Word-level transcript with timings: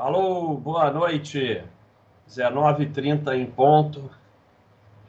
Alô, 0.00 0.54
boa 0.54 0.92
noite. 0.92 1.60
19h30 2.28 3.36
em 3.36 3.46
ponto. 3.46 4.08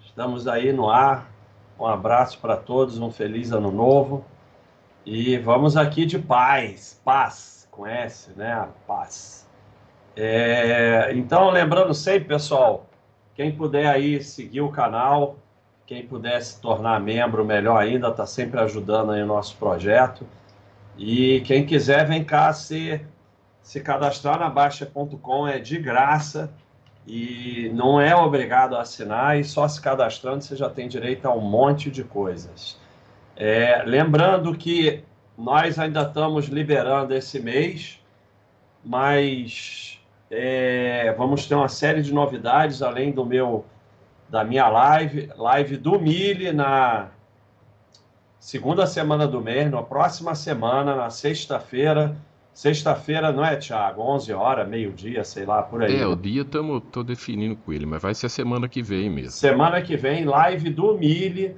Estamos 0.04 0.48
aí 0.48 0.74
no 0.74 0.90
ar. 0.90 1.30
Um 1.80 1.86
abraço 1.86 2.40
para 2.40 2.58
todos, 2.58 2.98
um 2.98 3.12
feliz 3.12 3.52
ano 3.52 3.70
novo. 3.70 4.26
E 5.06 5.38
vamos 5.38 5.78
aqui 5.78 6.08
de 6.08 6.18
paz, 6.18 7.00
paz, 7.06 7.70
S, 7.86 8.32
né? 8.36 8.68
Paz. 8.88 9.48
É, 10.16 11.12
então, 11.14 11.52
lembrando 11.52 11.94
sempre, 11.94 12.28
pessoal, 12.28 12.88
quem 13.36 13.56
puder 13.56 13.86
aí 13.86 14.24
seguir 14.24 14.62
o 14.62 14.72
canal, 14.72 15.36
quem 15.86 16.04
puder 16.04 16.42
se 16.42 16.60
tornar 16.60 17.00
membro, 17.00 17.46
melhor 17.46 17.78
ainda, 17.78 18.08
está 18.08 18.26
sempre 18.26 18.60
ajudando 18.60 19.12
aí 19.12 19.22
o 19.22 19.28
nosso 19.28 19.56
projeto. 19.58 20.26
E 20.98 21.42
quem 21.42 21.64
quiser, 21.64 22.08
vem 22.08 22.24
cá 22.24 22.52
se 22.54 23.00
se 23.70 23.82
cadastrar 23.82 24.40
na 24.40 24.50
Baixa.com 24.50 25.48
é 25.48 25.60
de 25.60 25.78
graça 25.78 26.52
e 27.06 27.70
não 27.72 28.02
é 28.02 28.16
obrigado 28.16 28.76
a 28.76 28.82
assinar 28.82 29.40
e 29.40 29.44
só 29.44 29.68
se 29.68 29.80
cadastrando 29.80 30.44
você 30.44 30.56
já 30.56 30.68
tem 30.68 30.88
direito 30.88 31.28
a 31.28 31.36
um 31.36 31.40
monte 31.40 31.92
de 31.92 32.04
coisas. 32.04 32.80
É, 33.36 33.84
lembrando 33.86 34.58
que 34.58 35.04
nós 35.38 35.78
ainda 35.78 36.02
estamos 36.02 36.48
liberando 36.48 37.14
esse 37.14 37.40
mês, 37.40 38.04
mas 38.84 40.02
é, 40.32 41.14
vamos 41.16 41.46
ter 41.46 41.54
uma 41.54 41.70
série 41.70 42.02
de 42.02 42.12
novidades 42.12 42.82
além 42.82 43.12
do 43.12 43.24
meu 43.24 43.64
da 44.28 44.44
minha 44.44 44.68
live, 44.68 45.32
live 45.38 45.78
do 45.78 46.00
Mille 46.00 46.52
na 46.52 47.10
segunda 48.40 48.88
semana 48.88 49.28
do 49.28 49.40
mês, 49.40 49.70
na 49.70 49.84
próxima 49.84 50.34
semana, 50.34 50.96
na 50.96 51.12
sexta-feira 51.12 52.18
Sexta-feira, 52.60 53.32
não 53.32 53.46
é, 53.46 53.56
Thiago? 53.56 54.02
11 54.02 54.34
horas, 54.34 54.68
meio-dia, 54.68 55.24
sei 55.24 55.46
lá, 55.46 55.64
por 55.64 55.82
aí. 55.82 55.96
É, 55.96 56.06
o 56.06 56.14
dia 56.14 56.44
tamo, 56.44 56.82
tô 56.82 57.04
definindo 57.04 57.56
com 57.56 57.72
ele, 57.72 57.86
mas 57.86 58.02
vai 58.02 58.14
ser 58.14 58.28
semana 58.28 58.68
que 58.68 58.82
vem 58.82 59.10
mesmo. 59.10 59.32
Semana 59.32 59.82
que 59.82 59.96
vem, 59.96 60.26
live 60.26 60.70
do 60.70 60.94
Mille, 60.98 61.56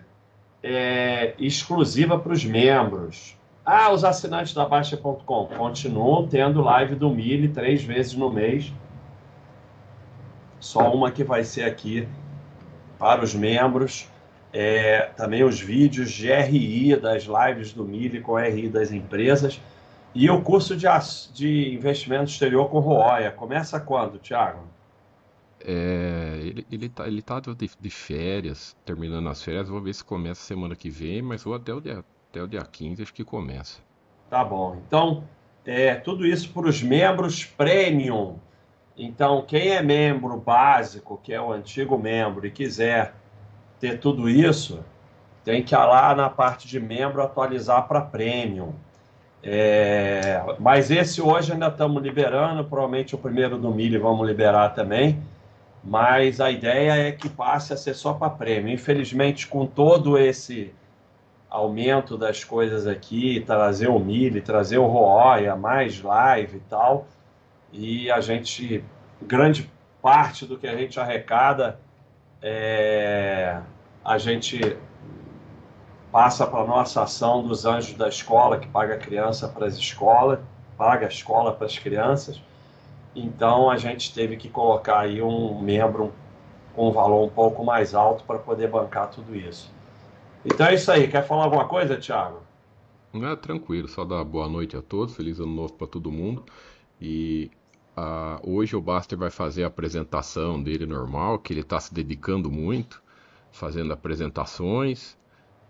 é, 0.62 1.34
exclusiva 1.40 2.20
para 2.20 2.32
os 2.32 2.46
membros. 2.46 3.36
Ah, 3.66 3.92
os 3.92 4.04
assinantes 4.04 4.54
da 4.54 4.64
Baixa.com 4.64 5.48
continuam 5.58 6.28
tendo 6.28 6.62
live 6.62 6.94
do 6.94 7.10
Mille 7.10 7.48
três 7.48 7.84
vezes 7.84 8.14
no 8.14 8.32
mês. 8.32 8.72
Só 10.60 10.94
uma 10.94 11.10
que 11.10 11.24
vai 11.24 11.44
ser 11.44 11.64
aqui 11.64 12.08
para 13.00 13.24
os 13.24 13.34
membros. 13.34 14.08
É, 14.54 15.10
também 15.18 15.44
os 15.44 15.60
vídeos 15.60 16.12
de 16.12 16.32
RI 16.32 16.96
das 16.96 17.24
lives 17.24 17.74
do 17.74 17.84
Mille 17.84 18.22
com 18.22 18.38
RI 18.38 18.70
das 18.70 18.92
empresas. 18.92 19.60
E 20.14 20.30
o 20.30 20.42
curso 20.42 20.76
de, 20.76 20.88
de 21.34 21.74
investimento 21.74 22.26
exterior 22.26 22.70
com 22.70 22.80
Roya, 22.80 23.32
começa 23.32 23.80
quando, 23.80 24.20
Thiago? 24.20 24.60
É, 25.64 26.40
ele, 26.42 26.66
ele 26.72 26.90
tá, 26.90 27.08
ele 27.08 27.22
tá 27.22 27.40
de, 27.40 27.70
de, 27.80 27.90
férias, 27.90 28.76
terminando 28.84 29.30
as 29.30 29.44
férias, 29.44 29.70
vou 29.70 29.80
ver 29.80 29.94
se 29.94 30.04
começa 30.04 30.42
semana 30.42 30.76
que 30.76 30.90
vem, 30.90 31.22
mas 31.22 31.44
vou 31.44 31.54
até 31.54 31.74
o 31.74 31.80
dia, 31.80 32.04
até 32.30 32.42
o 32.42 32.48
dia 32.48 32.64
15, 32.64 33.04
acho 33.04 33.14
que 33.14 33.24
começa. 33.24 33.80
Tá 34.30 34.44
bom. 34.44 34.82
Então, 34.88 35.24
é, 35.66 35.96
tudo 35.96 36.26
isso 36.26 36.52
para 36.52 36.68
os 36.68 36.82
membros 36.82 37.46
premium. 37.46 38.40
Então, 38.98 39.44
quem 39.44 39.70
é 39.70 39.82
membro 39.82 40.36
básico, 40.38 41.20
que 41.24 41.34
é 41.34 41.42
o 41.42 41.52
antigo 41.52 41.98
membro, 41.98 42.46
e 42.46 42.52
quiser 42.52 43.14
ter 43.80 44.00
tudo 44.00 44.30
isso, 44.30 44.84
tem 45.44 45.64
que 45.64 45.74
ir 45.74 45.78
lá 45.78 46.14
na 46.16 46.30
parte 46.30 46.68
de 46.68 46.80
membro 46.80 47.22
atualizar 47.22 47.88
para 47.88 48.02
premium. 48.02 48.74
É, 49.44 50.42
mas 50.60 50.92
esse 50.92 51.22
hoje 51.22 51.52
ainda 51.52 51.68
estamos 51.68 52.02
liberando, 52.02 52.64
provavelmente 52.64 53.16
o 53.16 53.18
primeiro 53.18 53.58
do 53.58 53.72
milho 53.72 54.02
vamos 54.02 54.28
liberar 54.28 54.70
também. 54.70 55.22
Mas 55.84 56.40
a 56.40 56.52
ideia 56.52 57.08
é 57.08 57.12
que 57.12 57.28
passe 57.28 57.74
a 57.74 57.78
ser 57.78 57.96
só 57.96 58.14
para 58.14 58.30
prêmio. 58.30 58.72
Infelizmente, 58.72 59.48
com 59.48 59.66
todo 59.66 60.18
esse 60.18 60.72
aumento 61.50 62.18
das 62.18 62.44
coisas 62.44 62.88
aqui, 62.88 63.44
trazer 63.46 63.90
o 63.90 64.00
milho, 64.00 64.42
trazer 64.42 64.78
o 64.78 64.86
Roya, 64.86 65.56
mais 65.56 66.02
live 66.02 66.58
e 66.58 66.62
tal, 66.62 67.08
e 67.74 68.10
a 68.10 68.22
gente, 68.22 68.84
grande 69.22 69.70
parte 70.02 70.46
do 70.46 70.58
que 70.58 70.66
a 70.66 70.76
gente 70.78 70.98
arrecada, 71.00 71.78
é, 72.42 73.60
a 74.04 74.18
gente 74.18 74.78
passa 76.12 76.46
para 76.46 76.62
a 76.62 76.68
nossa 76.68 77.04
ação 77.04 77.48
dos 77.48 77.66
anjos 77.66 77.96
da 77.96 78.10
escola, 78.10 78.60
que 78.60 78.68
paga 78.68 78.96
a 78.96 78.98
criança 78.98 79.48
para 79.48 79.66
as 79.66 79.76
escolas, 79.76 80.40
paga 80.78 81.06
a 81.06 81.10
escola 81.10 81.54
para 81.54 81.66
as 81.66 81.78
crianças. 81.78 82.42
Então 83.16 83.70
a 83.70 83.78
gente 83.78 84.14
teve 84.14 84.38
que 84.38 84.50
colocar 84.50 85.00
aí 85.00 85.22
um 85.22 85.62
membro 85.62 86.14
com 86.76 86.90
um 86.90 86.92
valor 86.92 87.26
um 87.26 87.30
pouco 87.30 87.64
mais 87.64 87.94
alto 87.94 88.24
para 88.24 88.40
poder 88.40 88.70
bancar 88.70 89.10
tudo 89.10 89.36
isso. 89.36 89.72
Então 90.46 90.68
é 90.68 90.74
isso 90.76 90.92
aí. 90.92 91.08
Quer 91.08 91.26
falar 91.26 91.44
alguma 91.46 91.68
coisa, 91.68 91.98
Thiago? 91.98 92.42
É 93.14 93.36
tranquilo, 93.36 93.88
só 93.90 94.06
dar 94.06 94.24
boa 94.24 94.48
noite 94.48 94.78
a 94.78 94.82
todos, 94.82 95.16
feliz 95.16 95.40
ano 95.40 95.54
novo 95.54 95.74
para 95.74 95.88
todo 95.88 96.12
mundo. 96.12 96.46
E 97.00 97.52
hoje 98.42 98.76
o 98.76 98.82
Baster 98.82 99.18
vai 99.18 99.30
fazer 99.30 99.66
a 99.66 99.68
apresentação 99.68 100.62
dele 100.62 100.86
normal, 100.86 101.38
que 101.40 101.52
ele 101.52 101.60
está 101.60 101.80
se 101.80 101.94
dedicando 101.94 102.50
muito, 102.50 103.04
fazendo 103.52 103.92
apresentações. 103.92 105.18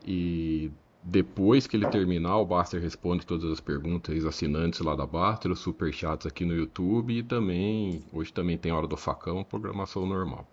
E 0.05 0.71
depois 1.03 1.65
que 1.65 1.75
ele 1.75 1.87
terminar, 1.87 2.37
o 2.37 2.45
Baster 2.45 2.81
responde 2.81 3.25
todas 3.25 3.51
as 3.51 3.59
perguntas 3.59 4.25
assinantes 4.25 4.79
lá 4.81 4.95
da 4.95 5.05
Baster, 5.05 5.51
os 5.51 5.59
superchats 5.59 6.27
aqui 6.27 6.45
no 6.45 6.53
YouTube 6.53 7.17
e 7.17 7.23
também, 7.23 8.03
hoje 8.13 8.31
também 8.31 8.57
tem 8.57 8.71
Hora 8.71 8.87
do 8.87 8.97
Facão, 8.97 9.43
programação 9.43 10.05
normal. 10.05 10.45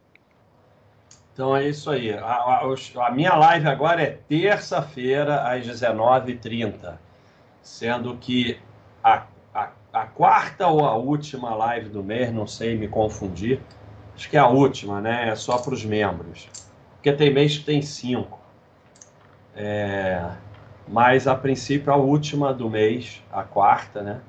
Então 1.33 1.57
é 1.57 1.69
isso 1.69 1.91
aí. 1.91 2.13
A, 2.13 2.25
a, 2.25 3.07
a 3.07 3.11
minha 3.13 3.35
live 3.37 3.69
agora 3.69 4.03
é 4.03 4.19
terça-feira 4.29 5.43
às 5.43 5.65
19h30, 5.65 6.99
sendo 7.63 8.17
que 8.17 8.59
a, 9.05 9.27
a, 9.55 9.71
a 9.93 10.07
quarta 10.07 10.67
ou 10.67 10.85
a 10.85 10.97
última 10.97 11.55
live 11.55 11.91
do 11.91 12.03
mês, 12.03 12.33
não 12.33 12.47
sei 12.47 12.77
me 12.77 12.89
confundir, 12.89 13.61
acho 14.17 14.29
que 14.29 14.37
é 14.37 14.41
a 14.41 14.49
última, 14.49 15.01
né? 15.01 15.29
É 15.29 15.37
só 15.37 15.59
para 15.59 15.75
os 15.75 15.85
membros. 15.85 16.49
Porque 16.95 17.13
tem 17.13 17.33
mês 17.33 17.59
que 17.59 17.65
tem 17.65 17.83
cinco. 17.83 18.38
É, 19.61 20.25
mas 20.87 21.27
a 21.27 21.35
princípio 21.35 21.93
a 21.93 21.97
última 21.97 22.55
do 22.55 22.71
mês, 22.71 23.21
a 23.33 23.43
quarta, 23.43 24.03
né? 24.03 24.21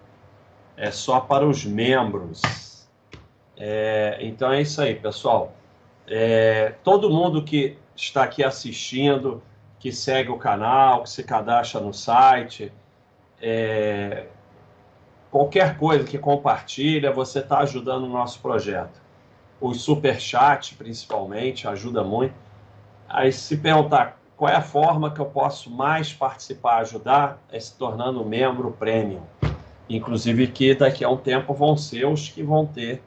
É 0.75 0.89
só 0.89 1.19
para 1.19 1.45
os 1.45 1.63
membros. 1.63 2.41
É, 3.55 4.17
então 4.21 4.51
é 4.51 4.61
isso 4.61 4.81
aí, 4.81 4.95
pessoal. 4.95 5.53
É, 6.07 6.73
todo 6.83 7.11
mundo 7.11 7.43
que 7.43 7.77
está 7.95 8.23
aqui 8.23 8.43
assistindo, 8.43 9.43
que 9.77 9.91
segue 9.91 10.31
o 10.31 10.37
canal, 10.37 11.03
que 11.03 11.09
se 11.11 11.23
cadastra 11.23 11.79
no 11.79 11.93
site, 11.93 12.73
é, 13.39 14.25
qualquer 15.29 15.77
coisa 15.77 16.05
que 16.05 16.17
compartilha, 16.17 17.11
você 17.11 17.39
está 17.39 17.59
ajudando 17.59 18.05
o 18.05 18.09
nosso 18.09 18.39
projeto. 18.39 18.99
O 19.61 19.75
super 19.75 20.19
chat, 20.19 20.73
principalmente, 20.73 21.67
ajuda 21.67 22.03
muito. 22.03 22.33
Aí 23.07 23.31
se 23.31 23.57
perguntar 23.57 24.18
qual 24.39 24.49
é 24.49 24.55
a 24.55 24.61
forma 24.61 25.11
que 25.11 25.19
eu 25.19 25.25
posso 25.25 25.69
mais 25.69 26.13
participar, 26.13 26.77
ajudar? 26.77 27.43
É 27.51 27.59
se 27.59 27.75
tornando 27.77 28.23
membro 28.23 28.71
premium. 28.71 29.23
Inclusive 29.89 30.47
que 30.47 30.73
daqui 30.73 31.03
a 31.03 31.09
um 31.09 31.17
tempo 31.17 31.53
vão 31.53 31.75
ser 31.75 32.05
os 32.05 32.29
que 32.29 32.41
vão 32.41 32.65
ter 32.65 33.03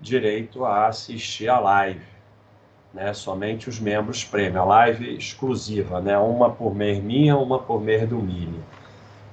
direito 0.00 0.64
a 0.64 0.88
assistir 0.88 1.48
a 1.48 1.60
live. 1.60 2.04
Né? 2.92 3.14
Somente 3.14 3.68
os 3.68 3.78
membros 3.78 4.24
premium. 4.24 4.62
A 4.62 4.64
live 4.64 5.16
exclusiva, 5.16 6.00
né? 6.00 6.18
uma 6.18 6.50
por 6.50 6.74
mês 6.74 7.00
minha, 7.00 7.36
uma 7.36 7.60
por 7.60 7.80
mês 7.80 8.08
do 8.08 8.16
Mini. 8.16 8.58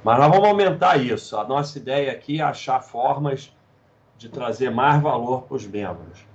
Mas 0.04 0.20
nós 0.20 0.30
vamos 0.30 0.48
aumentar 0.48 0.98
isso. 0.98 1.36
A 1.36 1.44
nossa 1.44 1.80
ideia 1.80 2.12
aqui 2.12 2.42
é 2.42 2.44
achar 2.44 2.80
formas 2.80 3.52
de 4.20 4.30
trazer 4.30 4.70
mais 4.70 5.02
valor 5.02 5.46
para 5.46 5.56
os 5.56 5.66
membros. 5.66 6.28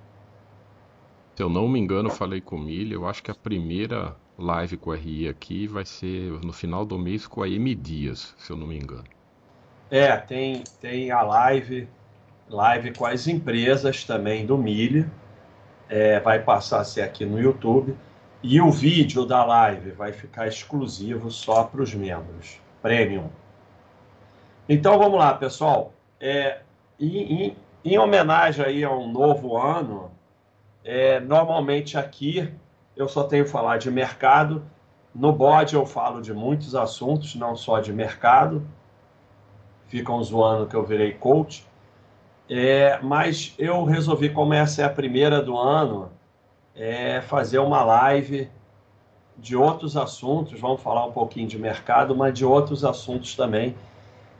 Se 1.37 1.43
eu 1.45 1.49
não 1.49 1.69
me 1.69 1.79
engano, 1.79 2.11
falei 2.11 2.41
com 2.41 2.57
o 2.57 2.61
Milho, 2.61 2.95
eu 2.95 3.07
acho 3.07 3.23
que 3.23 3.31
a 3.31 3.35
primeira 3.37 4.17
live 4.39 4.77
com 4.77 4.93
a 4.93 4.97
RI 4.97 5.29
aqui 5.29 5.67
vai 5.67 5.85
ser 5.85 6.31
no 6.45 6.53
final 6.53 6.87
do 6.87 6.97
mês 6.99 7.27
com 7.27 7.43
a 7.43 7.49
M 7.49 7.75
Dias, 7.75 8.35
se 8.39 8.51
eu 8.51 8.57
não 8.57 8.67
me 8.67 8.79
engano. 8.79 9.05
É, 9.91 10.17
tem, 10.17 10.63
tem 10.81 11.11
a 11.11 11.23
live, 11.23 11.89
live 12.49 12.95
com 12.95 13.05
as 13.05 13.27
empresas 13.27 14.05
também 14.05 14.47
do 14.47 14.57
Milho. 14.57 15.11
É, 15.89 16.21
vai 16.21 16.41
passar 16.41 16.81
a 16.81 16.85
ser 16.85 17.03
aqui 17.03 17.25
no 17.25 17.41
YouTube. 17.41 17.97
E 18.43 18.61
o 18.61 18.71
vídeo 18.71 19.27
da 19.27 19.45
live 19.45 19.91
vai 19.91 20.13
ficar 20.13 20.47
exclusivo 20.47 21.31
só 21.31 21.65
para 21.65 21.83
os 21.83 21.93
membros, 21.93 22.61
premium. 22.81 23.29
Então 24.69 24.97
vamos 24.99 25.19
lá, 25.19 25.35
pessoal. 25.35 25.93
É, 26.21 26.61
em, 27.01 27.47
em, 27.47 27.57
em 27.85 27.99
homenagem 27.99 28.65
aí 28.65 28.85
a 28.85 28.93
um 28.93 29.11
novo 29.11 29.57
ano, 29.57 30.13
é, 30.85 31.19
normalmente 31.19 31.99
aqui 31.99 32.53
eu 32.99 33.09
só 33.09 33.23
tenho 33.23 33.47
falar 33.47 33.79
de 33.79 33.91
mercado. 33.91 34.65
No 35.15 35.33
bode 35.33 35.77
eu 35.77 35.87
falo 35.87 36.21
de 36.21 36.35
muitos 36.35 36.75
assuntos, 36.75 37.37
não 37.37 37.55
só 37.55 37.81
de 37.81 37.93
mercado. 37.93 38.67
Ficam 39.87 40.23
zoando 40.23 40.67
que 40.67 40.75
eu 40.75 40.85
virei 40.85 41.13
coach. 41.13 41.65
É, 42.51 42.99
mas 43.01 43.55
eu 43.57 43.85
resolvi, 43.85 44.31
como 44.31 44.53
essa 44.53 44.83
é 44.83 44.85
a 44.85 44.91
primeira 44.91 45.41
do 45.41 45.57
ano, 45.57 46.11
é, 46.75 47.21
fazer 47.21 47.61
uma 47.61 47.85
live 47.85 48.51
de 49.37 49.57
outros 49.57 49.97
assuntos. 49.97 50.59
Vamos 50.61 50.83
falar 50.83 51.07
um 51.07 51.13
pouquinho 51.13 51.47
de 51.47 51.57
mercado, 51.57 52.17
mas 52.17 52.35
de 52.35 52.45
outros 52.45 52.85
assuntos 52.85 53.37
também. 53.37 53.77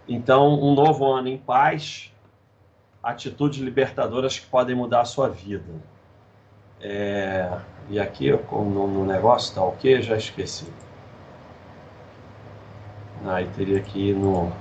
Então, 0.09 0.61
um 0.61 0.75
novo 0.75 1.07
ano 1.07 1.29
em 1.29 1.39
paz, 1.39 2.13
atitudes 3.01 3.61
libertadoras 3.61 4.37
que 4.37 4.47
podem 4.47 4.75
mudar 4.75 5.03
a 5.03 5.05
sua 5.05 5.29
vida. 5.29 5.73
É, 6.81 7.51
e 7.89 7.99
aqui 7.99 8.31
no, 8.31 8.87
no 8.87 9.07
negócio 9.07 9.55
tá 9.55 9.63
ok? 9.63 10.03
Já 10.03 10.17
esqueci. 10.17 10.67
Aí 13.25 13.49
teria 13.57 13.81
que 13.81 14.11
ir 14.11 14.15
no. 14.15 14.53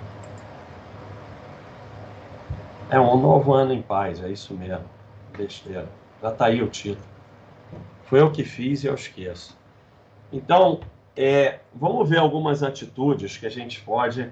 É 2.90 3.00
um 3.00 3.20
novo 3.20 3.54
ano 3.54 3.74
em 3.74 3.82
paz, 3.82 4.24
é 4.24 4.30
isso 4.30 4.54
mesmo. 4.54 4.86
Besteira. 5.38 5.88
Já 6.22 6.32
tá 6.32 6.46
aí 6.46 6.62
o 6.62 6.68
título. 6.68 7.06
Foi 8.06 8.22
eu 8.22 8.32
que 8.32 8.44
fiz 8.44 8.84
e 8.84 8.88
eu 8.88 8.96
esqueço. 8.96 9.58
Então, 10.32 10.80
é, 11.16 11.60
vamos 11.74 12.10
ver 12.10 12.20
algumas 12.20 12.64
atitudes 12.64 13.38
que 13.38 13.46
a 13.46 13.50
gente 13.50 13.82
pode 13.82 14.32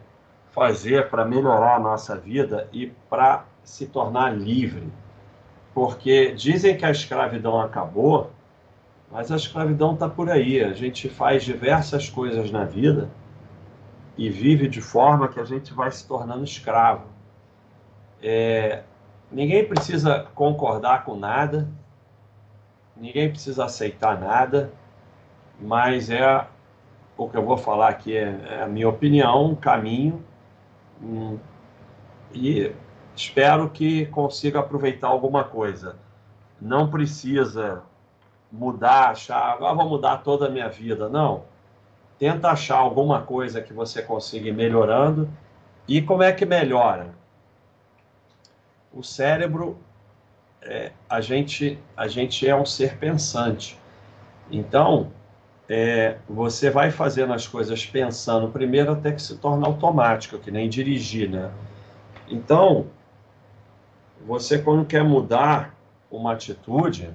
fazer 0.51 1.09
para 1.09 1.25
melhorar 1.25 1.75
a 1.75 1.79
nossa 1.79 2.15
vida 2.15 2.69
e 2.71 2.87
para 3.09 3.45
se 3.63 3.85
tornar 3.85 4.33
livre. 4.33 4.87
Porque 5.73 6.31
dizem 6.31 6.77
que 6.77 6.85
a 6.85 6.91
escravidão 6.91 7.59
acabou, 7.59 8.31
mas 9.11 9.31
a 9.31 9.35
escravidão 9.35 9.93
está 9.93 10.09
por 10.09 10.29
aí. 10.29 10.63
A 10.63 10.73
gente 10.73 11.09
faz 11.09 11.43
diversas 11.43 12.09
coisas 12.09 12.51
na 12.51 12.65
vida 12.65 13.09
e 14.17 14.29
vive 14.29 14.67
de 14.67 14.81
forma 14.81 15.27
que 15.27 15.39
a 15.39 15.45
gente 15.45 15.73
vai 15.73 15.91
se 15.91 16.07
tornando 16.07 16.43
escravo. 16.43 17.07
É, 18.21 18.83
ninguém 19.31 19.67
precisa 19.67 20.27
concordar 20.33 21.03
com 21.03 21.15
nada, 21.15 21.67
ninguém 22.95 23.29
precisa 23.29 23.65
aceitar 23.65 24.19
nada, 24.19 24.71
mas 25.59 26.09
é 26.09 26.47
o 27.17 27.29
que 27.29 27.37
eu 27.37 27.45
vou 27.45 27.57
falar 27.57 27.89
aqui 27.89 28.15
é, 28.15 28.39
é 28.49 28.63
a 28.63 28.67
minha 28.67 28.89
opinião, 28.89 29.51
um 29.51 29.55
caminho, 29.55 30.23
e 32.33 32.71
espero 33.15 33.69
que 33.69 34.05
consiga 34.07 34.59
aproveitar 34.59 35.07
alguma 35.07 35.43
coisa. 35.43 35.97
Não 36.59 36.89
precisa 36.89 37.83
mudar, 38.57 39.09
achar, 39.09 39.57
ah, 39.61 39.73
vou 39.73 39.89
mudar 39.89 40.17
toda 40.17 40.47
a 40.47 40.49
minha 40.49 40.69
vida. 40.69 41.09
Não. 41.09 41.43
Tenta 42.17 42.49
achar 42.49 42.77
alguma 42.77 43.21
coisa 43.21 43.61
que 43.61 43.73
você 43.73 44.01
consiga 44.01 44.49
ir 44.49 44.53
melhorando. 44.53 45.29
E 45.87 46.01
como 46.01 46.23
é 46.23 46.31
que 46.31 46.45
melhora? 46.45 47.13
O 48.93 49.03
cérebro, 49.03 49.77
é, 50.61 50.91
a, 51.09 51.19
gente, 51.19 51.77
a 51.95 52.07
gente 52.07 52.47
é 52.47 52.55
um 52.55 52.65
ser 52.65 52.97
pensante. 52.97 53.77
Então, 54.49 55.11
é, 55.67 56.17
você 56.29 56.69
vai 56.69 56.91
fazendo 56.91 57.33
as 57.33 57.47
coisas 57.47 57.85
pensando 57.85 58.47
primeiro 58.49 58.93
até 58.93 59.11
que 59.11 59.21
se 59.21 59.37
torna 59.37 59.67
automático, 59.67 60.39
que 60.39 60.49
nem 60.51 60.69
dirigir, 60.69 61.29
né? 61.29 61.51
Então, 62.27 62.87
você 64.25 64.57
quando 64.57 64.85
quer 64.85 65.03
mudar 65.03 65.75
uma 66.09 66.33
atitude, 66.33 67.09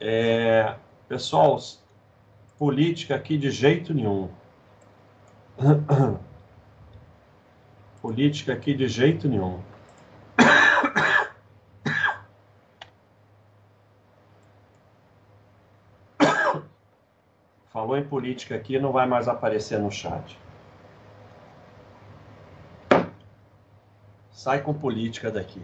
é, 0.00 0.74
pessoal, 1.08 1.58
política 2.58 3.14
aqui 3.14 3.36
de 3.36 3.50
jeito 3.50 3.92
nenhum. 3.92 4.30
política 8.00 8.52
aqui 8.52 8.74
de 8.74 8.86
jeito 8.88 9.28
nenhum. 9.28 9.60
Falou 17.72 17.96
em 17.96 18.04
política 18.04 18.54
aqui, 18.54 18.78
não 18.78 18.92
vai 18.92 19.06
mais 19.06 19.26
aparecer 19.28 19.78
no 19.78 19.90
chat. 19.90 20.38
Sai 24.30 24.62
com 24.62 24.72
política 24.72 25.30
daqui. 25.30 25.62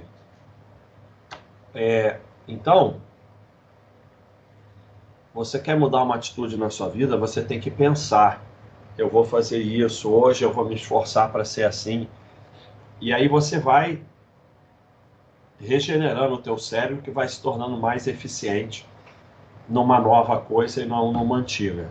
É, 1.73 2.21
então, 2.47 3.01
você 5.35 5.59
quer 5.59 5.77
mudar 5.77 6.03
uma 6.03 6.15
atitude 6.15 6.57
na 6.57 6.71
sua 6.71 6.89
vida, 6.89 7.17
você 7.17 7.43
tem 7.43 7.61
que 7.61 7.71
pensar: 7.71 8.41
eu 8.97 9.11
vou 9.11 9.25
fazer 9.25 9.59
isso 9.59 10.11
hoje, 10.11 10.45
eu 10.45 10.53
vou 10.53 10.65
me 10.65 10.77
esforçar 10.77 11.31
para 11.33 11.45
ser 11.45 11.65
assim. 11.65 12.09
E 13.01 13.13
aí 13.13 13.29
você 13.29 13.59
vai 13.59 14.01
regenerando 15.59 16.35
o 16.35 16.39
teu 16.39 16.57
cérebro 16.57 17.03
que 17.03 17.11
vai 17.11 17.29
se 17.29 17.43
tornando 17.43 17.77
mais 17.77 18.07
eficiente 18.07 18.87
numa 19.69 20.01
nova 20.01 20.41
coisa 20.41 20.83
e 20.83 20.87
não 20.87 21.13
numa 21.13 21.37
antiga. 21.37 21.91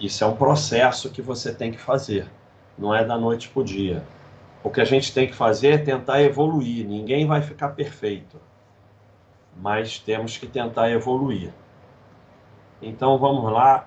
Isso 0.00 0.24
é 0.24 0.26
um 0.26 0.36
processo 0.36 1.10
que 1.10 1.22
você 1.22 1.54
tem 1.54 1.70
que 1.70 1.78
fazer, 1.78 2.30
não 2.76 2.94
é 2.94 3.04
da 3.04 3.16
noite 3.16 3.48
para 3.48 3.60
o 3.60 3.64
dia. 3.64 4.04
O 4.62 4.70
que 4.70 4.80
a 4.80 4.84
gente 4.84 5.14
tem 5.14 5.26
que 5.26 5.34
fazer 5.34 5.68
é 5.68 5.78
tentar 5.78 6.20
evoluir. 6.22 6.84
Ninguém 6.86 7.26
vai 7.26 7.40
ficar 7.40 7.68
perfeito 7.70 8.38
mas 9.60 9.98
temos 9.98 10.36
que 10.36 10.46
tentar 10.46 10.90
evoluir. 10.90 11.50
Então 12.80 13.18
vamos 13.18 13.50
lá, 13.52 13.86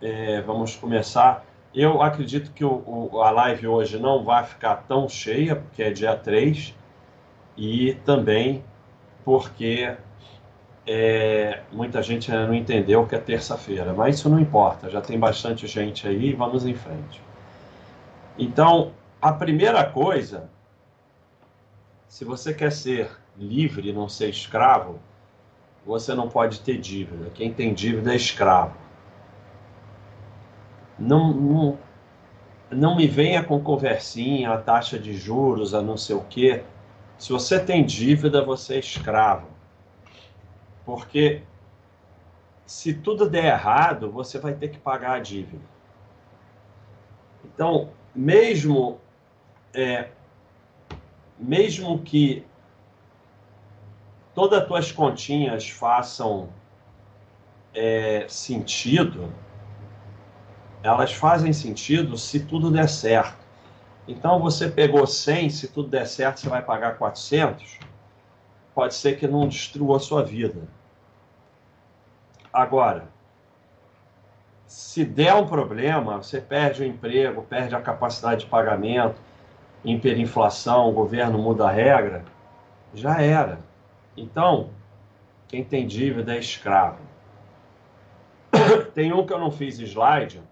é, 0.00 0.40
vamos 0.42 0.76
começar. 0.76 1.44
Eu 1.74 2.02
acredito 2.02 2.52
que 2.52 2.64
o, 2.64 3.10
o, 3.12 3.22
a 3.22 3.30
live 3.30 3.66
hoje 3.66 3.98
não 3.98 4.24
vai 4.24 4.44
ficar 4.44 4.84
tão 4.88 5.08
cheia, 5.08 5.56
porque 5.56 5.82
é 5.82 5.90
dia 5.90 6.16
3, 6.16 6.74
e 7.56 7.94
também 8.04 8.64
porque 9.24 9.96
é, 10.86 11.62
muita 11.72 12.02
gente 12.02 12.30
não 12.30 12.54
entendeu 12.54 13.06
que 13.06 13.14
é 13.14 13.18
terça-feira, 13.18 13.92
mas 13.92 14.16
isso 14.16 14.28
não 14.28 14.38
importa, 14.38 14.88
já 14.88 15.00
tem 15.00 15.18
bastante 15.18 15.66
gente 15.66 16.06
aí, 16.06 16.32
vamos 16.32 16.64
em 16.64 16.74
frente. 16.74 17.20
Então, 18.38 18.92
a 19.20 19.32
primeira 19.32 19.84
coisa, 19.84 20.48
se 22.06 22.24
você 22.24 22.54
quer 22.54 22.70
ser 22.70 23.10
livre, 23.36 23.92
não 23.92 24.08
ser 24.08 24.28
escravo, 24.28 25.00
você 25.86 26.14
não 26.14 26.28
pode 26.28 26.60
ter 26.60 26.78
dívida. 26.78 27.30
Quem 27.30 27.52
tem 27.52 27.72
dívida 27.72 28.12
é 28.12 28.16
escravo. 28.16 28.76
Não, 30.98 31.32
não, 31.32 31.78
não 32.70 32.96
me 32.96 33.06
venha 33.06 33.44
com 33.44 33.62
conversinha, 33.62 34.52
a 34.52 34.58
taxa 34.58 34.98
de 34.98 35.14
juros, 35.14 35.74
a 35.74 35.80
não 35.80 35.96
sei 35.96 36.16
o 36.16 36.24
quê. 36.24 36.64
Se 37.16 37.32
você 37.32 37.60
tem 37.60 37.84
dívida, 37.84 38.44
você 38.44 38.74
é 38.74 38.78
escravo. 38.78 39.46
Porque 40.84 41.42
se 42.66 42.92
tudo 42.92 43.30
der 43.30 43.44
errado, 43.44 44.10
você 44.10 44.38
vai 44.38 44.54
ter 44.54 44.68
que 44.68 44.78
pagar 44.78 45.12
a 45.12 45.20
dívida. 45.20 45.62
Então, 47.44 47.90
mesmo 48.14 49.00
é, 49.72 50.08
mesmo 51.38 51.98
que 52.00 52.44
todas 54.36 54.60
as 54.60 54.66
tuas 54.66 54.92
continhas 54.92 55.70
façam 55.70 56.50
é, 57.74 58.26
sentido, 58.28 59.32
elas 60.82 61.14
fazem 61.14 61.54
sentido 61.54 62.18
se 62.18 62.40
tudo 62.40 62.70
der 62.70 62.86
certo. 62.86 63.38
Então 64.06 64.38
você 64.38 64.68
pegou 64.68 65.06
100, 65.06 65.48
se 65.48 65.68
tudo 65.68 65.88
der 65.88 66.06
certo, 66.06 66.40
você 66.40 66.50
vai 66.50 66.60
pagar 66.60 66.98
400. 66.98 67.78
Pode 68.74 68.94
ser 68.94 69.18
que 69.18 69.26
não 69.26 69.48
destrua 69.48 69.96
a 69.96 70.00
sua 70.00 70.22
vida. 70.22 70.68
Agora, 72.52 73.08
se 74.66 75.02
der 75.02 75.34
um 75.34 75.46
problema, 75.46 76.18
você 76.18 76.42
perde 76.42 76.82
o 76.82 76.86
emprego, 76.86 77.40
perde 77.40 77.74
a 77.74 77.80
capacidade 77.80 78.44
de 78.44 78.50
pagamento, 78.50 79.18
hiperinflação, 79.82 80.90
o 80.90 80.92
governo 80.92 81.38
muda 81.38 81.66
a 81.66 81.70
regra, 81.70 82.22
já 82.92 83.22
era. 83.22 83.65
Então, 84.16 84.70
quem 85.48 85.62
tem 85.62 85.86
dívida 85.86 86.34
é 86.34 86.38
escravo. 86.38 86.98
Tem 88.94 89.12
um 89.12 89.26
que 89.26 89.32
eu 89.32 89.38
não 89.38 89.50
fiz 89.50 89.78
slide. 89.78 90.42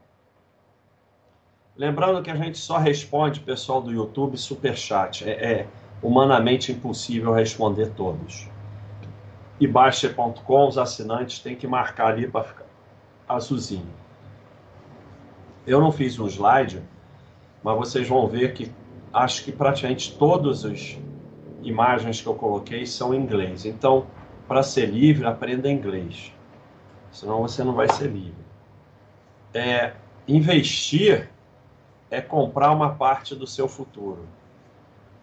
Lembrando 1.77 2.23
que 2.23 2.31
a 2.31 2.37
gente 2.37 2.59
só 2.59 2.77
responde, 2.77 3.41
pessoal 3.41 3.81
do 3.81 3.91
YouTube, 3.91 4.37
superchat. 4.37 5.29
É, 5.29 5.33
é 5.33 5.67
humanamente 6.03 6.71
impossível 6.71 7.33
responder 7.33 7.91
todos. 7.95 8.49
E 9.59 9.67
Baixa.com, 9.67 10.69
os 10.69 10.77
assinantes 10.77 11.39
têm 11.39 11.57
que 11.57 11.67
marcar 11.67 12.09
ali 12.09 12.29
para 12.29 12.45
ficar 12.45 12.67
azulzinho. 13.29 13.89
Eu 15.67 15.81
não 15.81 15.91
fiz 15.91 16.19
um 16.19 16.27
slide, 16.27 16.83
mas 17.63 17.77
vocês 17.77 18.07
vão 18.07 18.29
ver 18.29 18.53
que 18.53 18.71
acho 19.13 19.43
que 19.45 19.51
praticamente 19.51 20.17
todos 20.19 20.65
os 20.65 20.99
imagens 21.65 22.21
que 22.21 22.27
eu 22.27 22.35
coloquei 22.35 22.87
são 22.87 23.15
em 23.15 23.19
inglês. 23.19 23.65
Então, 23.65 24.07
para 24.47 24.63
ser 24.63 24.87
livre, 24.87 25.27
aprenda 25.27 25.71
inglês. 25.71 26.33
Senão 27.11 27.41
você 27.41 27.65
não 27.65 27.75
vai 27.75 27.89
ser 27.89 28.09
livre. 28.09 28.45
É, 29.53 29.95
investir 30.29 31.31
é 32.11 32.21
comprar 32.21 32.71
uma 32.71 32.95
parte 32.95 33.35
do 33.35 33.47
seu 33.47 33.69
futuro. 33.69 34.27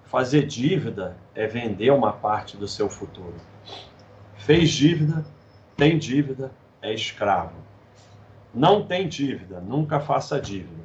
Fazer 0.06 0.46
dívida 0.46 1.16
é 1.34 1.48
vender 1.48 1.92
uma 1.92 2.12
parte 2.12 2.58
do 2.58 2.68
seu 2.68 2.90
futuro. 2.90 3.36
Fez 4.36 4.70
dívida, 4.72 5.26
tem 5.78 5.98
dívida, 5.98 6.52
é 6.82 6.94
escravo. 6.94 7.56
Não 8.54 8.86
tem 8.86 9.08
dívida, 9.08 9.62
nunca 9.62 10.00
faça 10.00 10.40
dívida. 10.42 10.82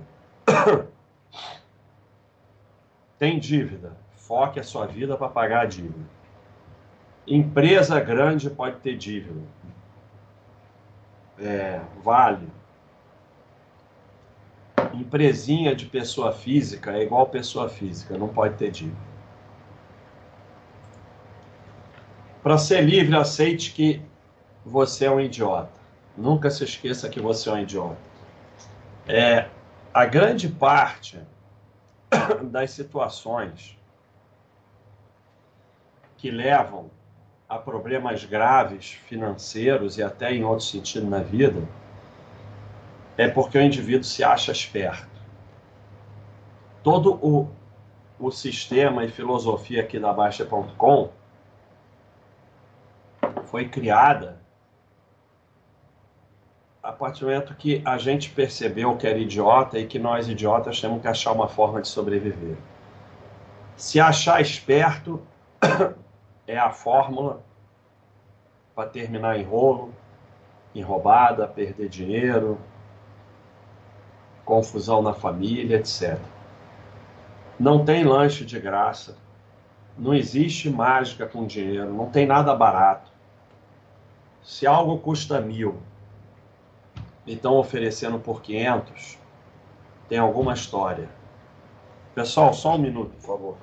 tem 3.18 3.38
dívida, 3.40 3.96
foque 4.26 4.58
a 4.58 4.62
sua 4.62 4.86
vida 4.86 5.16
para 5.16 5.28
pagar 5.28 5.62
a 5.62 5.66
dívida. 5.66 6.04
Empresa 7.26 7.98
grande 8.00 8.50
pode 8.50 8.76
ter 8.76 8.96
dívida. 8.96 9.40
É, 11.38 11.80
vale. 12.02 12.48
Empresinha 14.94 15.74
de 15.74 15.86
pessoa 15.86 16.32
física 16.32 16.92
é 16.92 17.02
igual 17.02 17.26
pessoa 17.26 17.68
física, 17.68 18.16
não 18.16 18.28
pode 18.28 18.54
ter 18.54 18.70
dívida. 18.70 18.96
Para 22.42 22.58
ser 22.58 22.82
livre, 22.82 23.16
aceite 23.16 23.72
que 23.72 24.00
você 24.64 25.06
é 25.06 25.10
um 25.10 25.20
idiota. 25.20 25.80
Nunca 26.16 26.48
se 26.48 26.64
esqueça 26.64 27.08
que 27.08 27.20
você 27.20 27.48
é 27.48 27.52
um 27.52 27.58
idiota. 27.58 27.98
É, 29.08 29.48
a 29.92 30.06
grande 30.06 30.48
parte 30.48 31.20
das 32.50 32.70
situações 32.70 33.76
que 36.26 36.30
levam 36.32 36.90
a 37.48 37.56
problemas 37.56 38.24
graves 38.24 38.98
financeiros 39.06 39.96
e 39.96 40.02
até 40.02 40.34
em 40.34 40.42
outro 40.42 40.64
sentido 40.64 41.08
na 41.08 41.20
vida 41.20 41.62
é 43.16 43.28
porque 43.28 43.56
o 43.56 43.62
indivíduo 43.62 44.02
se 44.02 44.24
acha 44.24 44.50
esperto. 44.50 45.06
Todo 46.82 47.14
o, 47.24 47.48
o 48.18 48.32
sistema 48.32 49.04
e 49.04 49.08
filosofia 49.08 49.82
aqui 49.82 50.00
da 50.00 50.12
Baixa.com 50.12 51.12
foi 53.44 53.68
criada 53.68 54.40
a 56.82 56.90
partir 56.90 57.20
do 57.20 57.26
momento 57.26 57.54
que 57.54 57.80
a 57.84 57.98
gente 57.98 58.30
percebeu 58.30 58.96
que 58.96 59.06
era 59.06 59.18
idiota 59.18 59.78
e 59.78 59.86
que 59.86 60.00
nós 60.00 60.28
idiotas 60.28 60.80
temos 60.80 61.00
que 61.00 61.06
achar 61.06 61.30
uma 61.30 61.46
forma 61.46 61.80
de 61.80 61.86
sobreviver. 61.86 62.56
Se 63.76 64.00
achar 64.00 64.40
esperto 64.40 65.24
é 66.46 66.58
a 66.58 66.70
fórmula 66.70 67.42
para 68.74 68.88
terminar 68.88 69.38
em 69.38 69.42
rolo, 69.42 69.92
em 70.74 70.82
roubada, 70.82 71.48
perder 71.48 71.88
dinheiro, 71.88 72.58
confusão 74.44 75.02
na 75.02 75.14
família, 75.14 75.78
etc. 75.78 76.18
Não 77.58 77.84
tem 77.84 78.04
lanche 78.04 78.44
de 78.44 78.60
graça, 78.60 79.16
não 79.98 80.14
existe 80.14 80.68
mágica 80.68 81.26
com 81.26 81.46
dinheiro, 81.46 81.92
não 81.92 82.10
tem 82.10 82.26
nada 82.26 82.54
barato. 82.54 83.10
Se 84.42 84.66
algo 84.66 84.98
custa 84.98 85.40
mil 85.40 85.80
e 87.26 87.32
estão 87.32 87.56
oferecendo 87.56 88.18
por 88.18 88.42
500, 88.42 89.18
tem 90.08 90.18
alguma 90.18 90.52
história. 90.52 91.08
Pessoal, 92.14 92.54
só 92.54 92.76
um 92.76 92.78
minuto, 92.78 93.10
por 93.20 93.26
favor. 93.26 93.56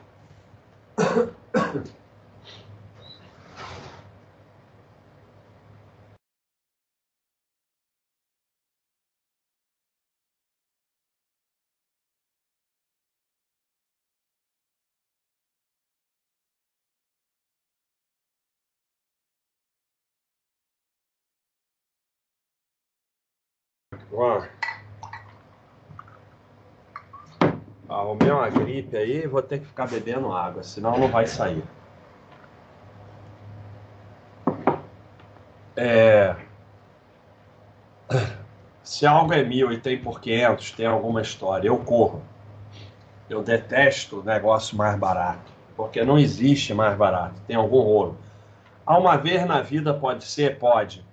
Ó. 24.13 24.43
Arrumei 27.89 28.31
uma 28.31 28.49
gripe 28.49 28.95
aí, 28.95 29.27
vou 29.27 29.41
ter 29.41 29.59
que 29.59 29.65
ficar 29.65 29.87
bebendo 29.87 30.31
água, 30.31 30.63
senão 30.63 30.97
não 30.97 31.07
vai 31.07 31.25
sair. 31.25 31.63
É... 35.75 36.35
Se 38.83 39.05
algo 39.07 39.33
é 39.33 39.43
mil 39.43 39.71
e 39.71 39.79
tem 39.79 39.97
por 39.97 40.19
500, 40.19 40.71
tem 40.71 40.85
alguma 40.85 41.21
história, 41.21 41.67
eu 41.67 41.77
corro. 41.77 42.21
Eu 43.29 43.41
detesto 43.41 44.19
o 44.19 44.23
negócio 44.23 44.77
mais 44.77 44.97
barato, 44.97 45.51
porque 45.75 46.03
não 46.03 46.19
existe 46.19 46.73
mais 46.73 46.95
barato, 46.95 47.41
tem 47.47 47.55
algum 47.55 47.81
rolo. 47.81 48.17
Há 48.85 48.97
uma 48.97 49.17
vez 49.17 49.45
na 49.47 49.61
vida 49.61 49.93
pode 49.93 50.25
ser? 50.25 50.59
Pode 50.59 51.03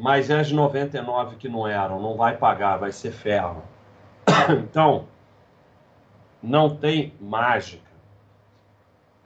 mas 0.00 0.30
as 0.30 0.50
99 0.50 1.36
que 1.36 1.46
não 1.46 1.68
eram, 1.68 2.00
não 2.00 2.16
vai 2.16 2.34
pagar, 2.34 2.78
vai 2.78 2.90
ser 2.90 3.12
ferro. 3.12 3.62
Então, 4.48 5.06
não 6.42 6.74
tem 6.74 7.12
mágica. 7.20 7.90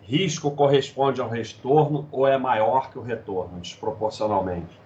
Risco 0.00 0.50
corresponde 0.50 1.20
ao 1.20 1.28
retorno 1.28 2.08
ou 2.10 2.26
é 2.26 2.36
maior 2.36 2.90
que 2.90 2.98
o 2.98 3.02
retorno, 3.02 3.60
desproporcionalmente. 3.60 4.80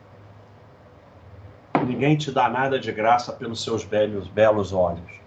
Ninguém 1.86 2.16
te 2.16 2.30
dá 2.30 2.50
nada 2.50 2.78
de 2.78 2.92
graça 2.92 3.32
pelos 3.32 3.64
seus 3.64 3.82
belos, 3.82 4.28
belos 4.28 4.74
olhos. 4.74 5.20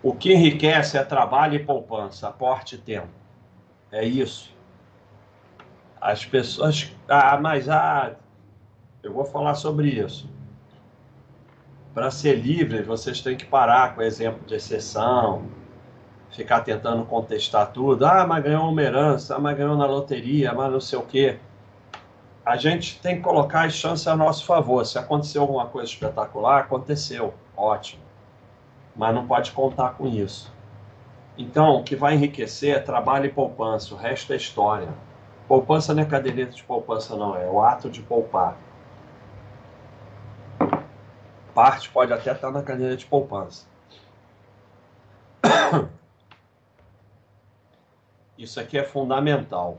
O 0.00 0.14
que 0.14 0.32
enriquece 0.32 0.96
é 0.96 1.02
trabalho 1.02 1.56
e 1.56 1.64
poupança, 1.64 2.28
aporte 2.28 2.76
e 2.76 2.78
tempo. 2.78 3.08
É 3.90 4.04
isso. 4.04 4.54
As 6.00 6.24
pessoas. 6.24 6.94
Ah, 7.08 7.36
mas 7.36 7.68
ah, 7.68 8.14
eu 9.02 9.12
vou 9.12 9.24
falar 9.24 9.54
sobre 9.54 9.88
isso. 9.88 10.28
Para 11.94 12.10
ser 12.10 12.34
livre, 12.36 12.82
vocês 12.82 13.20
têm 13.20 13.36
que 13.36 13.46
parar 13.46 13.94
com 13.94 14.00
o 14.00 14.04
exemplo 14.04 14.40
de 14.46 14.54
exceção, 14.54 15.44
ficar 16.30 16.60
tentando 16.60 17.04
contestar 17.04 17.72
tudo. 17.72 18.04
Ah, 18.04 18.26
mas 18.26 18.42
ganhou 18.42 18.68
uma 18.68 18.82
herança, 18.82 19.36
ah, 19.36 19.38
mas 19.38 19.56
ganhou 19.56 19.76
na 19.76 19.86
loteria, 19.86 20.52
mas 20.52 20.72
não 20.72 20.80
sei 20.80 20.98
o 20.98 21.02
quê. 21.02 21.38
A 22.44 22.56
gente 22.56 23.00
tem 23.00 23.16
que 23.16 23.22
colocar 23.22 23.66
as 23.66 23.74
chances 23.74 24.06
a 24.06 24.16
nosso 24.16 24.44
favor. 24.44 24.84
Se 24.84 24.98
aconteceu 24.98 25.42
alguma 25.42 25.66
coisa 25.66 25.90
espetacular, 25.90 26.60
aconteceu, 26.60 27.34
ótimo. 27.56 28.02
Mas 28.96 29.14
não 29.14 29.26
pode 29.26 29.52
contar 29.52 29.90
com 29.90 30.06
isso. 30.06 30.52
Então, 31.36 31.76
o 31.76 31.84
que 31.84 31.94
vai 31.94 32.14
enriquecer 32.14 32.76
é 32.76 32.80
trabalho 32.80 33.26
e 33.26 33.28
poupança, 33.28 33.94
o 33.94 33.98
resto 33.98 34.32
é 34.32 34.36
história. 34.36 34.88
Poupança 35.46 35.94
não 35.94 36.02
é 36.02 36.06
caderneta 36.06 36.52
de 36.52 36.64
poupança, 36.64 37.14
não, 37.16 37.36
é 37.36 37.48
o 37.48 37.62
ato 37.62 37.88
de 37.88 38.02
poupar 38.02 38.56
parte 41.58 41.90
pode 41.90 42.12
até 42.12 42.30
estar 42.30 42.52
na 42.52 42.62
cadeira 42.62 42.96
de 42.96 43.04
poupança. 43.04 43.66
Isso 48.38 48.60
aqui 48.60 48.78
é 48.78 48.84
fundamental. 48.84 49.78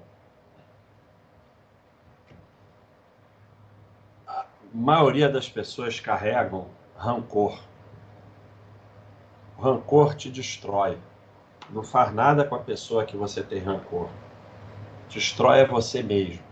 A 4.27 4.45
maioria 4.73 5.29
das 5.29 5.47
pessoas 5.47 6.01
carregam 6.01 6.67
rancor. 6.97 7.63
O 9.57 9.61
rancor 9.61 10.15
te 10.15 10.29
destrói. 10.29 10.97
Não 11.69 11.81
faz 11.81 12.13
nada 12.13 12.43
com 12.43 12.55
a 12.55 12.59
pessoa 12.59 13.05
que 13.05 13.15
você 13.15 13.41
tem 13.41 13.59
rancor. 13.59 14.09
Destrói 15.07 15.65
você 15.65 16.03
mesmo. 16.03 16.43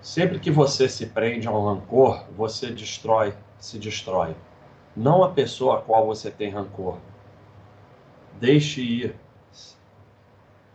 Sempre 0.00 0.38
que 0.38 0.52
você 0.52 0.88
se 0.88 1.06
prende 1.06 1.48
a 1.48 1.50
um 1.50 1.64
rancor, 1.66 2.24
você 2.36 2.70
destrói 2.70 3.34
se 3.62 3.78
destrói. 3.78 4.36
Não 4.94 5.22
a 5.22 5.30
pessoa 5.30 5.78
a 5.78 5.80
qual 5.80 6.04
você 6.04 6.32
tem 6.32 6.50
rancor. 6.50 6.98
Deixe 8.40 8.82
ir. 8.82 9.16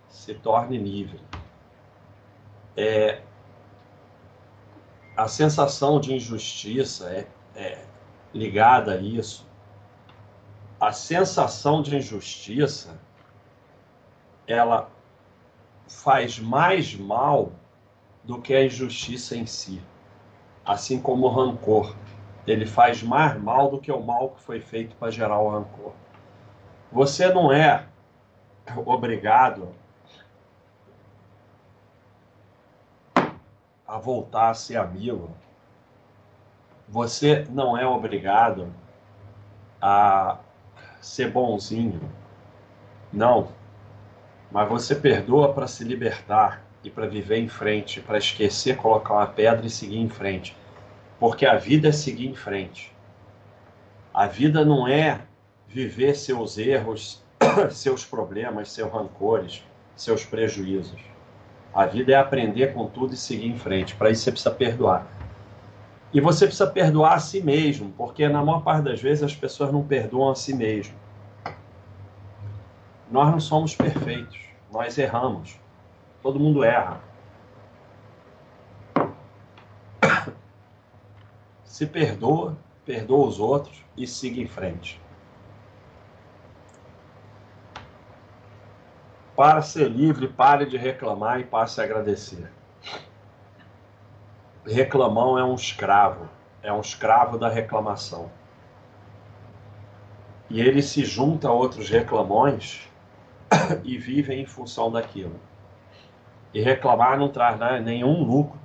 Se 0.07 0.33
torne 0.33 0.77
livre. 0.77 1.19
É, 2.77 3.21
a 5.17 5.27
sensação 5.27 5.99
de 5.99 6.15
injustiça 6.15 7.09
é, 7.09 7.27
é 7.55 7.85
ligada 8.33 8.93
a 8.93 8.97
isso. 8.97 9.45
A 10.79 10.93
sensação 10.93 11.81
de 11.81 11.97
injustiça 11.97 12.97
ela 14.47 14.89
faz 15.87 16.39
mais 16.39 16.95
mal 16.95 17.51
do 18.23 18.41
que 18.41 18.53
a 18.53 18.63
injustiça 18.63 19.35
em 19.35 19.45
si, 19.45 19.81
assim 20.65 21.01
como 21.01 21.25
o 21.25 21.29
rancor 21.29 21.93
ele 22.47 22.65
faz 22.65 23.03
mais 23.03 23.37
mal 23.39 23.69
do 23.69 23.79
que 23.79 23.91
o 23.91 24.01
mal 24.01 24.29
que 24.29 24.41
foi 24.41 24.61
feito 24.61 24.95
para 24.95 25.11
gerar 25.11 25.39
o 25.39 25.49
rancor. 25.49 25.91
Você 26.91 27.27
não 27.27 27.51
é 27.51 27.85
obrigado 28.85 29.69
a 33.85 33.97
voltar 33.97 34.49
a 34.49 34.53
ser 34.53 34.77
amigo. 34.77 35.29
Você 36.87 37.45
não 37.49 37.77
é 37.77 37.85
obrigado 37.85 38.73
a 39.81 40.37
ser 41.01 41.29
bonzinho. 41.29 41.99
Não. 43.11 43.49
Mas 44.49 44.69
você 44.69 44.95
perdoa 44.95 45.53
para 45.53 45.67
se 45.67 45.83
libertar 45.83 46.63
e 46.81 46.89
para 46.89 47.05
viver 47.07 47.37
em 47.39 47.49
frente, 47.49 47.99
para 47.99 48.17
esquecer, 48.17 48.77
colocar 48.77 49.15
uma 49.15 49.27
pedra 49.27 49.65
e 49.65 49.69
seguir 49.69 49.97
em 49.97 50.07
frente. 50.07 50.55
Porque 51.19 51.45
a 51.45 51.55
vida 51.55 51.89
é 51.89 51.91
seguir 51.91 52.27
em 52.27 52.35
frente. 52.35 52.93
A 54.13 54.27
vida 54.27 54.63
não 54.63 54.87
é 54.87 55.21
viver 55.67 56.15
seus 56.15 56.57
erros, 56.57 57.23
seus 57.71 58.05
problemas, 58.05 58.71
seus 58.71 58.91
rancores, 58.91 59.63
seus 59.95 60.25
prejuízos. 60.25 61.01
A 61.73 61.85
vida 61.85 62.13
é 62.13 62.15
aprender 62.15 62.73
com 62.73 62.87
tudo 62.87 63.13
e 63.13 63.17
seguir 63.17 63.47
em 63.47 63.57
frente. 63.57 63.95
Para 63.95 64.09
isso 64.09 64.23
você 64.23 64.31
precisa 64.31 64.51
perdoar. 64.51 65.07
E 66.13 66.21
você 66.21 66.45
precisa 66.45 66.67
perdoar 66.67 67.13
a 67.13 67.19
si 67.19 67.41
mesmo, 67.41 67.93
porque 67.97 68.27
na 68.27 68.43
maior 68.43 68.61
parte 68.61 68.85
das 68.85 69.01
vezes 69.01 69.23
as 69.23 69.35
pessoas 69.35 69.71
não 69.71 69.83
perdoam 69.83 70.31
a 70.31 70.35
si 70.35 70.53
mesmo. 70.53 70.95
Nós 73.11 73.29
não 73.29 73.39
somos 73.39 73.75
perfeitos, 73.75 74.39
nós 74.71 74.97
erramos. 74.97 75.59
Todo 76.21 76.39
mundo 76.39 76.63
erra. 76.63 76.99
Se 81.77 81.85
perdoa, 81.85 82.57
perdoa 82.83 83.27
os 83.27 83.39
outros 83.39 83.85
e 83.95 84.07
siga 84.07 84.41
em 84.41 84.47
frente. 84.47 84.99
Para 89.35 89.61
ser 89.61 89.87
livre, 89.87 90.27
pare 90.27 90.65
de 90.65 90.75
reclamar 90.75 91.39
e 91.39 91.43
passe 91.43 91.79
a 91.79 91.83
agradecer. 91.83 92.51
Reclamão 94.65 95.37
é 95.37 95.43
um 95.43 95.53
escravo, 95.53 96.27
é 96.63 96.73
um 96.73 96.81
escravo 96.81 97.37
da 97.37 97.47
reclamação. 97.47 98.31
E 100.49 100.59
ele 100.59 100.81
se 100.81 101.05
junta 101.05 101.47
a 101.47 101.51
outros 101.51 101.91
reclamões 101.91 102.89
e 103.85 103.99
vive 103.99 104.33
em 104.33 104.47
função 104.47 104.91
daquilo. 104.91 105.39
E 106.51 106.59
reclamar 106.59 107.19
não 107.19 107.29
traz 107.29 107.59
nenhum 107.83 108.23
lucro, 108.23 108.59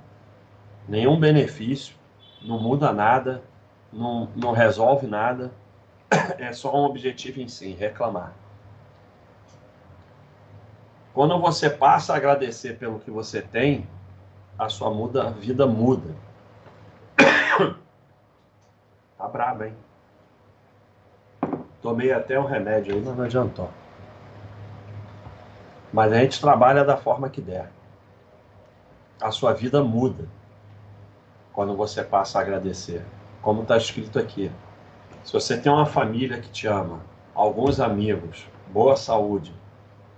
nenhum 0.89 1.19
benefício, 1.19 2.01
não 2.43 2.59
muda 2.59 2.91
nada, 2.91 3.41
não, 3.91 4.29
não 4.35 4.51
resolve 4.51 5.07
nada, 5.07 5.51
é 6.37 6.51
só 6.51 6.75
um 6.75 6.85
objetivo 6.85 7.39
em 7.39 7.47
si, 7.47 7.71
reclamar. 7.71 8.33
Quando 11.13 11.39
você 11.39 11.69
passa 11.69 12.13
a 12.13 12.17
agradecer 12.17 12.77
pelo 12.77 12.99
que 12.99 13.11
você 13.11 13.41
tem, 13.41 13.87
a 14.57 14.67
sua 14.67 14.89
muda, 14.89 15.27
a 15.27 15.31
vida 15.31 15.65
muda. 15.65 16.15
Tá 19.15 19.29
brabo, 19.29 19.63
hein? 19.63 19.73
Tomei 21.81 22.11
até 22.11 22.37
um 22.37 22.45
remédio 22.45 22.93
aí, 22.93 23.01
mas 23.01 23.15
não 23.15 23.23
adiantou. 23.23 23.69
Mas 25.93 26.11
a 26.11 26.17
gente 26.17 26.41
trabalha 26.41 26.83
da 26.83 26.97
forma 26.97 27.29
que 27.29 27.39
der. 27.39 27.71
A 29.21 29.31
sua 29.31 29.53
vida 29.53 29.81
muda 29.81 30.27
quando 31.53 31.75
você 31.75 32.03
passa 32.03 32.39
a 32.39 32.41
agradecer. 32.41 33.05
Como 33.41 33.61
está 33.61 33.77
escrito 33.77 34.19
aqui. 34.19 34.51
Se 35.23 35.31
você 35.31 35.57
tem 35.57 35.71
uma 35.71 35.85
família 35.85 36.39
que 36.39 36.49
te 36.49 36.67
ama, 36.67 36.99
alguns 37.33 37.79
amigos, 37.79 38.47
boa 38.67 38.97
saúde, 38.97 39.53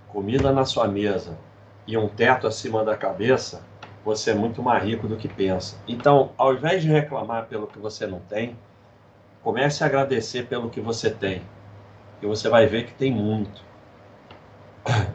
comida 0.07 0.51
na 0.51 0.65
sua 0.65 0.87
mesa 0.87 1.37
e 1.85 1.97
um 1.97 2.07
teto 2.07 2.47
acima 2.47 2.83
da 2.83 2.95
cabeça, 2.95 3.63
você 4.03 4.31
é 4.31 4.33
muito 4.33 4.63
mais 4.63 4.83
rico 4.83 5.07
do 5.07 5.17
que 5.17 5.27
pensa. 5.27 5.77
Então, 5.87 6.31
ao 6.37 6.53
invés 6.53 6.81
de 6.81 6.89
reclamar 6.89 7.45
pelo 7.45 7.67
que 7.67 7.77
você 7.77 8.07
não 8.07 8.19
tem, 8.19 8.57
comece 9.43 9.83
a 9.83 9.87
agradecer 9.87 10.47
pelo 10.47 10.69
que 10.69 10.79
você 10.79 11.09
tem. 11.09 11.41
E 12.21 12.25
você 12.25 12.49
vai 12.49 12.65
ver 12.65 12.85
que 12.85 12.93
tem 12.93 13.11
muito. 13.11 13.61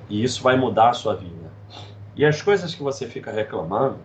E 0.09 0.23
isso 0.23 0.43
vai 0.43 0.57
mudar 0.57 0.91
a 0.91 0.93
sua 0.93 1.15
vida. 1.15 1.51
E 2.17 2.25
as 2.25 2.43
coisas 2.43 2.75
que 2.75 2.83
você 2.83 3.07
fica 3.07 3.31
reclamando, 3.31 3.99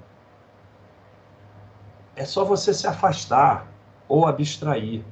é 2.15 2.25
só 2.25 2.43
você 2.43 2.73
se 2.73 2.87
afastar 2.87 3.67
ou 4.07 4.25
abstrair. 4.25 5.03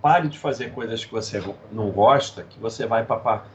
Pare 0.00 0.28
de 0.28 0.38
fazer 0.38 0.72
coisas 0.72 1.04
que 1.04 1.12
você 1.12 1.42
não 1.72 1.90
gosta, 1.90 2.44
que 2.44 2.58
você 2.58 2.86
vai 2.86 3.04
papar 3.04 3.46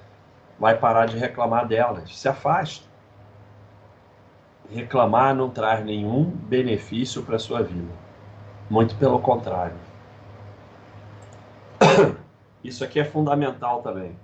vai 0.62 0.78
parar 0.78 1.08
de 1.08 1.18
reclamar 1.18 1.68
delas. 1.68 2.16
Se 2.16 2.30
afasta. 2.30 2.86
Reclamar 4.70 5.34
não 5.34 5.50
traz 5.50 5.84
nenhum 5.84 6.24
benefício 6.24 7.24
para 7.24 7.38
a 7.38 7.40
sua 7.40 7.64
vida. 7.64 7.92
Muito 8.70 8.96
pelo 8.96 9.20
contrário. 9.20 9.76
Isso 12.64 12.84
aqui 12.84 13.00
é 13.00 13.04
fundamental 13.04 13.82
também. 13.82 14.16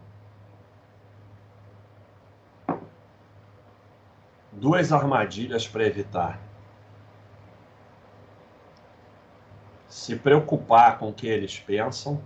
Duas 4.52 4.94
armadilhas 4.94 5.68
para 5.68 5.86
evitar. 5.86 6.40
Se 9.98 10.16
preocupar 10.16 10.98
com 10.98 11.10
o 11.10 11.14
que 11.14 11.28
eles 11.28 11.60
pensam, 11.60 12.22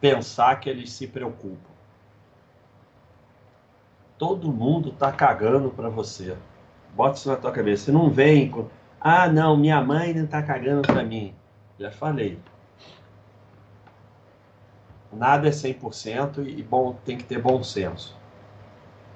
pensar 0.00 0.58
que 0.60 0.68
eles 0.70 0.92
se 0.92 1.06
preocupam 1.06 1.68
todo 4.18 4.52
mundo 4.52 4.90
tá 4.90 5.12
cagando 5.12 5.70
para 5.70 5.88
você. 5.88 6.36
Bota 6.94 7.16
isso 7.16 7.30
na 7.30 7.36
tua 7.36 7.52
cabeça. 7.52 7.84
Você 7.84 7.92
não 7.92 8.10
vem 8.10 8.50
com, 8.50 8.66
ah, 9.00 9.28
não, 9.28 9.56
minha 9.56 9.80
mãe 9.80 10.12
não 10.12 10.26
tá 10.26 10.42
cagando 10.42 10.82
para 10.82 11.04
mim. 11.04 11.32
Já 11.78 11.90
falei. 11.90 12.38
Nada 15.12 15.48
é 15.48 15.50
100% 15.50 16.46
e 16.46 16.62
bom, 16.62 16.94
tem 17.04 17.16
que 17.16 17.24
ter 17.24 17.40
bom 17.40 17.62
senso. 17.62 18.16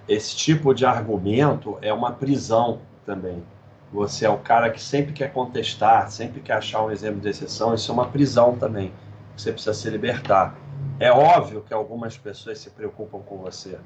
Esse 0.08 0.35
tipo 0.37 0.72
de 0.72 0.87
argumento 0.87 1.76
é 1.82 1.92
uma 1.92 2.12
prisão 2.12 2.80
também. 3.04 3.42
Você 3.92 4.24
é 4.24 4.31
o 4.31 4.38
cara 4.38 4.70
que 4.70 4.81
sempre 4.81 5.12
quer 5.12 5.33
contestar, 5.35 6.11
sempre 6.11 6.40
quer 6.40 6.55
achar 6.55 6.83
um 6.83 6.90
exemplo 6.90 7.20
de 7.20 7.28
exceção. 7.28 7.74
Isso 7.74 7.90
é 7.90 7.94
uma 7.94 8.09
prisão 8.09 8.57
também. 8.57 8.90
Você 9.37 9.52
precisa 9.52 9.74
se 9.74 9.90
libertar. 9.90 10.57
É 10.98 11.12
óbvio 11.12 11.61
que 11.62 11.74
algumas 11.74 12.16
pessoas 12.16 12.59
se 12.59 12.70
preocupam 12.70 13.20
com 13.20 13.37
você. 13.37 13.78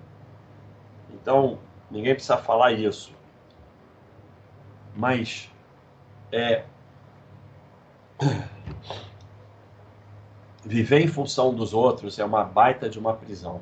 Então, 1.11 1.59
ninguém 1.91 2.15
precisa 2.15 2.37
falar 2.37 2.71
isso. 2.73 3.13
Mas 4.95 5.51
é 6.31 6.65
viver 10.65 11.01
em 11.01 11.09
função 11.09 11.53
dos 11.53 11.75
outros 11.75 12.17
é 12.21 12.25
uma 12.25 12.45
baita 12.45 12.89
de 12.89 12.97
uma 12.99 13.13
prisão. 13.13 13.61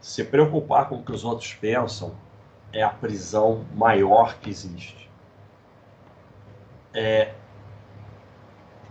Se 0.00 0.22
preocupar 0.22 0.88
com 0.88 0.96
o 0.96 1.02
que 1.02 1.10
os 1.10 1.24
outros 1.24 1.54
pensam 1.54 2.14
é 2.72 2.82
a 2.82 2.90
prisão 2.90 3.64
maior 3.74 4.38
que 4.38 4.50
existe. 4.50 5.10
É 6.92 7.34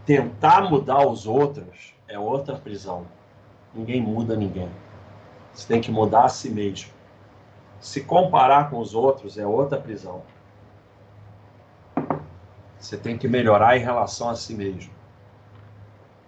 tentar 0.05 0.69
mudar 0.69 1.05
os 1.05 1.27
outros 1.27 1.93
é 2.07 2.17
outra 2.17 2.55
prisão. 2.57 3.05
Ninguém 3.73 4.01
muda 4.01 4.35
ninguém. 4.35 4.71
Você 5.53 5.67
tem 5.67 5.81
que 5.81 5.91
mudar 5.91 6.25
a 6.25 6.29
si 6.29 6.49
mesmo. 6.49 6.91
Se 7.79 8.01
comparar 8.03 8.69
com 8.69 8.79
os 8.79 8.95
outros 8.95 9.37
é 9.37 9.45
outra 9.45 9.79
prisão. 9.79 10.23
Você 12.79 12.97
tem 12.97 13.17
que 13.17 13.27
melhorar 13.27 13.77
em 13.77 13.81
relação 13.81 14.29
a 14.29 14.35
si 14.35 14.53
mesmo. 14.53 14.91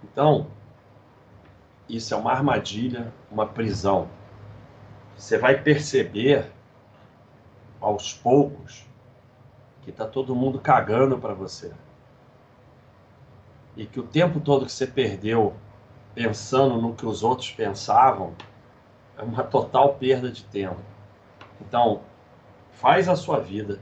Então, 0.03 0.47
isso 1.87 2.13
é 2.13 2.17
uma 2.17 2.31
armadilha, 2.31 3.13
uma 3.31 3.45
prisão. 3.45 4.09
Você 5.15 5.37
vai 5.37 5.61
perceber 5.61 6.51
aos 7.79 8.13
poucos 8.13 8.85
que 9.81 9.89
está 9.89 10.05
todo 10.05 10.35
mundo 10.35 10.59
cagando 10.59 11.17
para 11.17 11.33
você. 11.33 11.73
E 13.75 13.85
que 13.85 13.99
o 13.99 14.03
tempo 14.03 14.39
todo 14.39 14.65
que 14.65 14.71
você 14.71 14.85
perdeu 14.85 15.55
pensando 16.13 16.81
no 16.81 16.93
que 16.93 17.05
os 17.05 17.23
outros 17.23 17.51
pensavam, 17.51 18.33
é 19.17 19.23
uma 19.23 19.43
total 19.43 19.95
perda 19.95 20.29
de 20.31 20.43
tempo. 20.43 20.81
Então, 21.61 22.01
faz 22.71 23.07
a 23.07 23.15
sua 23.15 23.39
vida, 23.39 23.79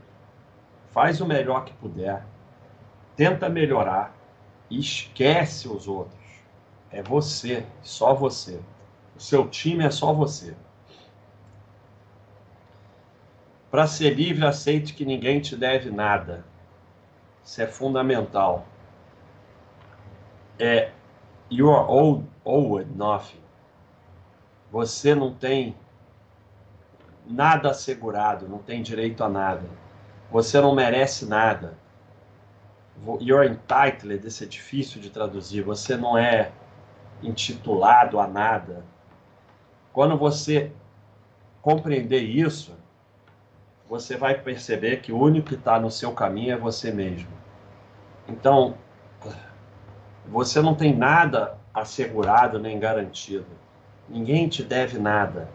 faz 0.91 1.21
o 1.21 1.25
melhor 1.25 1.65
que 1.65 1.73
puder, 1.73 2.23
tenta 3.15 3.49
melhorar 3.49 4.15
e 4.69 4.79
esquece 4.79 5.67
os 5.67 5.87
outros. 5.87 6.17
É 6.91 7.01
você, 7.01 7.65
só 7.81 8.13
você. 8.13 8.59
O 9.15 9.19
seu 9.19 9.47
time 9.47 9.83
é 9.83 9.89
só 9.89 10.13
você. 10.13 10.55
Para 13.69 13.85
ser 13.85 14.11
livre, 14.13 14.45
aceite 14.45 14.93
que 14.93 15.05
ninguém 15.05 15.41
te 15.41 15.55
deve 15.55 15.89
nada. 15.89 16.45
Isso 17.43 17.61
é 17.61 17.67
fundamental. 17.67 18.65
É 20.59 20.91
you 21.49 21.71
are 21.71 21.85
owed, 21.87 22.25
owed 22.43 22.89
nothing. 22.95 23.41
Você 24.71 25.15
não 25.15 25.33
tem 25.33 25.75
nada 27.25 27.69
assegurado, 27.71 28.47
não 28.47 28.59
tem 28.59 28.81
direito 28.81 29.23
a 29.23 29.29
nada. 29.29 29.69
Você 30.31 30.59
não 30.59 30.73
merece 30.75 31.25
nada. 31.25 31.77
You're 33.21 33.47
entitled, 33.47 34.25
esse 34.25 34.43
é 34.43 34.47
difícil 34.47 34.99
de 35.01 35.09
traduzir. 35.09 35.61
Você 35.61 35.95
não 35.95 36.17
é 36.17 36.51
intitulado 37.21 38.19
a 38.19 38.27
nada. 38.27 38.83
Quando 39.93 40.17
você 40.17 40.71
compreender 41.61 42.21
isso, 42.21 42.75
você 43.89 44.17
vai 44.17 44.35
perceber 44.35 45.01
que 45.01 45.11
o 45.11 45.19
único 45.19 45.49
que 45.49 45.55
está 45.55 45.79
no 45.79 45.89
seu 45.89 46.11
caminho 46.11 46.53
é 46.53 46.57
você 46.57 46.91
mesmo. 46.91 47.29
Então, 48.27 48.75
você 50.25 50.61
não 50.61 50.75
tem 50.75 50.93
nada 50.95 51.57
assegurado 51.73 52.59
nem 52.59 52.79
garantido. 52.79 53.45
Ninguém 54.09 54.47
te 54.49 54.63
deve 54.63 54.99
nada. 54.99 55.49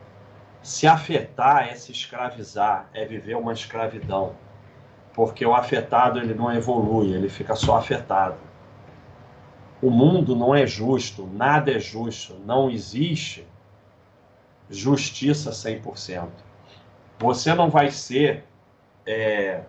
Se 0.63 0.87
afetar 0.87 1.69
é 1.69 1.75
se 1.75 1.93
escravizar, 1.93 2.89
é 2.95 3.05
viver 3.05 3.37
uma 3.37 3.53
escravidão. 3.53 4.35
Porque 5.13 5.45
o 5.45 5.55
afetado 5.55 6.19
ele 6.19 6.33
não 6.33 6.51
evolui, 6.51 7.13
ele 7.13 7.29
fica 7.29 7.55
só 7.55 7.77
afetado. 7.77 8.39
O 9.83 9.91
mundo 9.91 10.35
não 10.35 10.55
é 10.55 10.67
justo, 10.67 11.27
nada 11.27 11.73
é 11.73 11.79
justo, 11.79 12.35
não 12.47 12.71
existe 12.71 13.47
justiça 14.71 15.51
100%. 15.51 16.29
Você 17.23 17.55
não 17.55 17.71
vai 17.71 17.89
ser, 17.93 18.43
é, 19.07 19.63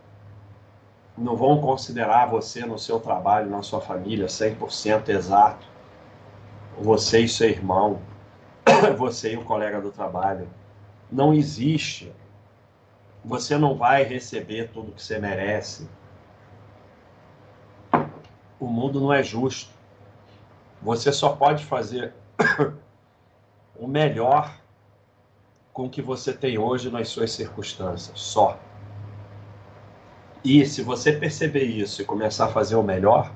não 1.15 1.35
vão 1.35 1.61
considerar 1.61 2.25
você 2.25 2.65
no 2.65 2.79
seu 2.79 2.99
trabalho, 2.99 3.47
na 3.47 3.61
sua 3.61 3.79
família, 3.79 4.25
100% 4.25 5.09
exato. 5.09 5.67
Você 6.79 7.19
e 7.19 7.29
seu 7.29 7.47
irmão, 7.47 8.01
você 8.97 9.33
e 9.33 9.37
o 9.37 9.43
colega 9.43 9.79
do 9.79 9.91
trabalho. 9.91 10.49
Não 11.11 11.31
existe. 11.31 12.11
Você 13.23 13.55
não 13.55 13.77
vai 13.77 14.01
receber 14.01 14.71
tudo 14.73 14.91
que 14.91 15.03
você 15.03 15.19
merece. 15.19 15.87
O 18.59 18.65
mundo 18.65 18.99
não 18.99 19.13
é 19.13 19.21
justo. 19.21 19.71
Você 20.81 21.11
só 21.11 21.29
pode 21.29 21.63
fazer 21.63 22.15
o 23.77 23.87
melhor 23.87 24.62
com 25.73 25.85
o 25.85 25.89
que 25.89 26.01
você 26.01 26.31
tem 26.31 26.57
hoje 26.57 26.91
nas 26.91 27.09
suas 27.09 27.31
circunstâncias, 27.31 28.19
só. 28.19 28.59
E 30.43 30.65
se 30.65 30.83
você 30.83 31.11
perceber 31.11 31.63
isso 31.63 32.01
e 32.01 32.05
começar 32.05 32.45
a 32.45 32.49
fazer 32.49 32.75
o 32.75 32.83
melhor, 32.83 33.31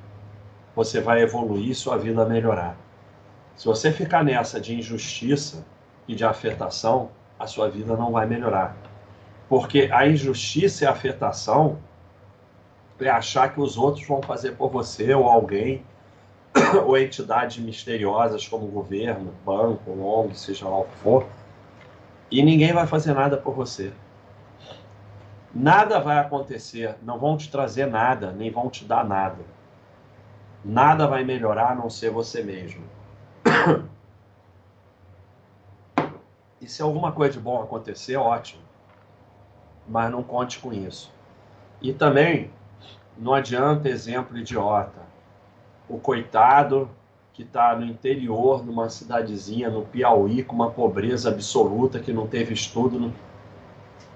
você 0.76 1.02
vai 1.02 1.22
evoluir 1.24 1.76
sua 1.76 1.98
vida 1.98 2.24
melhorar. 2.26 2.78
Se 3.56 3.66
você 3.66 3.92
ficar 3.92 4.24
nessa 4.24 4.62
de 4.62 4.76
injustiça 4.76 5.66
e 6.08 6.14
de 6.14 6.24
afetação, 6.24 7.10
a 7.40 7.48
sua 7.48 7.70
vida 7.70 7.98
não 7.98 8.12
vai 8.12 8.28
melhorar. 8.28 8.78
Porque 9.50 9.90
a 9.92 10.06
injustiça 10.06 10.84
e 10.84 10.88
a 10.88 10.92
afetação 10.92 11.80
é 13.00 13.10
achar 13.10 13.52
que 13.54 13.60
os 13.60 13.78
outros 13.78 14.06
vão 14.06 14.22
fazer 14.22 14.52
por 14.52 14.70
você 14.70 15.14
ou 15.14 15.26
alguém 15.26 15.84
ou 16.86 16.98
entidades 16.98 17.58
misteriosas 17.58 18.48
como 18.48 18.68
governo, 18.68 19.34
banco, 19.44 19.92
ONG, 19.92 20.38
seja 20.38 20.68
lá 20.68 20.80
o 20.80 20.86
que 20.86 20.98
for, 20.98 21.26
e 22.30 22.44
ninguém 22.44 22.74
vai 22.74 22.86
fazer 22.86 23.14
nada 23.14 23.38
por 23.38 23.54
você. 23.54 23.94
Nada 25.54 26.00
vai 26.00 26.20
acontecer, 26.20 26.96
não 27.02 27.18
vão 27.18 27.38
te 27.38 27.50
trazer 27.50 27.88
nada, 27.88 28.32
nem 28.32 28.52
vão 28.52 28.70
te 28.70 28.86
dar 28.86 29.06
nada. 29.06 29.44
Nada 30.64 31.08
vai 31.08 31.24
melhorar 31.24 31.72
a 31.72 31.76
não 31.76 31.90
ser 31.90 32.12
você 32.12 32.44
mesmo. 32.44 32.84
E 36.60 36.68
se 36.68 36.82
alguma 36.82 37.12
coisa 37.12 37.34
de 37.34 37.40
bom 37.40 37.62
acontecer, 37.62 38.18
ótimo. 38.18 38.64
Mas 39.88 40.12
não 40.12 40.24
conte 40.24 40.58
com 40.58 40.74
isso. 40.74 41.14
E 41.80 41.94
também 41.94 42.52
não 43.16 43.34
adianta 43.34 43.88
exemplo 43.88 44.38
idiota. 44.38 45.02
O 45.88 46.00
coitado 46.00 46.90
que 47.38 47.44
está 47.44 47.76
no 47.76 47.86
interior, 47.86 48.66
numa 48.66 48.90
cidadezinha, 48.90 49.70
no 49.70 49.84
Piauí, 49.84 50.44
com 50.44 50.56
uma 50.56 50.72
pobreza 50.72 51.30
absoluta, 51.30 52.00
que 52.00 52.12
não 52.12 52.26
teve 52.26 52.52
estudo. 52.52 53.14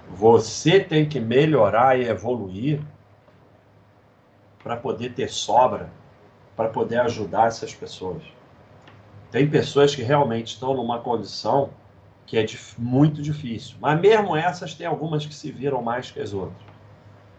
Você 0.09 0.79
tem 0.79 1.07
que 1.07 1.19
melhorar 1.19 1.99
e 1.99 2.07
evoluir 2.07 2.81
para 4.63 4.75
poder 4.75 5.13
ter 5.13 5.29
sobra, 5.29 5.91
para 6.55 6.69
poder 6.69 6.99
ajudar 7.01 7.45
essas 7.45 7.75
pessoas. 7.75 8.23
Tem 9.29 9.47
pessoas 9.47 9.93
que 9.93 10.01
realmente 10.01 10.53
estão 10.53 10.73
numa 10.73 10.97
condição 10.97 11.69
que 12.25 12.39
é 12.39 12.45
muito 12.75 13.21
difícil, 13.21 13.75
mas 13.79 14.01
mesmo 14.01 14.35
essas, 14.35 14.73
tem 14.73 14.87
algumas 14.87 15.27
que 15.27 15.35
se 15.35 15.51
viram 15.51 15.83
mais 15.83 16.09
que 16.09 16.19
as 16.19 16.33
outras. 16.33 16.59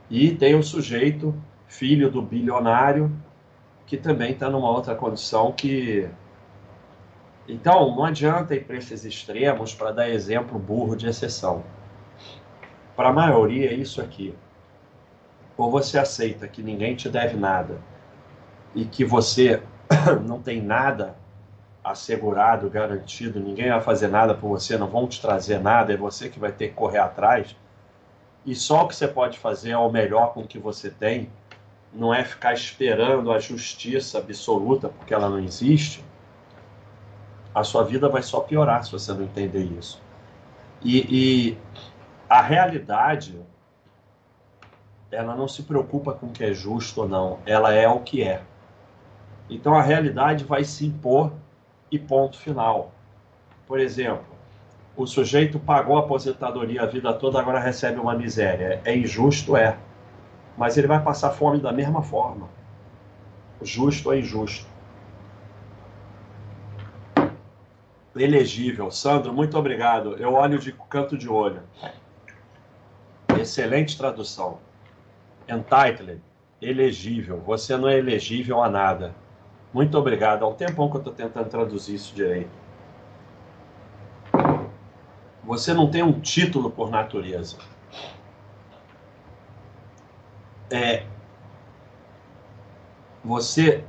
E 0.08 0.30
tem 0.30 0.54
o 0.54 0.62
sujeito, 0.62 1.34
filho 1.66 2.08
do 2.08 2.22
bilionário, 2.22 3.10
que 3.86 3.96
também 3.96 4.32
está 4.32 4.48
numa 4.48 4.70
outra 4.70 4.94
condição 4.94 5.52
que. 5.52 6.08
Então, 7.48 7.94
não 7.94 8.04
adianta 8.04 8.54
ir 8.54 8.64
para 8.64 8.76
esses 8.76 9.04
extremos 9.04 9.74
para 9.74 9.90
dar 9.90 10.08
exemplo 10.08 10.58
burro 10.58 10.96
de 10.96 11.06
exceção. 11.06 11.64
Para 12.94 13.08
a 13.08 13.12
maioria 13.12 13.70
é 13.70 13.74
isso 13.74 14.00
aqui. 14.00 14.34
Ou 15.56 15.70
você 15.70 15.98
aceita 15.98 16.46
que 16.48 16.62
ninguém 16.62 16.94
te 16.94 17.08
deve 17.08 17.36
nada 17.36 17.78
e 18.74 18.84
que 18.84 19.04
você 19.04 19.62
não 20.26 20.40
tem 20.40 20.62
nada 20.62 21.16
assegurado, 21.82 22.70
garantido, 22.70 23.40
ninguém 23.40 23.70
vai 23.70 23.80
fazer 23.80 24.08
nada 24.08 24.34
por 24.34 24.48
você, 24.48 24.78
não 24.78 24.86
vão 24.86 25.08
te 25.08 25.20
trazer 25.20 25.58
nada, 25.58 25.92
é 25.92 25.96
você 25.96 26.28
que 26.28 26.38
vai 26.38 26.52
ter 26.52 26.68
que 26.68 26.74
correr 26.74 26.98
atrás. 26.98 27.56
E 28.46 28.54
só 28.54 28.84
o 28.84 28.88
que 28.88 28.94
você 28.94 29.08
pode 29.08 29.38
fazer 29.38 29.70
é 29.70 29.78
o 29.78 29.90
melhor 29.90 30.32
com 30.32 30.42
o 30.42 30.46
que 30.46 30.58
você 30.58 30.90
tem 30.90 31.30
não 31.94 32.12
é 32.12 32.24
ficar 32.24 32.54
esperando 32.54 33.30
a 33.30 33.38
justiça 33.38 34.18
absoluta, 34.18 34.88
porque 34.88 35.12
ela 35.12 35.28
não 35.28 35.38
existe, 35.38 36.04
a 37.54 37.62
sua 37.62 37.84
vida 37.84 38.08
vai 38.08 38.22
só 38.22 38.40
piorar 38.40 38.84
se 38.84 38.92
você 38.92 39.12
não 39.12 39.24
entender 39.24 39.64
isso. 39.78 40.00
E, 40.82 41.50
e 41.50 41.58
a 42.28 42.40
realidade, 42.40 43.38
ela 45.10 45.36
não 45.36 45.46
se 45.46 45.62
preocupa 45.62 46.12
com 46.14 46.26
o 46.26 46.30
que 46.30 46.42
é 46.42 46.54
justo 46.54 47.02
ou 47.02 47.08
não, 47.08 47.38
ela 47.44 47.72
é 47.72 47.86
o 47.86 48.00
que 48.00 48.22
é. 48.22 48.42
Então 49.50 49.74
a 49.74 49.82
realidade 49.82 50.44
vai 50.44 50.64
se 50.64 50.86
impor 50.86 51.32
e 51.90 51.98
ponto 51.98 52.38
final. 52.38 52.92
Por 53.66 53.78
exemplo, 53.78 54.24
o 54.96 55.06
sujeito 55.06 55.58
pagou 55.58 55.96
a 55.98 56.00
aposentadoria 56.00 56.82
a 56.82 56.86
vida 56.86 57.12
toda, 57.12 57.38
agora 57.38 57.60
recebe 57.60 58.00
uma 58.00 58.14
miséria. 58.14 58.80
É 58.84 58.96
injusto? 58.96 59.56
É 59.56 59.76
mas 60.56 60.76
ele 60.76 60.86
vai 60.86 61.02
passar 61.02 61.30
fome 61.30 61.60
da 61.60 61.72
mesma 61.72 62.02
forma. 62.02 62.48
Justo 63.62 64.12
é 64.12 64.18
injusto. 64.18 64.66
Elegível. 68.14 68.90
Sandro, 68.90 69.32
muito 69.32 69.56
obrigado. 69.58 70.16
Eu 70.18 70.34
olho 70.34 70.58
de 70.58 70.72
canto 70.90 71.16
de 71.16 71.28
olho. 71.28 71.62
Excelente 73.40 73.96
tradução. 73.96 74.58
Entitled. 75.48 76.20
Elegível. 76.60 77.40
Você 77.46 77.76
não 77.76 77.88
é 77.88 77.96
elegível 77.98 78.62
a 78.62 78.68
nada. 78.68 79.14
Muito 79.72 79.96
obrigado. 79.96 80.44
Há 80.44 80.48
um 80.48 80.54
tempão 80.54 80.90
que 80.90 80.96
eu 80.96 81.00
estou 81.00 81.14
tentando 81.14 81.48
traduzir 81.48 81.94
isso 81.94 82.14
direito. 82.14 82.50
Você 85.44 85.72
não 85.72 85.90
tem 85.90 86.02
um 86.02 86.20
título 86.20 86.70
por 86.70 86.90
natureza 86.90 87.56
é, 90.72 91.04
você 93.22 93.84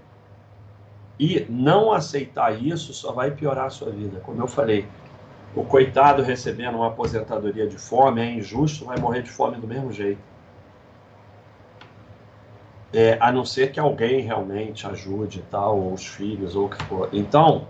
e 1.17 1.45
não 1.49 1.91
aceitar 1.93 2.61
isso 2.61 2.93
só 2.93 3.13
vai 3.13 3.31
piorar 3.31 3.67
a 3.67 3.69
sua 3.69 3.89
vida. 3.89 4.19
Como 4.19 4.41
eu 4.41 4.47
falei, 4.47 4.87
o 5.55 5.63
coitado 5.63 6.21
recebendo 6.21 6.75
uma 6.75 6.87
aposentadoria 6.87 7.67
de 7.67 7.77
fome 7.77 8.21
é 8.21 8.31
injusto, 8.31 8.85
vai 8.85 8.99
morrer 8.99 9.21
de 9.21 9.29
fome 9.29 9.55
do 9.57 9.67
mesmo 9.67 9.91
jeito. 9.93 10.21
É, 12.91 13.17
a 13.19 13.31
não 13.31 13.45
ser 13.45 13.71
que 13.71 13.79
alguém 13.79 14.21
realmente 14.21 14.85
ajude 14.85 15.43
tal, 15.49 15.79
ou 15.79 15.93
os 15.93 16.05
filhos, 16.05 16.55
ou 16.55 16.65
o 16.65 16.69
que 16.69 16.83
for. 16.83 17.09
Então, 17.11 17.67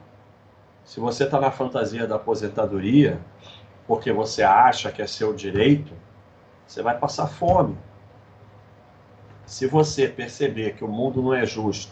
se 0.83 0.99
você 0.99 1.23
está 1.23 1.39
na 1.39 1.51
fantasia 1.51 2.07
da 2.07 2.15
aposentadoria, 2.15 3.19
porque 3.87 4.11
você 4.11 4.43
acha 4.43 4.91
que 4.91 5.01
é 5.01 5.07
seu 5.07 5.33
direito, 5.33 5.93
você 6.65 6.81
vai 6.81 6.97
passar 6.97 7.27
fome 7.27 7.77
se 9.45 9.67
você 9.67 10.07
perceber 10.07 10.75
que 10.75 10.83
o 10.83 10.87
mundo 10.87 11.21
não 11.21 11.33
é 11.33 11.45
justo 11.45 11.91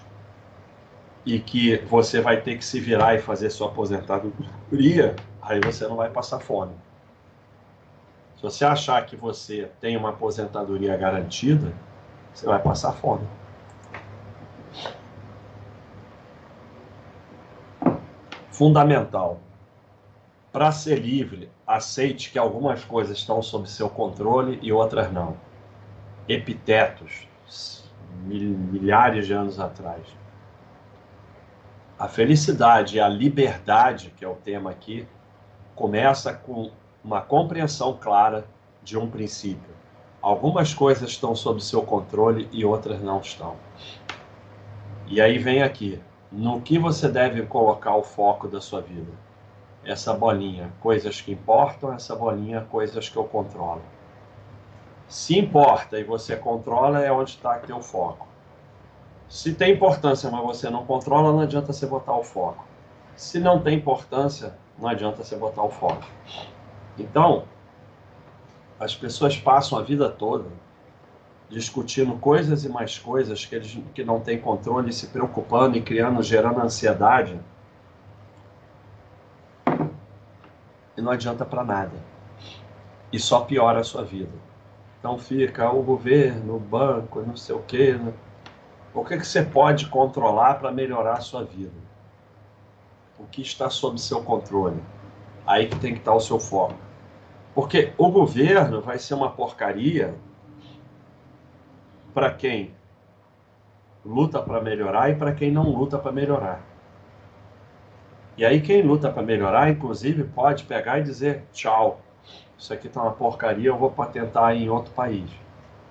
e 1.25 1.39
que 1.39 1.77
você 1.85 2.21
vai 2.21 2.41
ter 2.41 2.57
que 2.57 2.65
se 2.65 2.79
virar 2.79 3.15
e 3.15 3.19
fazer 3.19 3.49
sua 3.49 3.67
aposentadoria, 3.67 5.15
aí 5.41 5.59
você 5.59 5.87
não 5.87 5.95
vai 5.95 6.09
passar 6.09 6.39
fome. 6.39 6.73
Se 8.37 8.43
você 8.43 8.65
achar 8.65 9.05
que 9.05 9.15
você 9.15 9.69
tem 9.79 9.95
uma 9.95 10.09
aposentadoria 10.09 10.97
garantida, 10.97 11.73
você 12.33 12.45
vai 12.45 12.59
passar 12.59 12.93
fome. 12.93 13.27
Fundamental. 18.49 19.39
Para 20.51 20.71
ser 20.71 20.99
livre, 20.99 21.49
aceite 21.65 22.31
que 22.31 22.39
algumas 22.39 22.83
coisas 22.83 23.17
estão 23.17 23.41
sob 23.41 23.69
seu 23.69 23.89
controle 23.89 24.59
e 24.61 24.71
outras 24.71 25.11
não. 25.11 25.37
Epitetos, 26.27 27.27
milhares 28.25 29.27
de 29.27 29.33
anos 29.33 29.59
atrás. 29.59 30.05
A 31.97 32.07
felicidade 32.07 32.97
e 32.97 32.99
a 32.99 33.07
liberdade, 33.07 34.13
que 34.17 34.25
é 34.25 34.27
o 34.27 34.35
tema 34.35 34.71
aqui, 34.71 35.07
começa 35.75 36.33
com 36.33 36.71
uma 37.03 37.21
compreensão 37.21 37.97
clara 37.99 38.45
de 38.83 38.97
um 38.97 39.09
princípio. 39.09 39.69
Algumas 40.21 40.73
coisas 40.73 41.09
estão 41.09 41.35
sob 41.35 41.63
seu 41.63 41.81
controle 41.83 42.47
e 42.51 42.63
outras 42.65 43.01
não 43.01 43.19
estão. 43.19 43.55
E 45.07 45.19
aí 45.19 45.37
vem 45.37 45.61
aqui, 45.61 46.01
no 46.31 46.61
que 46.61 46.79
você 46.79 47.09
deve 47.09 47.45
colocar 47.45 47.95
o 47.95 48.03
foco 48.03 48.47
da 48.47 48.61
sua 48.61 48.81
vida? 48.81 49.11
Essa 49.83 50.13
bolinha, 50.13 50.71
coisas 50.79 51.19
que 51.19 51.31
importam, 51.31 51.91
essa 51.91 52.15
bolinha, 52.15 52.61
coisas 52.61 53.09
que 53.09 53.17
eu 53.17 53.25
controlo. 53.25 53.81
Se 55.11 55.37
importa 55.37 55.99
e 55.99 56.05
você 56.05 56.37
controla, 56.37 57.01
é 57.01 57.11
onde 57.11 57.31
está 57.31 57.59
teu 57.59 57.81
foco. 57.81 58.25
Se 59.27 59.53
tem 59.53 59.73
importância, 59.73 60.31
mas 60.31 60.41
você 60.41 60.69
não 60.69 60.85
controla, 60.85 61.33
não 61.33 61.41
adianta 61.41 61.73
você 61.73 61.85
botar 61.85 62.15
o 62.15 62.23
foco. 62.23 62.63
Se 63.13 63.37
não 63.37 63.61
tem 63.61 63.77
importância, 63.77 64.57
não 64.79 64.87
adianta 64.87 65.21
você 65.21 65.35
botar 65.35 65.63
o 65.63 65.69
foco. 65.69 66.05
Então, 66.97 67.43
as 68.79 68.95
pessoas 68.95 69.37
passam 69.37 69.77
a 69.77 69.81
vida 69.81 70.09
toda 70.09 70.45
discutindo 71.49 72.17
coisas 72.17 72.63
e 72.63 72.69
mais 72.69 72.97
coisas 72.97 73.45
que 73.45 73.53
eles 73.53 73.77
que 73.93 74.05
não 74.05 74.21
têm 74.21 74.39
controle, 74.39 74.93
se 74.93 75.07
preocupando 75.07 75.77
e 75.77 75.81
criando, 75.81 76.23
gerando 76.23 76.61
ansiedade. 76.61 77.37
E 80.95 81.01
não 81.01 81.11
adianta 81.11 81.43
para 81.43 81.65
nada. 81.65 81.97
E 83.11 83.19
só 83.19 83.41
piora 83.41 83.81
a 83.81 83.83
sua 83.83 84.05
vida. 84.05 84.50
Então 85.01 85.17
fica 85.17 85.67
o 85.71 85.81
governo, 85.81 86.57
o 86.57 86.59
banco, 86.59 87.21
não 87.21 87.35
sei 87.35 87.55
o 87.55 87.63
quê. 87.63 87.93
Né? 87.93 88.13
O 88.93 89.03
que, 89.03 89.17
que 89.17 89.25
você 89.25 89.41
pode 89.41 89.87
controlar 89.87 90.59
para 90.59 90.71
melhorar 90.71 91.13
a 91.13 91.21
sua 91.21 91.43
vida? 91.43 91.73
O 93.17 93.25
que 93.25 93.41
está 93.41 93.67
sob 93.67 93.99
seu 93.99 94.23
controle? 94.23 94.79
Aí 95.45 95.67
que 95.67 95.79
tem 95.79 95.93
que 95.93 95.99
estar 95.99 96.13
o 96.13 96.19
seu 96.19 96.39
foco. 96.39 96.75
Porque 97.55 97.93
o 97.97 98.11
governo 98.11 98.79
vai 98.79 98.99
ser 98.99 99.15
uma 99.15 99.31
porcaria 99.31 100.13
para 102.13 102.31
quem 102.31 102.71
luta 104.05 104.39
para 104.39 104.61
melhorar 104.61 105.09
e 105.09 105.15
para 105.15 105.33
quem 105.33 105.51
não 105.51 105.63
luta 105.63 105.97
para 105.97 106.11
melhorar. 106.11 106.61
E 108.37 108.45
aí 108.45 108.61
quem 108.61 108.83
luta 108.83 109.11
para 109.11 109.23
melhorar, 109.23 109.69
inclusive, 109.69 110.23
pode 110.25 110.63
pegar 110.63 110.99
e 110.99 111.03
dizer 111.03 111.43
tchau. 111.51 111.99
Isso 112.61 112.71
aqui 112.71 112.85
está 112.85 113.01
uma 113.01 113.11
porcaria, 113.11 113.69
eu 113.69 113.75
vou 113.75 113.89
patentar 113.89 114.55
em 114.55 114.69
outro 114.69 114.93
país. 114.93 115.31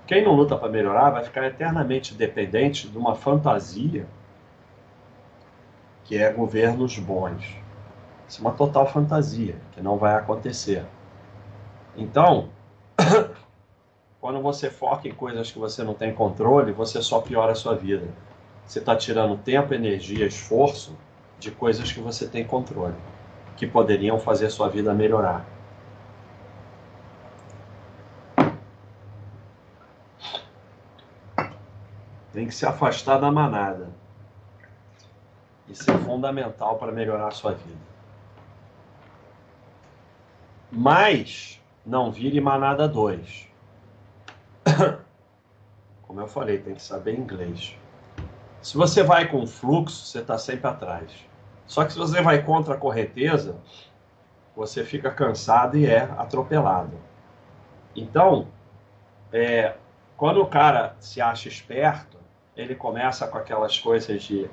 Quem 0.06 0.24
não 0.24 0.36
luta 0.36 0.56
para 0.56 0.68
melhorar 0.68 1.10
vai 1.10 1.24
ficar 1.24 1.44
eternamente 1.44 2.14
dependente 2.14 2.86
de 2.86 2.96
uma 2.96 3.16
fantasia 3.16 4.06
que 6.04 6.16
é 6.16 6.32
governos 6.32 6.96
bons. 6.96 7.56
Isso 8.28 8.38
é 8.38 8.42
uma 8.42 8.52
total 8.52 8.86
fantasia, 8.86 9.56
que 9.72 9.82
não 9.82 9.96
vai 9.98 10.14
acontecer. 10.14 10.86
Então, 11.96 12.50
quando 14.20 14.40
você 14.40 14.70
foca 14.70 15.08
em 15.08 15.12
coisas 15.12 15.50
que 15.50 15.58
você 15.58 15.82
não 15.82 15.94
tem 15.94 16.14
controle, 16.14 16.70
você 16.70 17.02
só 17.02 17.20
piora 17.20 17.50
a 17.50 17.56
sua 17.56 17.74
vida. 17.74 18.06
Você 18.64 18.78
está 18.78 18.94
tirando 18.94 19.36
tempo, 19.36 19.74
energia, 19.74 20.24
esforço 20.24 20.96
de 21.36 21.50
coisas 21.50 21.90
que 21.90 21.98
você 21.98 22.28
tem 22.28 22.44
controle, 22.44 22.94
que 23.56 23.66
poderiam 23.66 24.20
fazer 24.20 24.50
sua 24.50 24.68
vida 24.68 24.94
melhorar. 24.94 25.44
Tem 32.32 32.46
que 32.46 32.54
se 32.54 32.64
afastar 32.64 33.18
da 33.18 33.30
manada. 33.30 33.88
Isso 35.68 35.90
é 35.90 35.98
fundamental 35.98 36.76
para 36.78 36.92
melhorar 36.92 37.28
a 37.28 37.32
sua 37.32 37.52
vida. 37.52 37.78
Mas 40.70 41.60
não 41.84 42.10
vire 42.10 42.40
manada 42.40 42.88
2. 42.88 43.48
Como 46.02 46.20
eu 46.20 46.26
falei, 46.26 46.58
tem 46.58 46.74
que 46.74 46.82
saber 46.82 47.18
inglês. 47.18 47.76
Se 48.62 48.76
você 48.76 49.02
vai 49.02 49.28
com 49.28 49.46
fluxo, 49.46 50.06
você 50.06 50.18
está 50.18 50.36
sempre 50.38 50.68
atrás. 50.68 51.10
Só 51.66 51.84
que 51.84 51.92
se 51.92 51.98
você 51.98 52.20
vai 52.20 52.42
contra 52.42 52.74
a 52.74 52.76
correnteza, 52.76 53.56
você 54.54 54.84
fica 54.84 55.10
cansado 55.10 55.76
e 55.76 55.86
é 55.86 56.02
atropelado. 56.18 56.96
Então, 57.96 58.48
é, 59.32 59.74
quando 60.16 60.42
o 60.42 60.46
cara 60.46 60.94
se 61.00 61.20
acha 61.20 61.48
esperto, 61.48 62.19
ele 62.56 62.74
começa 62.74 63.26
com 63.26 63.38
aquelas 63.38 63.78
coisas 63.78 64.22
de 64.22 64.48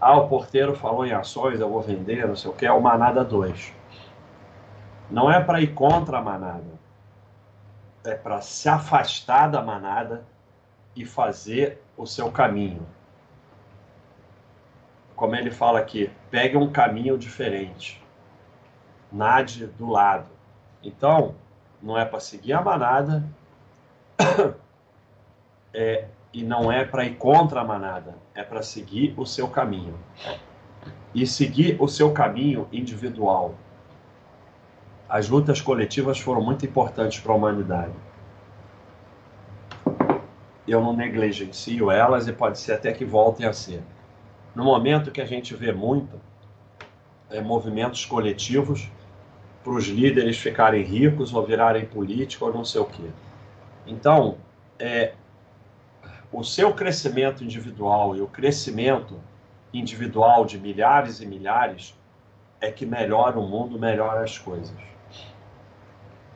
ah, 0.00 0.16
o 0.16 0.28
porteiro 0.28 0.74
falou 0.74 1.04
em 1.04 1.12
ações, 1.12 1.60
eu 1.60 1.68
vou 1.68 1.82
vender, 1.82 2.26
não 2.26 2.36
sei 2.36 2.50
o 2.50 2.54
que, 2.54 2.64
é 2.64 2.72
o 2.72 2.80
manada 2.80 3.22
2. 3.22 3.74
Não 5.10 5.30
é 5.30 5.42
para 5.42 5.60
ir 5.60 5.74
contra 5.74 6.18
a 6.18 6.22
manada 6.22 6.80
é 8.04 8.14
para 8.14 8.40
se 8.40 8.68
afastar 8.68 9.48
da 9.48 9.62
manada 9.62 10.24
e 10.96 11.04
fazer 11.04 11.82
o 11.96 12.06
seu 12.06 12.30
caminho. 12.30 12.86
Como 15.14 15.36
ele 15.36 15.50
fala 15.50 15.78
aqui, 15.78 16.10
pegue 16.30 16.56
um 16.56 16.70
caminho 16.70 17.18
diferente. 17.18 18.02
Nade 19.12 19.66
do 19.66 19.88
lado. 19.88 20.30
Então, 20.82 21.34
não 21.82 21.98
é 21.98 22.04
para 22.04 22.20
seguir 22.20 22.54
a 22.54 22.62
manada 22.62 23.22
é, 25.74 26.08
e 26.32 26.42
não 26.42 26.70
é 26.70 26.84
para 26.84 27.04
ir 27.04 27.16
contra 27.16 27.60
a 27.60 27.64
manada, 27.64 28.14
é 28.34 28.42
para 28.42 28.62
seguir 28.62 29.14
o 29.16 29.26
seu 29.26 29.48
caminho. 29.48 29.94
E 31.14 31.26
seguir 31.26 31.76
o 31.80 31.88
seu 31.88 32.12
caminho 32.12 32.68
individual 32.72 33.54
as 35.10 35.28
lutas 35.28 35.60
coletivas 35.60 36.20
foram 36.20 36.40
muito 36.40 36.64
importantes 36.64 37.18
para 37.18 37.32
a 37.32 37.34
humanidade. 37.34 37.92
Eu 40.68 40.80
não 40.80 40.94
negligencio 40.94 41.90
elas 41.90 42.28
e 42.28 42.32
pode 42.32 42.60
ser 42.60 42.74
até 42.74 42.92
que 42.92 43.04
voltem 43.04 43.44
a 43.44 43.52
ser. 43.52 43.82
No 44.54 44.64
momento 44.64 45.10
que 45.10 45.20
a 45.20 45.24
gente 45.24 45.52
vê 45.52 45.72
muito 45.72 46.20
é, 47.28 47.40
movimentos 47.40 48.04
coletivos 48.04 48.88
para 49.64 49.72
os 49.72 49.88
líderes 49.88 50.38
ficarem 50.38 50.84
ricos 50.84 51.34
ou 51.34 51.44
virarem 51.44 51.86
políticos 51.86 52.46
ou 52.46 52.54
não 52.54 52.64
sei 52.64 52.80
o 52.80 52.84
quê. 52.84 53.10
Então, 53.84 54.38
é, 54.78 55.14
o 56.32 56.44
seu 56.44 56.72
crescimento 56.72 57.42
individual 57.42 58.16
e 58.16 58.20
o 58.20 58.26
crescimento 58.26 59.18
individual 59.72 60.44
de 60.44 60.58
milhares 60.58 61.20
e 61.20 61.26
milhares 61.26 61.94
é 62.60 62.70
que 62.70 62.84
melhora 62.84 63.38
o 63.38 63.46
mundo, 63.46 63.78
melhora 63.78 64.22
as 64.22 64.38
coisas 64.38 64.90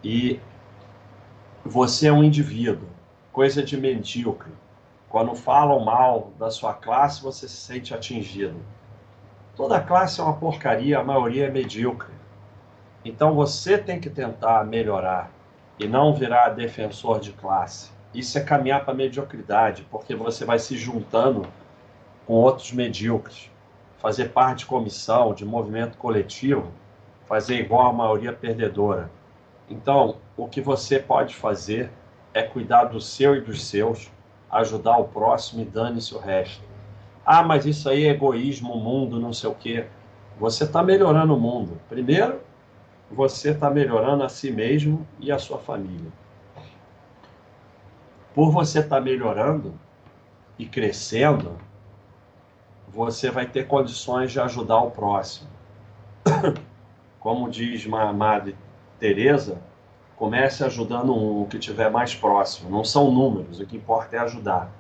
e 0.05 0.39
você 1.65 2.09
é 2.09 2.13
um 2.13 2.23
indivíduo, 2.23 2.87
coisa 3.33 3.63
de 3.63 3.75
medíocre. 3.75 4.53
Quando 5.09 5.35
falam 5.35 5.83
mal 5.83 6.33
da 6.39 6.51
sua 6.51 6.75
classe, 6.75 7.23
você 7.23 7.49
se 7.49 7.57
sente 7.57 7.95
atingido. 7.95 8.61
Toda 9.57 9.81
classe 9.81 10.21
é 10.21 10.25
uma 10.25 10.37
porcaria, 10.37 10.99
a 10.99 11.05
maioria 11.05 11.47
é 11.47 11.51
medíocre. 11.51 12.13
Então 13.03 13.35
você 13.35 13.79
tem 13.79 13.99
que 13.99 14.11
tentar 14.11 14.65
melhorar 14.65 15.31
e 15.79 15.87
não 15.87 16.15
virar 16.15 16.51
defensor 16.51 17.19
de 17.19 17.33
classe. 17.33 17.91
Isso 18.15 18.39
é 18.39 18.41
caminhar 18.41 18.85
para 18.85 18.95
a 18.95 18.97
mediocridade, 18.97 19.85
porque 19.91 20.15
você 20.15 20.45
vai 20.45 20.61
se 20.61 20.77
juntando 20.77 21.45
com 22.25 22.35
outros 22.35 22.73
medíocres. 22.73 23.51
Fazer 23.99 24.29
parte 24.29 24.61
de 24.61 24.67
comissão, 24.67 25.35
de 25.35 25.45
movimento 25.45 25.99
coletivo, 25.99 26.71
fazer 27.27 27.57
igual 27.57 27.89
a 27.89 27.93
maioria 27.93 28.33
perdedora. 28.33 29.11
Então, 29.69 30.19
o 30.37 30.47
que 30.47 30.61
você 30.61 30.99
pode 30.99 31.35
fazer 31.35 31.91
é 32.33 32.43
cuidar 32.43 32.85
do 32.85 33.01
seu 33.01 33.35
e 33.35 33.41
dos 33.41 33.65
seus, 33.65 34.11
ajudar 34.51 34.99
o 34.99 35.09
próximo 35.09 35.63
e 35.63 35.65
dane-se 35.65 36.15
o 36.15 36.19
resto. 36.19 36.63
Ah, 37.27 37.43
mas 37.43 37.67
isso 37.67 37.89
aí 37.89 38.05
é 38.05 38.11
egoísmo, 38.11 38.77
mundo, 38.77 39.19
não 39.19 39.33
sei 39.33 39.51
o 39.51 39.55
quê. 39.55 39.87
Você 40.39 40.65
está 40.65 40.83
melhorando 40.83 41.35
o 41.35 41.41
mundo. 41.41 41.81
Primeiro, 41.89 42.41
você 43.11 43.51
está 43.51 43.71
melhorando 43.71 44.23
a 44.23 44.29
si 44.29 44.51
mesmo 44.51 45.07
e 45.19 45.33
a 45.33 45.39
sua 45.39 45.59
família. 45.59 46.13
Por 48.35 48.51
você 48.51 48.81
estar 48.81 48.97
tá 48.97 49.01
melhorando 49.01 49.79
e 50.59 50.67
crescendo, 50.67 51.57
você 52.89 53.31
vai 53.31 53.47
ter 53.47 53.67
condições 53.67 54.33
de 54.33 54.41
ajudar 54.41 54.79
o 54.79 54.91
próximo. 54.91 55.49
Como 57.21 57.49
diz 57.49 57.87
Madre 57.87 58.57
Teresa, 58.99 59.63
comece 60.17 60.65
ajudando 60.65 61.15
um, 61.15 61.43
o 61.43 61.47
que 61.47 61.59
tiver 61.59 61.91
mais 61.91 62.15
próximo. 62.15 62.71
Não 62.71 62.85
são 62.85 63.11
números, 63.11 63.61
o 63.61 63.67
que 63.67 63.77
importa 63.77 64.17
é 64.17 64.19
ajudar. 64.19 64.71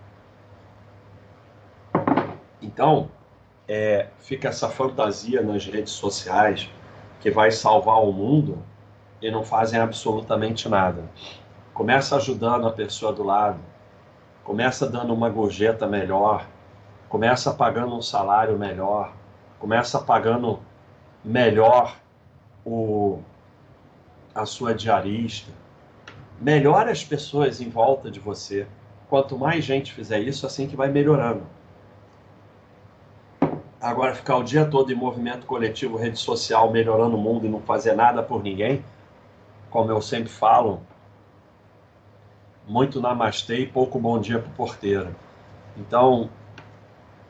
Então, 2.60 3.08
é, 3.68 4.08
fica 4.18 4.48
essa 4.48 4.68
fantasia 4.68 5.42
nas 5.42 5.64
redes 5.64 5.92
sociais 5.92 6.68
que 7.20 7.30
vai 7.30 7.50
salvar 7.50 8.02
o 8.02 8.12
mundo 8.12 8.58
e 9.22 9.30
não 9.30 9.44
fazem 9.44 9.80
absolutamente 9.80 10.68
nada. 10.68 11.04
Começa 11.74 12.14
ajudando 12.14 12.68
a 12.68 12.72
pessoa 12.72 13.12
do 13.12 13.24
lado, 13.24 13.58
começa 14.44 14.88
dando 14.88 15.12
uma 15.12 15.28
gorjeta 15.28 15.88
melhor, 15.88 16.46
começa 17.08 17.52
pagando 17.52 17.96
um 17.96 18.00
salário 18.00 18.56
melhor, 18.56 19.12
começa 19.58 19.98
pagando 19.98 20.60
melhor 21.24 21.96
o, 22.64 23.18
a 24.32 24.46
sua 24.46 24.72
diarista. 24.72 25.50
Melhore 26.40 26.90
as 26.90 27.02
pessoas 27.02 27.60
em 27.60 27.68
volta 27.68 28.08
de 28.08 28.20
você. 28.20 28.68
Quanto 29.08 29.36
mais 29.36 29.64
gente 29.64 29.92
fizer 29.92 30.20
isso, 30.20 30.46
assim 30.46 30.68
que 30.68 30.76
vai 30.76 30.88
melhorando. 30.88 31.42
Agora, 33.80 34.14
ficar 34.14 34.36
o 34.36 34.44
dia 34.44 34.64
todo 34.64 34.92
em 34.92 34.94
movimento 34.94 35.44
coletivo, 35.44 35.96
rede 35.96 36.20
social, 36.20 36.70
melhorando 36.70 37.16
o 37.16 37.20
mundo 37.20 37.46
e 37.46 37.48
não 37.48 37.60
fazer 37.60 37.94
nada 37.94 38.22
por 38.22 38.44
ninguém, 38.44 38.84
como 39.70 39.90
eu 39.90 40.00
sempre 40.00 40.30
falo, 40.30 40.80
muito 42.66 43.00
namastê 43.00 43.60
e 43.60 43.66
pouco 43.66 43.98
bom 43.98 44.18
dia 44.18 44.38
para 44.38 44.50
o 44.50 44.54
porteiro. 44.54 45.14
Então, 45.76 46.30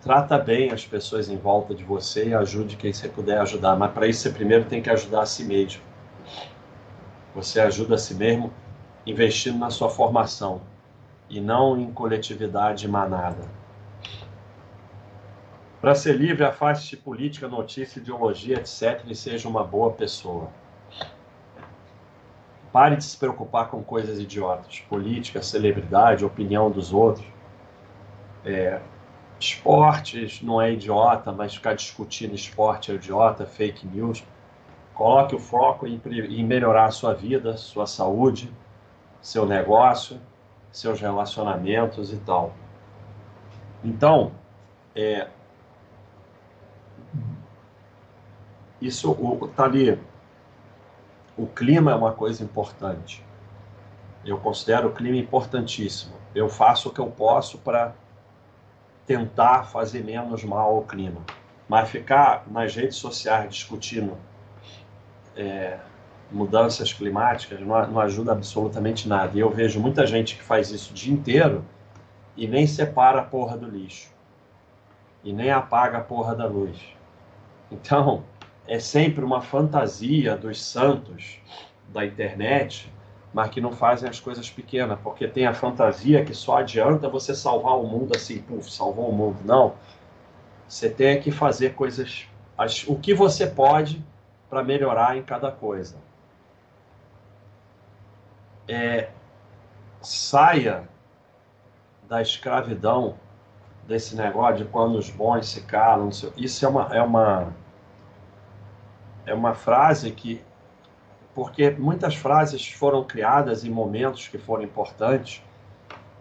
trata 0.01 0.39
bem 0.39 0.71
as 0.71 0.85
pessoas 0.85 1.29
em 1.29 1.37
volta 1.37 1.75
de 1.75 1.83
você 1.83 2.29
e 2.29 2.35
ajude 2.35 2.77
quem 2.77 2.93
você 2.93 3.09
puder 3.09 3.41
ajudar. 3.41 3.77
Mas 3.77 3.93
para 3.93 4.07
isso, 4.07 4.21
você 4.21 4.31
primeiro 4.31 4.65
tem 4.65 4.81
que 4.81 4.91
ajudar 4.91 5.23
a 5.23 5.27
si 5.27 5.45
mesmo. 5.45 5.83
Você 7.35 7.61
ajuda 7.61 7.97
a 7.97 7.99
si 7.99 8.15
mesmo 8.15 8.53
investindo 9.07 9.59
na 9.59 9.71
sua 9.71 9.91
formação 9.91 10.61
e 11.29 11.41
não 11.41 11.79
em 11.79 11.91
coletividade 11.93 12.87
manada. 12.87 13.49
Para 15.81 15.95
ser 15.95 16.17
livre, 16.17 16.45
afaste 16.45 16.97
política, 16.97 17.47
notícia, 17.47 17.99
ideologia, 17.99 18.57
etc. 18.57 19.03
e 19.07 19.15
seja 19.15 19.49
uma 19.49 19.63
boa 19.63 19.91
pessoa. 19.91 20.49
Pare 22.75 22.97
de 22.97 23.05
se 23.05 23.17
preocupar 23.17 23.69
com 23.69 23.85
coisas 23.85 24.19
idiotas. 24.19 24.81
Política, 24.89 25.41
celebridade, 25.41 26.25
opinião 26.25 26.73
dos 26.73 26.93
outros. 26.93 27.25
É, 28.45 28.81
esportes 29.39 30.43
não 30.43 30.61
é 30.61 30.73
idiota, 30.73 31.31
mas 31.31 31.55
ficar 31.55 31.75
discutindo 31.75 32.35
esporte 32.35 32.91
é 32.91 32.97
idiota, 32.97 33.47
fake 33.47 33.87
news. 33.87 34.25
Coloque 34.93 35.37
o 35.37 35.39
foco 35.39 35.87
em, 35.87 36.03
em 36.05 36.45
melhorar 36.45 36.87
a 36.87 36.91
sua 36.91 37.15
vida, 37.15 37.57
sua 37.57 37.87
saúde, 37.87 38.53
seu 39.23 39.47
negócio, 39.47 40.21
seus 40.73 41.01
relacionamentos 41.01 42.13
e 42.13 42.17
tal. 42.17 42.55
Então, 43.85 44.33
é, 44.97 45.29
Isso 48.85 49.17
está 49.49 49.65
ali. 49.65 49.99
O 51.37 51.47
clima 51.47 51.91
é 51.91 51.95
uma 51.95 52.13
coisa 52.13 52.45
importante. 52.45 53.25
Eu 54.25 54.39
considero 54.39 54.89
o 54.89 54.93
clima 54.93 55.17
importantíssimo. 55.17 56.15
Eu 56.35 56.49
faço 56.49 56.89
o 56.89 56.93
que 56.93 57.01
eu 57.01 57.09
posso 57.09 57.59
para 57.59 57.93
tentar 59.07 59.65
fazer 59.65 60.03
menos 60.05 60.45
mal 60.45 60.77
ao 60.77 60.83
clima. 60.83 61.21
Mas 61.69 61.91
ficar 61.91 62.45
nas 62.47 62.75
redes 62.75 62.97
sociais 62.97 63.53
discutindo 63.53 64.17
é, 65.37 65.79
mudanças 66.31 66.93
climáticas 66.93 67.61
não, 67.61 67.87
não 67.89 68.01
ajuda 68.01 68.33
absolutamente 68.33 69.09
nada. 69.09 69.37
E 69.37 69.41
eu 69.41 69.51
vejo 69.51 69.81
muita 69.81 70.07
gente 70.07 70.37
que 70.37 70.43
faz 70.43 70.71
isso 70.71 70.93
o 70.93 70.95
dia 70.95 71.13
inteiro 71.13 71.65
e 72.37 72.47
nem 72.47 72.67
separa 72.67 73.21
a 73.21 73.25
porra 73.25 73.57
do 73.57 73.67
lixo. 73.67 74.13
E 75.23 75.33
nem 75.33 75.51
apaga 75.51 75.99
a 75.99 76.01
porra 76.03 76.35
da 76.35 76.47
luz. 76.47 76.79
Então, 77.71 78.25
é 78.67 78.79
sempre 78.79 79.25
uma 79.25 79.41
fantasia 79.41 80.37
dos 80.37 80.63
santos 80.63 81.39
da 81.89 82.05
internet, 82.05 82.93
mas 83.33 83.51
que 83.51 83.61
não 83.61 83.73
fazem 83.73 84.09
as 84.09 84.21
coisas 84.21 84.49
pequenas, 84.49 84.99
porque 85.03 85.27
tem 85.27 85.47
a 85.47 85.53
fantasia 85.53 86.25
que 86.25 86.35
só 86.35 86.59
adianta 86.59 87.09
você 87.09 87.35
salvar 87.35 87.79
o 87.79 87.87
mundo 87.87 88.17
assim, 88.17 88.41
puf, 88.41 88.71
salvou 88.71 89.11
o 89.11 89.13
mundo. 89.13 89.39
Não. 89.45 89.75
Você 90.69 90.89
tem 90.89 91.21
que 91.21 91.31
fazer 91.31 91.75
coisas, 91.75 92.27
as, 92.57 92.85
o 92.87 92.97
que 92.97 93.13
você 93.13 93.47
pode 93.47 94.05
para 94.49 94.63
melhorar 94.63 95.17
em 95.17 95.23
cada 95.23 95.51
coisa. 95.51 95.97
É, 98.67 99.11
saia 100.01 100.89
da 102.09 102.23
escravidão 102.23 103.17
desse 103.87 104.17
negócio 104.17 104.59
de 104.59 104.65
quando 104.65 104.97
os 104.97 105.11
bons 105.11 105.49
se 105.49 105.63
calam. 105.63 106.09
Isso 106.37 106.65
é 106.65 106.69
uma, 106.69 106.97
é 106.97 107.03
uma 107.03 107.53
é 109.27 109.35
uma 109.35 109.55
frase 109.55 110.11
que 110.11 110.43
porque 111.35 111.71
muitas 111.71 112.15
frases 112.15 112.67
foram 112.69 113.03
criadas 113.03 113.65
em 113.65 113.71
momentos 113.71 114.29
que 114.29 114.39
foram 114.39 114.63
importantes, 114.63 115.43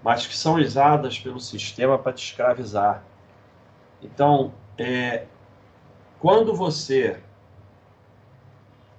mas 0.04 0.26
que 0.26 0.36
são 0.36 0.56
usadas 0.56 1.20
pelo 1.20 1.40
sistema 1.40 2.00
para 2.00 2.14
te 2.14 2.26
escravizar. 2.26 3.04
Então, 4.02 4.52
é, 4.78 5.26
quando 6.20 6.56
você 6.56 7.20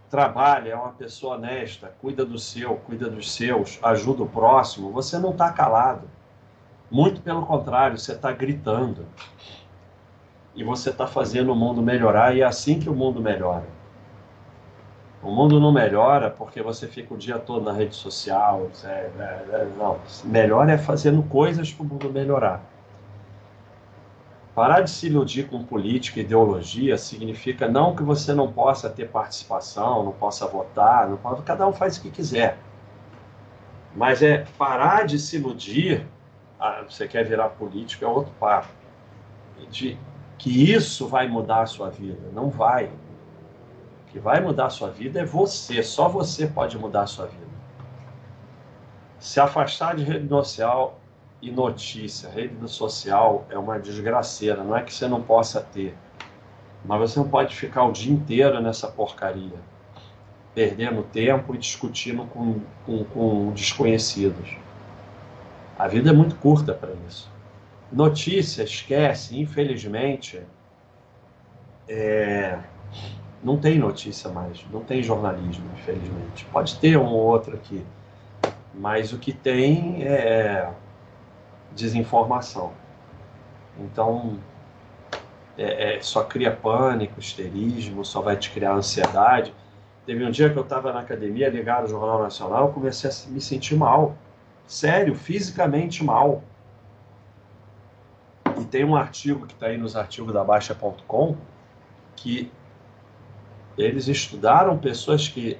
trabalha, 0.08 0.70
é 0.70 0.76
uma 0.76 0.92
pessoa 0.92 1.34
honesta, 1.36 1.92
cuida 2.00 2.24
do 2.24 2.38
seu, 2.38 2.76
cuida 2.76 3.10
dos 3.10 3.32
seus, 3.32 3.80
ajuda 3.82 4.22
o 4.22 4.28
próximo, 4.28 4.92
você 4.92 5.18
não 5.18 5.30
está 5.30 5.50
calado. 5.52 6.08
Muito 6.88 7.20
pelo 7.20 7.44
contrário, 7.44 7.98
você 7.98 8.12
está 8.12 8.30
gritando. 8.30 9.04
E 10.54 10.62
você 10.62 10.90
está 10.90 11.08
fazendo 11.08 11.50
o 11.52 11.56
mundo 11.56 11.82
melhorar, 11.82 12.36
e 12.36 12.42
é 12.42 12.44
assim 12.44 12.78
que 12.78 12.88
o 12.88 12.94
mundo 12.94 13.20
melhora. 13.20 13.66
O 15.24 15.30
mundo 15.30 15.58
não 15.58 15.72
melhora 15.72 16.28
porque 16.28 16.60
você 16.60 16.86
fica 16.86 17.14
o 17.14 17.16
dia 17.16 17.38
todo 17.38 17.64
na 17.64 17.72
rede 17.72 17.96
social. 17.96 18.70
É, 18.84 19.10
é, 19.18 19.68
não, 19.78 19.98
melhor 20.22 20.68
é 20.68 20.76
fazendo 20.76 21.22
coisas 21.22 21.72
para 21.72 21.82
o 21.82 21.88
mundo 21.88 22.12
melhorar. 22.12 22.60
Parar 24.54 24.82
de 24.82 24.90
se 24.90 25.06
iludir 25.06 25.48
com 25.48 25.64
política 25.64 26.20
e 26.20 26.22
ideologia 26.22 26.98
significa 26.98 27.66
não 27.66 27.96
que 27.96 28.02
você 28.02 28.34
não 28.34 28.52
possa 28.52 28.90
ter 28.90 29.08
participação, 29.08 30.04
não 30.04 30.12
possa 30.12 30.46
votar, 30.46 31.08
não 31.08 31.16
pode, 31.16 31.42
cada 31.42 31.66
um 31.66 31.72
faz 31.72 31.96
o 31.96 32.02
que 32.02 32.10
quiser. 32.10 32.58
Mas 33.96 34.22
é 34.22 34.44
parar 34.58 35.06
de 35.06 35.18
se 35.18 35.36
iludir, 35.36 36.06
ah, 36.60 36.84
você 36.88 37.08
quer 37.08 37.24
virar 37.24 37.48
político, 37.48 38.04
é 38.04 38.08
outro 38.08 38.32
papo. 38.38 38.68
De 39.70 39.96
que 40.36 40.70
isso 40.72 41.08
vai 41.08 41.26
mudar 41.26 41.62
a 41.62 41.66
sua 41.66 41.88
vida. 41.88 42.28
Não 42.32 42.50
vai 42.50 42.90
que 44.14 44.20
vai 44.20 44.40
mudar 44.40 44.66
a 44.66 44.70
sua 44.70 44.90
vida 44.90 45.18
é 45.18 45.24
você, 45.24 45.82
só 45.82 46.08
você 46.08 46.46
pode 46.46 46.78
mudar 46.78 47.02
a 47.02 47.06
sua 47.08 47.26
vida. 47.26 47.48
Se 49.18 49.40
afastar 49.40 49.96
de 49.96 50.04
rede 50.04 50.28
social 50.28 51.00
e 51.42 51.50
notícia, 51.50 52.30
rede 52.30 52.54
social 52.70 53.44
é 53.50 53.58
uma 53.58 53.76
desgraceira, 53.76 54.62
não 54.62 54.76
é 54.76 54.84
que 54.84 54.94
você 54.94 55.08
não 55.08 55.20
possa 55.20 55.60
ter, 55.60 55.96
mas 56.84 57.00
você 57.00 57.18
não 57.18 57.28
pode 57.28 57.56
ficar 57.56 57.82
o 57.82 57.90
dia 57.90 58.12
inteiro 58.12 58.60
nessa 58.60 58.86
porcaria, 58.86 59.58
perdendo 60.54 61.02
tempo 61.02 61.52
e 61.52 61.58
discutindo 61.58 62.24
com, 62.26 62.60
com, 62.86 63.02
com 63.06 63.52
desconhecidos. 63.52 64.56
A 65.76 65.88
vida 65.88 66.10
é 66.10 66.12
muito 66.12 66.36
curta 66.36 66.72
para 66.72 66.92
isso. 67.08 67.28
Notícia, 67.90 68.62
esquece, 68.62 69.40
infelizmente, 69.40 70.40
é, 71.88 72.60
não 73.44 73.58
tem 73.58 73.78
notícia 73.78 74.30
mais, 74.30 74.64
não 74.72 74.80
tem 74.80 75.02
jornalismo, 75.02 75.64
infelizmente. 75.74 76.46
Pode 76.46 76.78
ter 76.78 76.96
um 76.96 77.04
ou 77.04 77.26
outro 77.26 77.54
aqui, 77.54 77.84
mas 78.72 79.12
o 79.12 79.18
que 79.18 79.32
tem 79.32 80.02
é 80.02 80.72
desinformação. 81.72 82.72
Então, 83.78 84.38
é, 85.58 85.96
é, 85.96 86.00
só 86.00 86.24
cria 86.24 86.50
pânico, 86.50 87.20
histerismo, 87.20 88.02
só 88.04 88.22
vai 88.22 88.36
te 88.36 88.50
criar 88.50 88.72
ansiedade. 88.72 89.52
Teve 90.06 90.24
um 90.24 90.30
dia 90.30 90.48
que 90.48 90.58
eu 90.58 90.62
estava 90.62 90.92
na 90.92 91.00
academia, 91.00 91.48
ligado 91.50 91.82
ao 91.82 91.88
Jornal 91.88 92.22
Nacional, 92.22 92.68
eu 92.68 92.72
comecei 92.72 93.10
a 93.10 93.30
me 93.30 93.40
sentir 93.40 93.76
mal. 93.76 94.16
Sério, 94.66 95.14
fisicamente 95.14 96.02
mal. 96.02 96.42
E 98.58 98.64
tem 98.64 98.84
um 98.84 98.96
artigo 98.96 99.46
que 99.46 99.52
está 99.52 99.66
aí 99.66 99.76
nos 99.76 99.96
artigos 99.96 100.32
da 100.32 100.42
Baixa.com 100.42 101.36
que 102.16 102.50
eles 103.76 104.08
estudaram 104.08 104.78
pessoas 104.78 105.28
que 105.28 105.58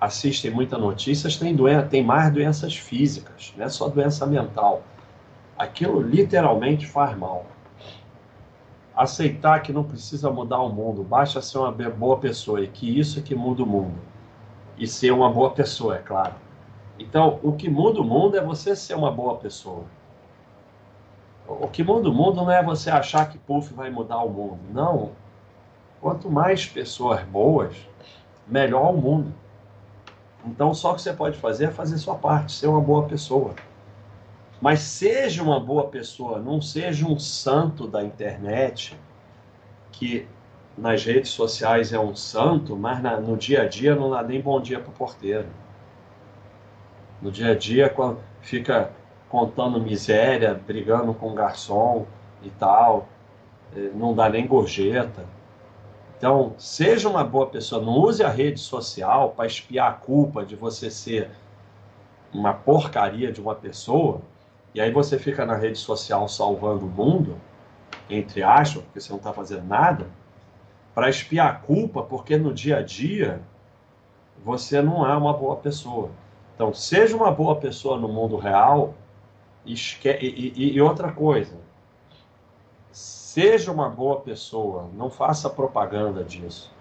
assistem 0.00 0.50
muitas 0.50 0.80
notícias, 0.80 1.36
têm, 1.36 1.54
doença, 1.54 1.86
têm 1.86 2.04
mais 2.04 2.32
doenças 2.32 2.76
físicas, 2.76 3.52
não 3.56 3.64
é 3.64 3.68
só 3.68 3.88
doença 3.88 4.26
mental. 4.26 4.82
Aquilo 5.56 6.00
literalmente 6.00 6.86
faz 6.86 7.16
mal. 7.16 7.46
Aceitar 8.94 9.60
que 9.60 9.72
não 9.72 9.82
precisa 9.82 10.30
mudar 10.30 10.60
o 10.60 10.68
mundo, 10.68 11.02
basta 11.02 11.40
ser 11.40 11.58
uma 11.58 11.72
boa 11.72 12.18
pessoa 12.18 12.62
e 12.62 12.68
que 12.68 12.98
isso 12.98 13.18
é 13.18 13.22
que 13.22 13.34
muda 13.34 13.62
o 13.62 13.66
mundo. 13.66 13.98
E 14.76 14.86
ser 14.86 15.12
uma 15.12 15.30
boa 15.30 15.50
pessoa, 15.50 15.96
é 15.96 15.98
claro. 15.98 16.34
Então, 16.98 17.38
o 17.42 17.52
que 17.52 17.68
muda 17.68 18.00
o 18.00 18.04
mundo 18.04 18.36
é 18.36 18.40
você 18.40 18.74
ser 18.76 18.94
uma 18.94 19.10
boa 19.10 19.36
pessoa. 19.36 19.84
O 21.48 21.66
que 21.66 21.82
muda 21.82 22.08
o 22.08 22.12
mundo 22.12 22.36
não 22.36 22.50
é 22.50 22.62
você 22.62 22.90
achar 22.90 23.28
que 23.28 23.38
puff 23.38 23.72
vai 23.72 23.90
mudar 23.90 24.18
o 24.18 24.28
mundo. 24.28 24.58
Não, 24.72 25.12
Quanto 26.00 26.30
mais 26.30 26.66
pessoas 26.66 27.22
boas, 27.24 27.76
melhor 28.46 28.94
o 28.94 28.96
mundo. 28.96 29.34
Então, 30.44 30.72
só 30.72 30.92
o 30.92 30.94
que 30.94 31.02
você 31.02 31.12
pode 31.12 31.36
fazer 31.38 31.66
é 31.66 31.70
fazer 31.70 31.98
sua 31.98 32.14
parte, 32.14 32.52
ser 32.52 32.68
uma 32.68 32.80
boa 32.80 33.06
pessoa. 33.06 33.54
Mas 34.60 34.80
seja 34.80 35.42
uma 35.42 35.60
boa 35.60 35.88
pessoa, 35.88 36.38
não 36.38 36.60
seja 36.60 37.06
um 37.06 37.18
santo 37.18 37.86
da 37.86 38.02
internet 38.02 38.98
que 39.92 40.26
nas 40.76 41.04
redes 41.04 41.30
sociais 41.30 41.92
é 41.92 41.98
um 41.98 42.14
santo, 42.14 42.76
mas 42.76 43.02
na, 43.02 43.20
no 43.20 43.36
dia 43.36 43.62
a 43.62 43.68
dia 43.68 43.94
não 43.94 44.10
dá 44.10 44.22
nem 44.22 44.40
bom 44.40 44.60
dia 44.60 44.78
para 44.78 44.90
o 44.90 44.92
porteiro. 44.92 45.48
No 47.20 47.30
dia 47.32 47.50
a 47.50 47.54
dia, 47.54 47.88
quando 47.88 48.20
fica 48.40 48.92
contando 49.28 49.80
miséria, 49.80 50.54
brigando 50.54 51.12
com 51.12 51.30
o 51.30 51.34
garçom 51.34 52.06
e 52.42 52.50
tal, 52.50 53.08
eh, 53.76 53.90
não 53.94 54.14
dá 54.14 54.28
nem 54.28 54.46
gorjeta. 54.46 55.24
Então, 56.18 56.52
seja 56.58 57.08
uma 57.08 57.22
boa 57.22 57.46
pessoa, 57.46 57.80
não 57.80 57.92
use 58.00 58.24
a 58.24 58.28
rede 58.28 58.58
social 58.58 59.30
para 59.30 59.46
espiar 59.46 59.88
a 59.88 59.94
culpa 59.94 60.44
de 60.44 60.56
você 60.56 60.90
ser 60.90 61.30
uma 62.34 62.52
porcaria 62.52 63.30
de 63.30 63.40
uma 63.40 63.54
pessoa, 63.54 64.20
e 64.74 64.80
aí 64.80 64.90
você 64.90 65.16
fica 65.16 65.46
na 65.46 65.54
rede 65.54 65.78
social 65.78 66.28
salvando 66.28 66.86
o 66.86 66.88
mundo, 66.88 67.36
entre 68.10 68.42
aspas, 68.42 68.82
porque 68.82 69.00
você 69.00 69.10
não 69.10 69.18
está 69.18 69.32
fazendo 69.32 69.64
nada, 69.64 70.08
para 70.92 71.08
espiar 71.08 71.46
a 71.46 71.54
culpa, 71.54 72.02
porque 72.02 72.36
no 72.36 72.52
dia 72.52 72.78
a 72.78 72.82
dia 72.82 73.40
você 74.44 74.82
não 74.82 75.08
é 75.08 75.16
uma 75.16 75.32
boa 75.32 75.54
pessoa. 75.54 76.10
Então, 76.56 76.74
seja 76.74 77.16
uma 77.16 77.30
boa 77.30 77.54
pessoa 77.54 77.96
no 77.96 78.08
mundo 78.08 78.36
real 78.36 78.92
e, 79.64 79.74
e, 80.04 80.74
e 80.74 80.80
outra 80.80 81.12
coisa, 81.12 81.54
seja 83.40 83.70
uma 83.70 83.88
boa 83.88 84.18
pessoa, 84.18 84.90
não 84.94 85.08
faça 85.08 85.48
propaganda 85.48 86.24
disso. 86.24 86.74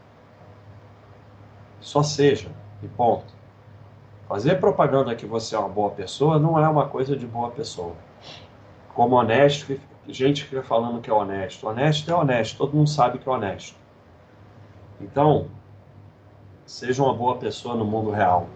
Só 1.80 2.02
seja, 2.02 2.50
e 2.82 2.88
ponto. 2.88 3.32
Fazer 4.28 4.56
propaganda 4.56 5.16
que 5.16 5.28
você 5.28 5.56
é 5.56 5.60
uma 5.60 5.70
boa 5.70 5.92
pessoa 5.92 6.40
não 6.40 6.58
é 6.58 6.68
uma 6.68 6.88
coisa 6.88 7.16
de 7.16 7.28
boa 7.28 7.52
pessoa. 7.52 7.94
Como 8.96 9.16
honesto, 9.18 9.80
gente 10.08 10.46
fica 10.46 10.64
falando 10.64 11.00
que 11.00 11.12
é 11.12 11.14
honesto. 11.14 11.68
Honesto 11.68 12.10
é 12.10 12.16
honesto, 12.16 12.58
todo 12.58 12.76
mundo 12.76 12.90
sabe 12.90 13.20
que 13.20 13.30
é 13.30 13.32
honesto. 13.32 13.78
Então, 15.00 15.50
seja 16.66 17.04
uma 17.04 17.14
boa 17.14 17.36
pessoa 17.36 17.76
no 17.76 17.86
mundo 17.86 18.10
real. 18.10 18.48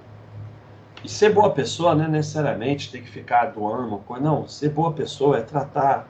E 1.03 1.07
ser 1.07 1.31
boa 1.31 1.51
pessoa 1.51 1.93
não 1.93 2.05
é 2.05 2.07
necessariamente 2.07 2.91
ter 2.91 3.01
que 3.03 3.09
ficar 3.11 3.51
doando 3.51 3.99
coisa. 3.99 4.23
Não, 4.23 4.47
ser 4.47 4.69
boa 4.69 4.91
pessoa 4.91 5.37
é 5.37 5.41
tratar 5.41 6.07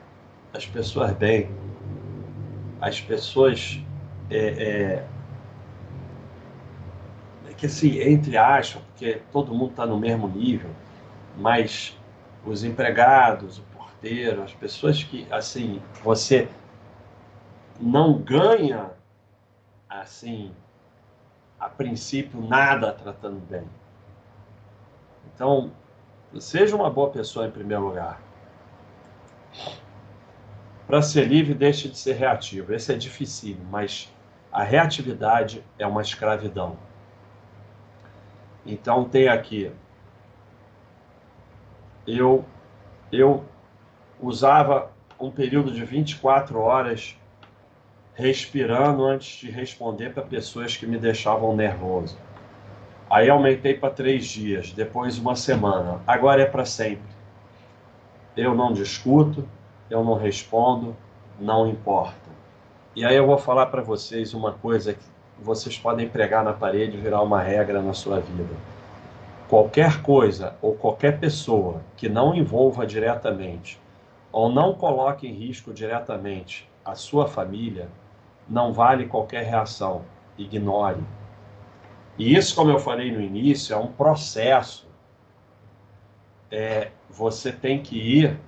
as 0.54 0.64
pessoas 0.64 1.12
bem. 1.12 1.50
As 2.82 3.00
pessoas. 3.00 3.80
É, 4.28 5.06
é, 7.46 7.54
que 7.56 7.66
assim, 7.66 8.00
entre 8.00 8.36
aspas, 8.36 8.82
porque 8.82 9.22
todo 9.30 9.54
mundo 9.54 9.70
está 9.70 9.86
no 9.86 9.96
mesmo 9.96 10.26
nível, 10.26 10.70
mas 11.38 11.96
os 12.44 12.64
empregados, 12.64 13.58
o 13.58 13.62
porteiro, 13.76 14.42
as 14.42 14.52
pessoas 14.52 15.04
que, 15.04 15.28
assim, 15.30 15.80
você 16.02 16.48
não 17.80 18.18
ganha 18.18 18.90
assim, 19.88 20.50
a 21.60 21.68
princípio, 21.68 22.40
nada 22.40 22.92
tratando 22.92 23.38
bem. 23.48 23.64
Então, 25.32 25.70
seja 26.40 26.74
uma 26.74 26.90
boa 26.90 27.10
pessoa 27.10 27.46
em 27.46 27.50
primeiro 27.52 27.86
lugar. 27.86 28.20
Para 30.92 31.00
ser 31.00 31.26
livre, 31.26 31.54
deixe 31.54 31.88
de 31.88 31.96
ser 31.96 32.16
reativo. 32.16 32.74
Esse 32.74 32.92
é 32.92 32.94
difícil, 32.94 33.56
mas 33.70 34.12
a 34.52 34.62
reatividade 34.62 35.64
é 35.78 35.86
uma 35.86 36.02
escravidão. 36.02 36.76
Então 38.66 39.02
tem 39.02 39.26
aqui. 39.26 39.72
Eu 42.06 42.44
eu 43.10 43.42
usava 44.20 44.92
um 45.18 45.30
período 45.30 45.72
de 45.72 45.82
24 45.82 46.60
horas 46.60 47.16
respirando 48.12 49.06
antes 49.06 49.40
de 49.40 49.50
responder 49.50 50.12
para 50.12 50.22
pessoas 50.22 50.76
que 50.76 50.86
me 50.86 50.98
deixavam 50.98 51.56
nervoso. 51.56 52.18
Aí 53.08 53.30
aumentei 53.30 53.72
para 53.72 53.94
três 53.94 54.26
dias, 54.26 54.72
depois 54.72 55.16
uma 55.16 55.36
semana. 55.36 56.02
Agora 56.06 56.42
é 56.42 56.46
para 56.46 56.66
sempre. 56.66 57.08
Eu 58.36 58.54
não 58.54 58.74
discuto, 58.74 59.48
eu 59.92 60.02
não 60.02 60.14
respondo, 60.14 60.96
não 61.38 61.68
importa. 61.68 62.30
E 62.96 63.04
aí 63.04 63.14
eu 63.14 63.26
vou 63.26 63.36
falar 63.36 63.66
para 63.66 63.82
vocês 63.82 64.32
uma 64.32 64.52
coisa 64.52 64.94
que 64.94 65.04
vocês 65.38 65.78
podem 65.78 66.08
pregar 66.08 66.42
na 66.42 66.54
parede 66.54 66.96
e 66.96 67.00
virar 67.00 67.20
uma 67.20 67.42
regra 67.42 67.82
na 67.82 67.92
sua 67.92 68.18
vida. 68.18 68.54
Qualquer 69.50 70.00
coisa 70.00 70.56
ou 70.62 70.74
qualquer 70.74 71.20
pessoa 71.20 71.82
que 71.94 72.08
não 72.08 72.34
envolva 72.34 72.86
diretamente 72.86 73.78
ou 74.32 74.50
não 74.50 74.72
coloque 74.72 75.28
em 75.28 75.34
risco 75.34 75.74
diretamente 75.74 76.66
a 76.82 76.94
sua 76.94 77.28
família, 77.28 77.86
não 78.48 78.72
vale 78.72 79.06
qualquer 79.06 79.44
reação. 79.44 80.02
Ignore. 80.38 81.04
E 82.16 82.34
isso, 82.34 82.56
como 82.56 82.70
eu 82.70 82.78
falei 82.78 83.12
no 83.12 83.20
início, 83.20 83.74
é 83.74 83.76
um 83.76 83.88
processo. 83.88 84.88
É, 86.50 86.90
você 87.10 87.52
tem 87.52 87.82
que 87.82 87.96
ir 87.96 88.40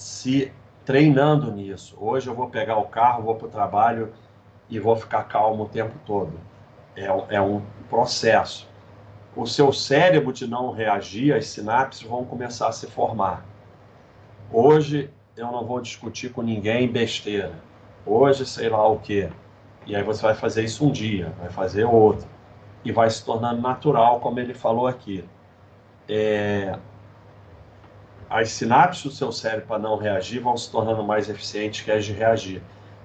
se 0.00 0.50
treinando 0.82 1.52
nisso. 1.52 1.94
Hoje 2.00 2.26
eu 2.26 2.34
vou 2.34 2.48
pegar 2.48 2.78
o 2.78 2.84
carro, 2.84 3.22
vou 3.22 3.34
para 3.34 3.48
o 3.48 3.50
trabalho 3.50 4.10
e 4.70 4.80
vou 4.80 4.96
ficar 4.96 5.24
calmo 5.24 5.64
o 5.64 5.68
tempo 5.68 5.94
todo. 6.06 6.32
É, 6.96 7.04
é 7.36 7.40
um 7.40 7.60
processo. 7.90 8.66
O 9.36 9.46
seu 9.46 9.70
cérebro 9.74 10.32
de 10.32 10.46
não 10.46 10.70
reagir, 10.70 11.34
as 11.34 11.48
sinapses 11.48 12.02
vão 12.02 12.24
começar 12.24 12.68
a 12.68 12.72
se 12.72 12.86
formar. 12.86 13.44
Hoje 14.50 15.10
eu 15.36 15.52
não 15.52 15.66
vou 15.66 15.82
discutir 15.82 16.32
com 16.32 16.40
ninguém 16.40 16.90
besteira. 16.90 17.52
Hoje, 18.06 18.46
sei 18.46 18.70
lá 18.70 18.88
o 18.88 18.98
quê. 18.98 19.28
E 19.84 19.94
aí 19.94 20.02
você 20.02 20.22
vai 20.22 20.34
fazer 20.34 20.64
isso 20.64 20.86
um 20.86 20.90
dia, 20.90 21.34
vai 21.38 21.50
fazer 21.50 21.84
outro. 21.84 22.26
E 22.82 22.90
vai 22.90 23.10
se 23.10 23.22
tornando 23.22 23.60
natural, 23.60 24.18
como 24.20 24.40
ele 24.40 24.54
falou 24.54 24.86
aqui. 24.86 25.22
É... 26.08 26.78
As 28.30 28.52
sinapses 28.52 29.02
do 29.02 29.10
seu 29.10 29.32
cérebro 29.32 29.66
para 29.66 29.80
não 29.80 29.96
reagir 29.96 30.38
vão 30.38 30.56
se 30.56 30.70
tornando 30.70 31.02
mais 31.02 31.28
eficientes 31.28 31.80
que 31.80 31.90
as 31.90 32.04
de 32.04 32.12
reagir. 32.12 32.62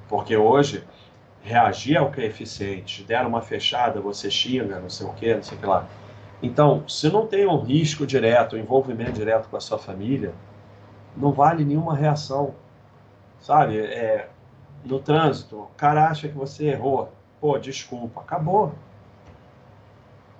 Porque 0.08 0.38
hoje, 0.38 0.84
reagir 1.42 1.98
é 1.98 2.02
o 2.02 2.12
que 2.12 2.22
é 2.22 2.26
eficiente. 2.26 3.04
Deram 3.04 3.30
uma 3.30 3.42
fechada, 3.42 4.00
você 4.00 4.30
xinga, 4.30 4.80
não 4.80 4.90
sei 4.90 5.08
o 5.08 5.14
quê, 5.14 5.34
não 5.34 5.42
sei 5.42 5.58
o 5.58 5.60
que 5.60 5.66
lá. 5.66 5.88
Então, 6.44 6.88
se 6.88 7.10
não 7.10 7.26
tem 7.26 7.48
um 7.48 7.60
risco 7.60 8.06
direto, 8.06 8.56
um 8.56 8.60
envolvimento 8.60 9.14
direto 9.14 9.50
com 9.50 9.58
a 9.58 9.60
sua 9.60 9.80
família, 9.80 10.32
não 11.18 11.32
vale 11.32 11.66
nenhuma 11.66 11.96
reação. 11.96 12.54
Sabe? 13.40 13.80
É, 13.80 14.30
no 14.84 15.00
trânsito, 15.00 15.58
o 15.58 15.70
cara 15.76 16.08
acha 16.08 16.28
que 16.28 16.36
você 16.36 16.68
errou. 16.68 17.12
Pô, 17.42 17.58
desculpa, 17.58 18.22
acabou. 18.22 18.74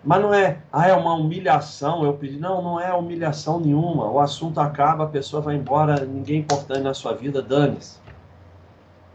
Mas 0.06 0.22
não 0.22 0.32
é, 0.32 0.60
ah, 0.72 0.88
é 0.88 0.94
uma 0.94 1.16
humilhação, 1.16 2.06
eu 2.06 2.14
pedi. 2.14 2.38
Não, 2.38 2.62
não 2.62 2.80
é 2.80 2.94
humilhação 2.94 3.60
nenhuma. 3.60 4.08
O 4.12 4.20
assunto 4.20 4.60
acaba, 4.60 5.06
a 5.06 5.08
pessoa 5.08 5.42
vai 5.42 5.56
embora, 5.56 6.06
ninguém 6.06 6.42
importante 6.42 6.82
na 6.82 6.94
sua 6.94 7.14
vida, 7.14 7.42
dane-se. 7.42 8.00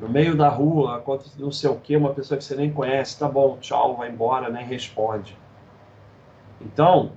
No 0.00 0.08
meio 0.08 0.36
da 0.36 0.48
rua, 0.48 0.96
acontece 0.96 1.40
não 1.40 1.52
sei 1.52 1.70
o 1.70 1.76
que, 1.76 1.96
uma 1.96 2.12
pessoa 2.12 2.36
que 2.36 2.42
você 2.42 2.56
nem 2.56 2.72
conhece, 2.72 3.18
tá 3.18 3.28
bom, 3.28 3.58
tchau, 3.60 3.96
vai 3.96 4.10
embora, 4.10 4.50
nem 4.50 4.64
responde. 4.64 5.38
Então, 6.60 7.12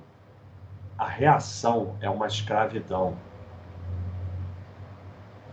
a 0.96 1.08
reação 1.08 1.96
é 2.00 2.08
uma 2.08 2.28
escravidão. 2.28 3.16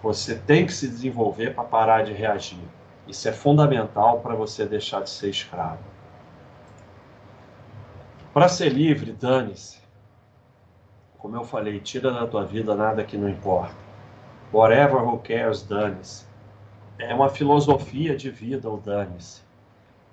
Você 0.04 0.36
tem 0.36 0.66
que 0.66 0.74
se 0.74 0.88
desenvolver 0.88 1.56
para 1.56 1.64
parar 1.64 2.04
de 2.04 2.14
reagir. 2.14 2.60
Isso 3.08 3.28
é 3.28 3.32
fundamental 3.32 4.20
para 4.20 4.36
você 4.36 4.66
deixar 4.66 5.02
de 5.02 5.10
ser 5.10 5.30
escravo. 5.30 5.80
Para 8.34 8.48
ser 8.48 8.70
livre, 8.70 9.12
dane-se. 9.12 9.80
Como 11.18 11.36
eu 11.36 11.44
falei, 11.44 11.80
tira 11.80 12.12
da 12.12 12.26
tua 12.26 12.46
vida 12.46 12.76
nada 12.76 13.04
que 13.04 13.18
não 13.18 13.30
importa. 13.30 13.76
Whatever 14.54 15.04
who 15.04 15.20
cares, 15.20 15.62
dane-se. 15.64 16.26
É 16.98 17.14
uma 17.14 17.30
filosofia 17.30 18.16
de 18.16 18.30
vida, 18.30 18.70
o 18.70 18.78
dane-se. 18.78 19.42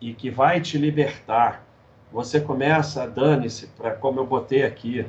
E 0.01 0.12
que 0.14 0.31
vai 0.31 0.61
te 0.61 0.79
libertar. 0.79 1.64
Você 2.12 2.41
começa, 2.41 3.07
dane-se, 3.07 3.66
para 3.69 3.93
como 3.93 4.21
eu 4.21 4.27
botei 4.27 4.64
aqui, 4.64 5.07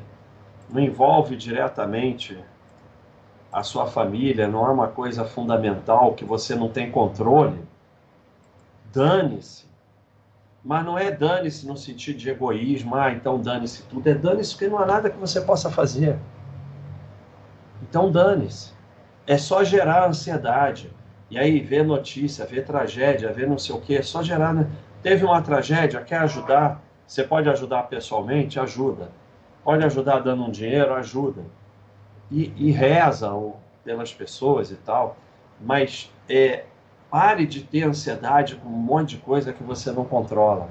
não 0.70 0.82
envolve 0.82 1.36
diretamente 1.36 2.38
a 3.52 3.64
sua 3.64 3.88
família 3.88 4.48
não 4.48 4.66
é 4.68 4.70
uma 4.70 4.88
coisa 4.88 5.26
fundamental 5.26 6.14
que 6.14 6.24
você 6.24 6.56
não 6.56 6.70
tem 6.70 6.92
controle, 6.92 7.60
dane-se. 8.94 9.68
Mas 10.64 10.86
não 10.86 10.98
é 10.98 11.10
dane-se 11.10 11.66
no 11.66 11.78
sentido 11.78 12.18
de 12.18 12.30
egoísmo, 12.30 12.96
ah, 12.96 13.12
então 13.12 13.40
dane-se 13.42 13.84
tudo. 13.84 14.08
É 14.10 14.14
dane-se 14.14 14.54
porque 14.54 14.68
não 14.68 14.80
há 14.80 14.86
nada 14.86 15.10
que 15.10 15.18
você 15.18 15.42
possa 15.42 15.70
fazer. 15.70 16.18
Então 17.82 18.12
dane-se. 18.12 18.74
É 19.26 19.38
só 19.38 19.64
gerar 19.64 20.08
ansiedade. 20.08 20.92
E 21.30 21.38
aí 21.38 21.60
ver 21.60 21.86
notícia, 21.86 22.46
ver 22.46 22.66
tragédia, 22.66 23.32
ver 23.32 23.48
não 23.48 23.58
sei 23.58 23.76
o 23.76 23.80
quê, 23.80 23.96
é 23.96 24.02
só 24.02 24.22
gerar. 24.22 24.54
Né? 24.54 24.68
Teve 25.02 25.24
uma 25.24 25.42
tragédia, 25.42 26.02
quer 26.02 26.18
ajudar? 26.20 26.82
Você 27.06 27.24
pode 27.24 27.50
ajudar 27.50 27.84
pessoalmente? 27.84 28.60
Ajuda. 28.60 29.12
Pode 29.64 29.84
ajudar 29.86 30.20
dando 30.20 30.44
um 30.44 30.52
dinheiro? 30.52 30.94
Ajuda 30.94 31.44
e, 32.32 32.54
e 32.56 32.72
reza 32.72 33.32
pelas 33.84 34.14
pessoas 34.14 34.72
e 34.72 34.76
tal, 34.76 35.18
mas 35.60 36.12
é, 36.28 36.66
Pare 37.10 37.46
de 37.46 37.64
ter 37.64 37.84
ansiedade 37.84 38.56
com 38.56 38.70
um 38.70 38.72
monte 38.72 39.16
de 39.16 39.18
coisa 39.18 39.54
que 39.54 39.64
você 39.64 39.92
não 39.92 40.06
controla. 40.06 40.70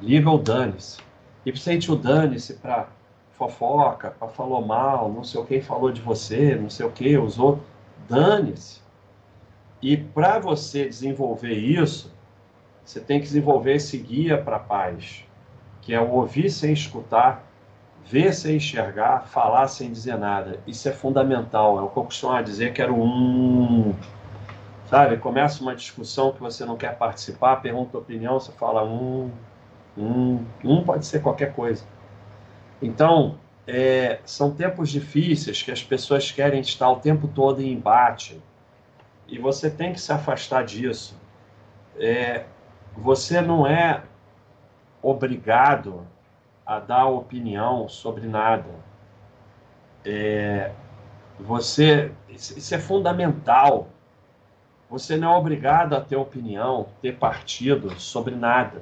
Liga 0.00 0.30
o 0.30 0.38
dane-se. 0.38 0.98
E 1.44 1.56
sente 1.56 1.92
o 1.92 1.96
dane-se 1.96 2.54
para 2.54 2.88
fofoca, 3.32 4.10
para 4.12 4.28
falou 4.28 4.64
mal, 4.64 5.12
não 5.12 5.22
sei 5.22 5.40
o 5.40 5.44
que 5.44 5.60
falou 5.60 5.90
de 5.90 6.00
você, 6.00 6.54
não 6.54 6.70
sei 6.70 6.86
o 6.86 6.90
que 6.90 7.18
usou. 7.18 7.60
Dane-se. 8.08 8.80
E 9.82 9.96
para 9.96 10.38
você 10.38 10.88
desenvolver 10.88 11.52
isso, 11.52 12.10
você 12.84 13.00
tem 13.00 13.18
que 13.18 13.26
desenvolver 13.26 13.74
esse 13.74 13.98
guia 13.98 14.38
para 14.40 14.56
a 14.56 14.60
paz, 14.60 15.24
que 15.82 15.92
é 15.92 16.00
o 16.00 16.10
ouvir 16.10 16.50
sem 16.50 16.72
escutar, 16.72 17.44
ver 18.04 18.32
sem 18.32 18.56
enxergar, 18.56 19.26
falar 19.26 19.68
sem 19.68 19.90
dizer 19.90 20.16
nada. 20.16 20.60
Isso 20.66 20.88
é 20.88 20.92
fundamental. 20.92 21.78
É 21.78 21.82
o 21.82 21.88
que 21.88 21.96
eu 21.98 22.04
costumo 22.04 22.42
dizer 22.42 22.72
que 22.72 22.80
era 22.80 22.92
um. 22.92 23.94
Sabe? 24.86 25.16
Começa 25.16 25.62
uma 25.62 25.74
discussão 25.74 26.32
que 26.32 26.40
você 26.40 26.64
não 26.64 26.76
quer 26.76 26.96
participar, 26.96 27.56
pergunta 27.56 27.96
opinião, 27.96 28.38
você 28.38 28.52
fala 28.52 28.84
um. 28.84 29.30
Um, 29.96 30.44
um 30.64 30.82
pode 30.82 31.06
ser 31.06 31.22
qualquer 31.22 31.54
coisa. 31.54 31.84
Então, 32.82 33.38
é, 33.66 34.20
são 34.24 34.52
tempos 34.52 34.90
difíceis 34.90 35.62
que 35.62 35.70
as 35.70 35.82
pessoas 35.82 36.30
querem 36.30 36.60
estar 36.60 36.90
o 36.90 36.96
tempo 36.96 37.28
todo 37.28 37.62
em 37.62 37.72
embate. 37.72 38.42
E 39.26 39.38
você 39.38 39.70
tem 39.70 39.92
que 39.92 40.00
se 40.00 40.12
afastar 40.12 40.64
disso. 40.64 41.18
É, 41.96 42.44
você 42.96 43.40
não 43.40 43.66
é 43.66 44.02
obrigado 45.02 46.06
a 46.66 46.78
dar 46.78 47.06
opinião 47.06 47.88
sobre 47.88 48.26
nada. 48.26 48.70
É, 50.04 50.72
você, 51.38 52.12
isso 52.28 52.74
é 52.74 52.78
fundamental. 52.78 53.88
Você 54.94 55.16
não 55.16 55.34
é 55.34 55.36
obrigado 55.36 55.94
a 55.96 56.00
ter 56.00 56.14
opinião, 56.14 56.86
ter 57.02 57.16
partido 57.16 57.98
sobre 57.98 58.32
nada. 58.36 58.80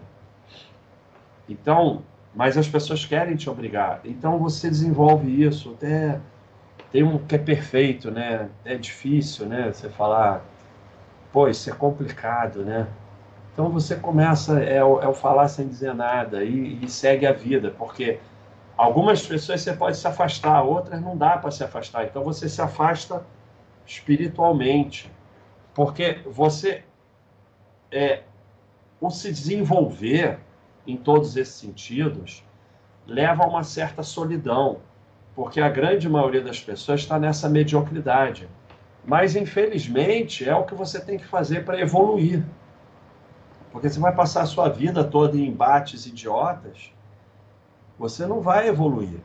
Então, 1.49 2.03
mas 2.35 2.59
as 2.59 2.69
pessoas 2.69 3.07
querem 3.07 3.35
te 3.35 3.49
obrigar. 3.49 4.03
Então 4.05 4.39
você 4.39 4.69
desenvolve 4.69 5.43
isso. 5.43 5.71
Até 5.71 6.21
tem 6.91 7.03
um 7.03 7.17
que 7.17 7.35
é 7.35 7.39
perfeito, 7.39 8.11
né? 8.11 8.51
É 8.63 8.77
difícil, 8.77 9.47
né? 9.47 9.73
Você 9.73 9.89
falar, 9.89 10.45
pô, 11.33 11.49
isso 11.49 11.71
é 11.71 11.73
complicado, 11.73 12.63
né? 12.63 12.87
Então 13.55 13.71
você 13.71 13.97
começa, 13.97 14.63
é 14.63 14.77
é 14.77 14.85
o 14.85 15.15
falar 15.15 15.49
sem 15.49 15.67
dizer 15.67 15.95
nada 15.95 16.45
e, 16.45 16.79
e, 16.85 16.89
segue 16.91 17.27
a 17.27 17.33
vida, 17.33 17.71
porque 17.71 18.19
algumas 18.77 19.27
pessoas 19.27 19.63
você 19.63 19.73
pode 19.73 19.97
se 19.97 20.07
afastar, 20.07 20.63
outras 20.63 21.01
não 21.01 21.17
dá 21.17 21.39
para 21.39 21.51
se 21.51 21.65
afastar. 21.65 22.05
Então 22.05 22.23
você 22.23 22.51
se 22.51 22.61
afasta 22.63 23.23
espiritualmente, 23.87 25.11
porque 25.75 26.20
você 26.27 26.85
é 27.91 28.23
o 29.01 29.11
se 29.11 29.31
desenvolver 29.31 30.39
em 30.87 30.97
todos 30.97 31.37
esses 31.37 31.55
sentidos 31.55 32.45
leva 33.07 33.45
a 33.45 33.49
uma 33.49 33.64
certa 33.64 34.03
solidão, 34.03 34.81
porque 35.35 35.61
a 35.61 35.68
grande 35.68 36.09
maioria 36.09 36.43
das 36.43 36.61
pessoas 36.61 37.01
está 37.01 37.18
nessa 37.18 37.49
mediocridade. 37.49 38.49
Mas 39.05 39.35
infelizmente 39.35 40.49
é 40.49 40.55
o 40.55 40.64
que 40.64 40.75
você 40.75 41.01
tem 41.01 41.18
que 41.18 41.27
fazer 41.27 41.64
para 41.64 41.81
evoluir. 41.81 42.45
Porque 43.73 43.89
você 43.89 43.99
vai 43.99 44.14
passar 44.14 44.43
a 44.43 44.47
sua 44.47 44.68
vida 44.68 45.03
toda 45.03 45.37
em 45.37 45.49
embates 45.49 46.07
idiotas, 46.07 46.93
você 47.99 48.27
não 48.27 48.41
vai 48.41 48.68
evoluir. 48.68 49.20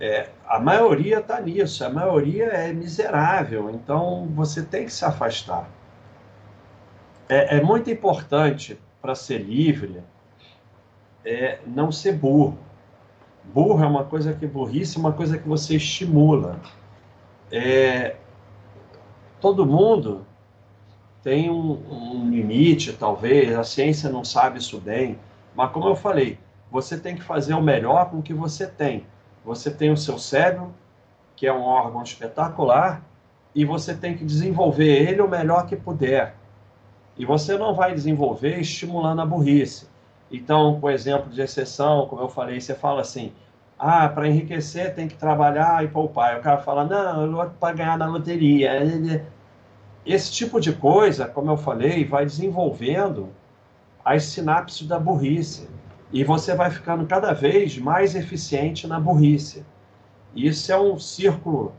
É, 0.00 0.28
a 0.46 0.58
maioria 0.58 1.18
está 1.18 1.40
nisso, 1.40 1.84
a 1.84 1.88
maioria 1.88 2.46
é 2.46 2.72
miserável, 2.72 3.70
então 3.70 4.26
você 4.34 4.62
tem 4.62 4.86
que 4.86 4.92
se 4.92 5.04
afastar. 5.04 5.68
É, 7.28 7.58
é 7.58 7.62
muito 7.62 7.90
importante 7.90 8.78
para 9.00 9.14
ser 9.14 9.38
livre 9.38 10.02
é 11.24 11.58
não 11.66 11.90
ser 11.90 12.12
burro. 12.12 12.58
Burro 13.44 13.82
é 13.82 13.86
uma 13.86 14.04
coisa 14.04 14.34
que 14.34 14.46
burrice 14.46 14.96
é 14.96 15.00
uma 15.00 15.12
coisa 15.12 15.38
que 15.38 15.48
você 15.48 15.76
estimula. 15.76 16.60
É, 17.50 18.16
todo 19.40 19.64
mundo 19.64 20.26
tem 21.22 21.50
um, 21.50 21.72
um 21.90 22.30
limite, 22.30 22.92
talvez, 22.92 23.56
a 23.56 23.64
ciência 23.64 24.10
não 24.10 24.24
sabe 24.24 24.58
isso 24.58 24.78
bem, 24.78 25.18
mas 25.54 25.70
como 25.72 25.88
eu 25.88 25.96
falei, 25.96 26.38
você 26.70 26.98
tem 26.98 27.14
que 27.14 27.22
fazer 27.22 27.54
o 27.54 27.62
melhor 27.62 28.10
com 28.10 28.18
o 28.18 28.22
que 28.22 28.34
você 28.34 28.66
tem. 28.66 29.06
Você 29.44 29.70
tem 29.70 29.90
o 29.90 29.96
seu 29.96 30.18
cérebro, 30.18 30.72
que 31.36 31.46
é 31.46 31.52
um 31.52 31.62
órgão 31.62 32.02
espetacular, 32.02 33.02
e 33.54 33.64
você 33.64 33.94
tem 33.94 34.16
que 34.16 34.24
desenvolver 34.24 35.08
ele 35.08 35.20
o 35.20 35.28
melhor 35.28 35.66
que 35.66 35.76
puder. 35.76 36.34
E 37.16 37.24
você 37.24 37.56
não 37.56 37.74
vai 37.74 37.94
desenvolver 37.94 38.58
estimulando 38.58 39.20
a 39.20 39.26
burrice. 39.26 39.86
Então, 40.30 40.80
por 40.80 40.90
exemplo, 40.90 41.30
de 41.30 41.40
exceção, 41.40 42.06
como 42.08 42.22
eu 42.22 42.28
falei, 42.28 42.60
você 42.60 42.74
fala 42.74 43.02
assim: 43.02 43.32
ah, 43.78 44.08
para 44.08 44.28
enriquecer 44.28 44.94
tem 44.94 45.06
que 45.06 45.16
trabalhar 45.16 45.84
e 45.84 45.88
poupar. 45.88 46.34
E 46.34 46.38
o 46.38 46.42
cara 46.42 46.58
fala: 46.58 46.84
não, 46.84 47.50
para 47.50 47.74
ganhar 47.74 47.98
na 47.98 48.06
loteria. 48.06 48.72
Esse 50.04 50.32
tipo 50.32 50.60
de 50.60 50.72
coisa, 50.72 51.26
como 51.26 51.50
eu 51.50 51.56
falei, 51.56 52.04
vai 52.04 52.24
desenvolvendo 52.24 53.28
as 54.04 54.24
sinapses 54.24 54.86
da 54.86 54.98
burrice. 54.98 55.68
E 56.14 56.24
você 56.24 56.54
vai 56.54 56.70
ficando 56.70 57.04
cada 57.06 57.32
vez 57.32 57.76
mais 57.76 58.14
eficiente 58.14 58.86
na 58.86 58.98
burrice. 58.98 59.66
Isso 60.34 60.72
é 60.72 60.80
um 60.80 60.98
círculo 60.98 61.74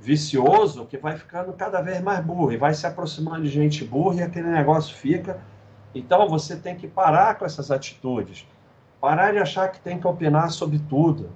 vicioso 0.00 0.86
que 0.86 0.96
vai 0.96 1.16
ficando 1.16 1.52
cada 1.52 1.80
vez 1.80 2.00
mais 2.00 2.24
burro 2.24 2.50
e 2.50 2.56
vai 2.56 2.74
se 2.74 2.86
aproximando 2.86 3.42
de 3.42 3.48
gente 3.48 3.84
burra 3.84 4.16
e 4.16 4.22
aquele 4.22 4.48
negócio 4.48 4.96
fica. 4.96 5.38
Então 5.94 6.26
você 6.28 6.56
tem 6.56 6.74
que 6.74 6.88
parar 6.88 7.38
com 7.38 7.44
essas 7.44 7.70
atitudes. 7.70 8.46
Parar 9.00 9.32
de 9.32 9.38
achar 9.38 9.68
que 9.68 9.78
tem 9.78 10.00
que 10.00 10.06
opinar 10.06 10.50
sobre 10.50 10.78
tudo 10.78 11.30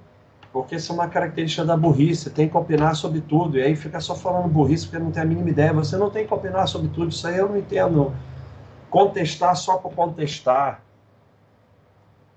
porque 0.53 0.77
isso 0.77 0.91
é 0.93 0.95
uma 0.95 1.09
característica 1.09 1.65
da 1.65 1.77
burrice, 1.77 2.31
tem 2.31 2.49
que 2.49 2.57
opinar 2.57 2.97
sobre 2.97 3.21
tudo, 3.21 3.59
e 3.59 3.63
aí 3.63 3.77
fica 3.77 4.01
só 4.01 4.15
falando 4.15 4.49
burrice 4.49 4.87
porque 4.87 5.03
não 5.03 5.11
tem 5.11 5.23
a 5.23 5.27
mínima 5.27 5.51
ideia, 5.51 5.73
você 5.73 5.97
não 5.97 6.11
tem 6.11 6.27
que 6.27 6.33
opinar 6.33 6.67
sobre 6.67 6.89
tudo, 6.89 7.11
isso 7.11 7.27
aí 7.27 7.37
eu 7.37 7.49
não 7.49 7.59
entendo. 7.59 8.13
Contestar 8.89 9.55
só 9.55 9.77
por 9.77 9.93
contestar, 9.93 10.83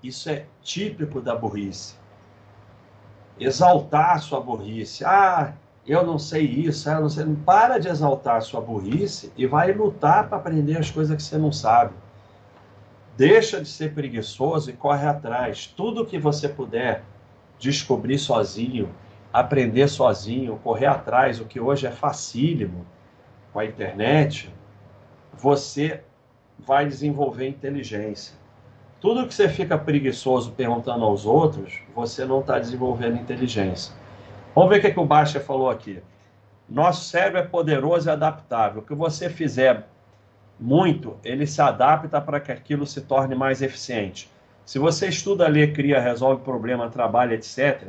isso 0.02 0.28
é 0.28 0.46
típico 0.62 1.20
da 1.20 1.34
burrice. 1.34 1.94
Exaltar 3.38 4.20
sua 4.20 4.40
burrice, 4.40 5.04
ah, 5.04 5.54
eu 5.86 6.06
não 6.06 6.18
sei 6.18 6.44
isso, 6.44 6.88
ah, 6.88 6.94
eu 6.94 7.00
não 7.02 7.08
sei. 7.08 7.24
Para 7.44 7.78
de 7.78 7.88
exaltar 7.88 8.42
sua 8.42 8.60
burrice 8.60 9.32
e 9.36 9.46
vai 9.46 9.72
lutar 9.72 10.28
para 10.28 10.38
aprender 10.38 10.78
as 10.78 10.90
coisas 10.90 11.16
que 11.16 11.22
você 11.22 11.38
não 11.38 11.52
sabe. 11.52 11.94
Deixa 13.16 13.60
de 13.60 13.68
ser 13.68 13.94
preguiçoso 13.94 14.70
e 14.70 14.72
corre 14.72 15.06
atrás. 15.06 15.66
Tudo 15.66 16.06
que 16.06 16.18
você 16.18 16.48
puder 16.48 17.04
descobrir 17.58 18.18
sozinho, 18.18 18.92
aprender 19.32 19.88
sozinho, 19.88 20.58
correr 20.62 20.86
atrás, 20.86 21.40
o 21.40 21.44
que 21.44 21.60
hoje 21.60 21.86
é 21.86 21.90
facílimo 21.90 22.86
com 23.52 23.58
a 23.58 23.64
internet, 23.64 24.52
você 25.32 26.02
vai 26.58 26.86
desenvolver 26.86 27.46
inteligência. 27.48 28.41
Tudo 29.02 29.26
que 29.26 29.34
você 29.34 29.48
fica 29.48 29.76
preguiçoso 29.76 30.52
perguntando 30.52 31.04
aos 31.04 31.26
outros, 31.26 31.80
você 31.92 32.24
não 32.24 32.38
está 32.38 32.60
desenvolvendo 32.60 33.16
inteligência. 33.16 33.92
Vamos 34.54 34.70
ver 34.70 34.78
o 34.78 34.80
que, 34.80 34.92
que 34.92 35.00
o 35.00 35.04
Baixa 35.04 35.40
falou 35.40 35.68
aqui. 35.68 36.00
Nosso 36.68 37.06
cérebro 37.06 37.40
é 37.40 37.42
poderoso 37.42 38.08
e 38.08 38.12
adaptável. 38.12 38.80
O 38.80 38.84
que 38.84 38.94
você 38.94 39.28
fizer 39.28 39.88
muito, 40.58 41.16
ele 41.24 41.48
se 41.48 41.60
adapta 41.60 42.20
para 42.20 42.38
que 42.38 42.52
aquilo 42.52 42.86
se 42.86 43.00
torne 43.00 43.34
mais 43.34 43.60
eficiente. 43.60 44.30
Se 44.64 44.78
você 44.78 45.08
estuda, 45.08 45.48
lê, 45.48 45.66
cria, 45.66 46.00
resolve 46.00 46.44
problema, 46.44 46.88
trabalha, 46.88 47.34
etc., 47.34 47.88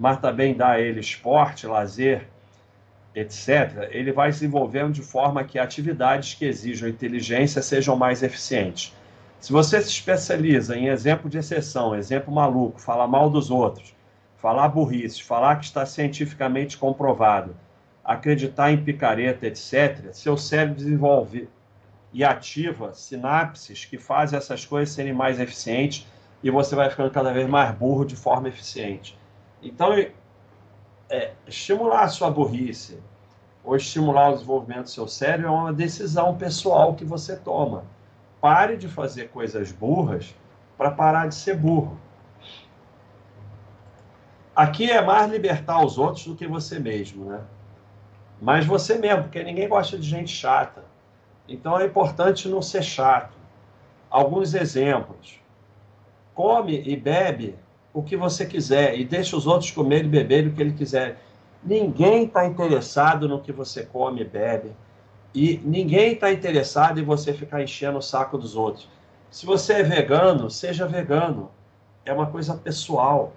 mas 0.00 0.18
também 0.18 0.54
dá 0.54 0.70
a 0.70 0.80
ele 0.80 0.98
esporte, 0.98 1.66
lazer, 1.66 2.26
etc., 3.14 3.86
ele 3.90 4.12
vai 4.12 4.32
se 4.32 4.40
desenvolvendo 4.40 4.94
de 4.94 5.02
forma 5.02 5.44
que 5.44 5.58
atividades 5.58 6.32
que 6.32 6.46
exijam 6.46 6.88
inteligência 6.88 7.60
sejam 7.60 7.94
mais 7.96 8.22
eficientes. 8.22 8.94
Se 9.44 9.52
você 9.52 9.78
se 9.82 9.90
especializa 9.90 10.74
em 10.74 10.88
exemplo 10.88 11.28
de 11.28 11.36
exceção, 11.36 11.94
exemplo 11.94 12.32
maluco, 12.32 12.80
falar 12.80 13.06
mal 13.06 13.28
dos 13.28 13.50
outros, 13.50 13.94
falar 14.38 14.68
burrice, 14.68 15.22
falar 15.22 15.56
que 15.56 15.66
está 15.66 15.84
cientificamente 15.84 16.78
comprovado, 16.78 17.54
acreditar 18.02 18.72
em 18.72 18.82
picareta, 18.82 19.46
etc., 19.46 20.14
seu 20.14 20.38
cérebro 20.38 20.76
desenvolve 20.76 21.46
e 22.10 22.24
ativa 22.24 22.94
sinapses 22.94 23.84
que 23.84 23.98
fazem 23.98 24.38
essas 24.38 24.64
coisas 24.64 24.94
serem 24.94 25.12
mais 25.12 25.38
eficientes 25.38 26.06
e 26.42 26.50
você 26.50 26.74
vai 26.74 26.88
ficando 26.88 27.10
cada 27.10 27.30
vez 27.30 27.46
mais 27.46 27.74
burro 27.76 28.06
de 28.06 28.16
forma 28.16 28.48
eficiente. 28.48 29.14
Então, 29.62 29.92
é, 31.10 31.32
estimular 31.46 32.04
a 32.04 32.08
sua 32.08 32.30
burrice 32.30 32.98
ou 33.62 33.76
estimular 33.76 34.30
o 34.30 34.34
desenvolvimento 34.36 34.84
do 34.84 34.90
seu 34.90 35.06
cérebro 35.06 35.48
é 35.48 35.50
uma 35.50 35.70
decisão 35.70 36.34
pessoal 36.34 36.94
que 36.94 37.04
você 37.04 37.36
toma. 37.36 37.84
Pare 38.44 38.76
de 38.76 38.88
fazer 38.88 39.30
coisas 39.30 39.72
burras 39.72 40.34
para 40.76 40.90
parar 40.90 41.28
de 41.28 41.34
ser 41.34 41.56
burro. 41.56 41.98
Aqui 44.54 44.90
é 44.90 45.00
mais 45.00 45.32
libertar 45.32 45.82
os 45.82 45.96
outros 45.96 46.26
do 46.26 46.36
que 46.36 46.46
você 46.46 46.78
mesmo, 46.78 47.24
né? 47.24 47.40
Mas 48.42 48.66
você 48.66 48.98
mesmo, 48.98 49.22
porque 49.22 49.42
ninguém 49.42 49.66
gosta 49.66 49.96
de 49.96 50.06
gente 50.06 50.30
chata. 50.30 50.84
Então 51.48 51.80
é 51.80 51.86
importante 51.86 52.46
não 52.46 52.60
ser 52.60 52.82
chato. 52.82 53.34
Alguns 54.10 54.52
exemplos. 54.52 55.40
Come 56.34 56.82
e 56.86 56.98
bebe 56.98 57.56
o 57.94 58.02
que 58.02 58.14
você 58.14 58.44
quiser 58.44 59.00
e 59.00 59.06
deixa 59.06 59.38
os 59.38 59.46
outros 59.46 59.70
comer 59.70 60.04
e 60.04 60.08
beber 60.08 60.48
o 60.48 60.52
que 60.52 60.60
ele 60.60 60.74
quiser. 60.74 61.18
Ninguém 61.62 62.24
está 62.24 62.44
interessado 62.44 63.26
no 63.26 63.40
que 63.40 63.52
você 63.52 63.86
come 63.86 64.20
e 64.20 64.28
bebe. 64.28 64.70
E 65.34 65.60
ninguém 65.64 66.12
está 66.12 66.30
interessado 66.32 67.00
em 67.00 67.04
você 67.04 67.32
ficar 67.32 67.60
enchendo 67.60 67.98
o 67.98 68.02
saco 68.02 68.38
dos 68.38 68.54
outros. 68.54 68.88
Se 69.30 69.44
você 69.44 69.74
é 69.74 69.82
vegano, 69.82 70.48
seja 70.48 70.86
vegano. 70.86 71.50
É 72.04 72.12
uma 72.12 72.26
coisa 72.26 72.54
pessoal. 72.54 73.32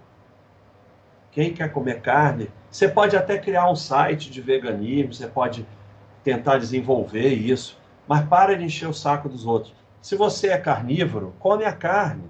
Quem 1.32 1.54
quer 1.54 1.72
comer 1.72 2.02
carne, 2.02 2.52
você 2.70 2.88
pode 2.88 3.18
até 3.18 3.40
criar 3.40 3.70
um 3.70 3.76
site 3.76 4.30
de 4.30 4.42
veganismo, 4.42 5.14
você 5.14 5.28
pode 5.28 5.66
tentar 6.24 6.58
desenvolver 6.58 7.30
isso, 7.30 7.80
mas 8.08 8.28
para 8.28 8.56
de 8.56 8.64
encher 8.64 8.88
o 8.88 8.94
saco 8.94 9.28
dos 9.28 9.46
outros. 9.46 9.74
Se 10.02 10.16
você 10.16 10.50
é 10.50 10.58
carnívoro, 10.58 11.34
come 11.40 11.66
a 11.66 11.74
carne. 11.74 12.30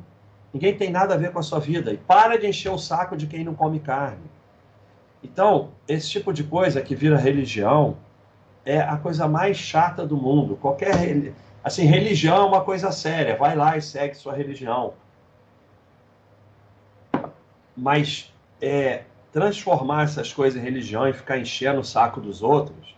Ninguém 0.53 0.77
tem 0.77 0.89
nada 0.89 1.13
a 1.13 1.17
ver 1.17 1.31
com 1.31 1.39
a 1.39 1.43
sua 1.43 1.59
vida. 1.59 1.91
E 1.91 1.97
para 1.97 2.37
de 2.37 2.47
encher 2.47 2.71
o 2.71 2.77
saco 2.77 3.17
de 3.17 3.27
quem 3.27 3.43
não 3.43 3.53
come 3.53 3.79
carne. 3.79 4.23
Então, 5.21 5.71
esse 5.87 6.09
tipo 6.09 6.31
de 6.31 6.43
coisa 6.43 6.81
que 6.81 6.95
vira 6.95 7.17
religião 7.17 7.97
é 8.67 8.81
a 8.81 8.97
coisa 8.97 9.29
mais 9.29 9.55
chata 9.55 10.05
do 10.05 10.17
mundo. 10.17 10.57
Qualquer 10.57 10.91
assim, 11.63 11.85
religião 11.85 12.35
é 12.35 12.45
uma 12.45 12.61
coisa 12.61 12.91
séria. 12.91 13.37
Vai 13.37 13.55
lá 13.55 13.77
e 13.77 13.81
segue 13.81 14.13
sua 14.13 14.33
religião. 14.33 14.93
Mas 17.75 18.33
é, 18.61 19.03
transformar 19.31 20.03
essas 20.03 20.33
coisas 20.33 20.61
em 20.61 20.63
religião 20.63 21.07
e 21.07 21.13
ficar 21.13 21.37
enchendo 21.37 21.79
o 21.79 21.83
saco 21.83 22.19
dos 22.19 22.43
outros 22.43 22.97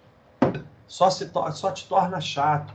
só, 0.88 1.12
se 1.12 1.30
só 1.54 1.72
te 1.72 1.88
torna 1.88 2.20
chato. 2.20 2.74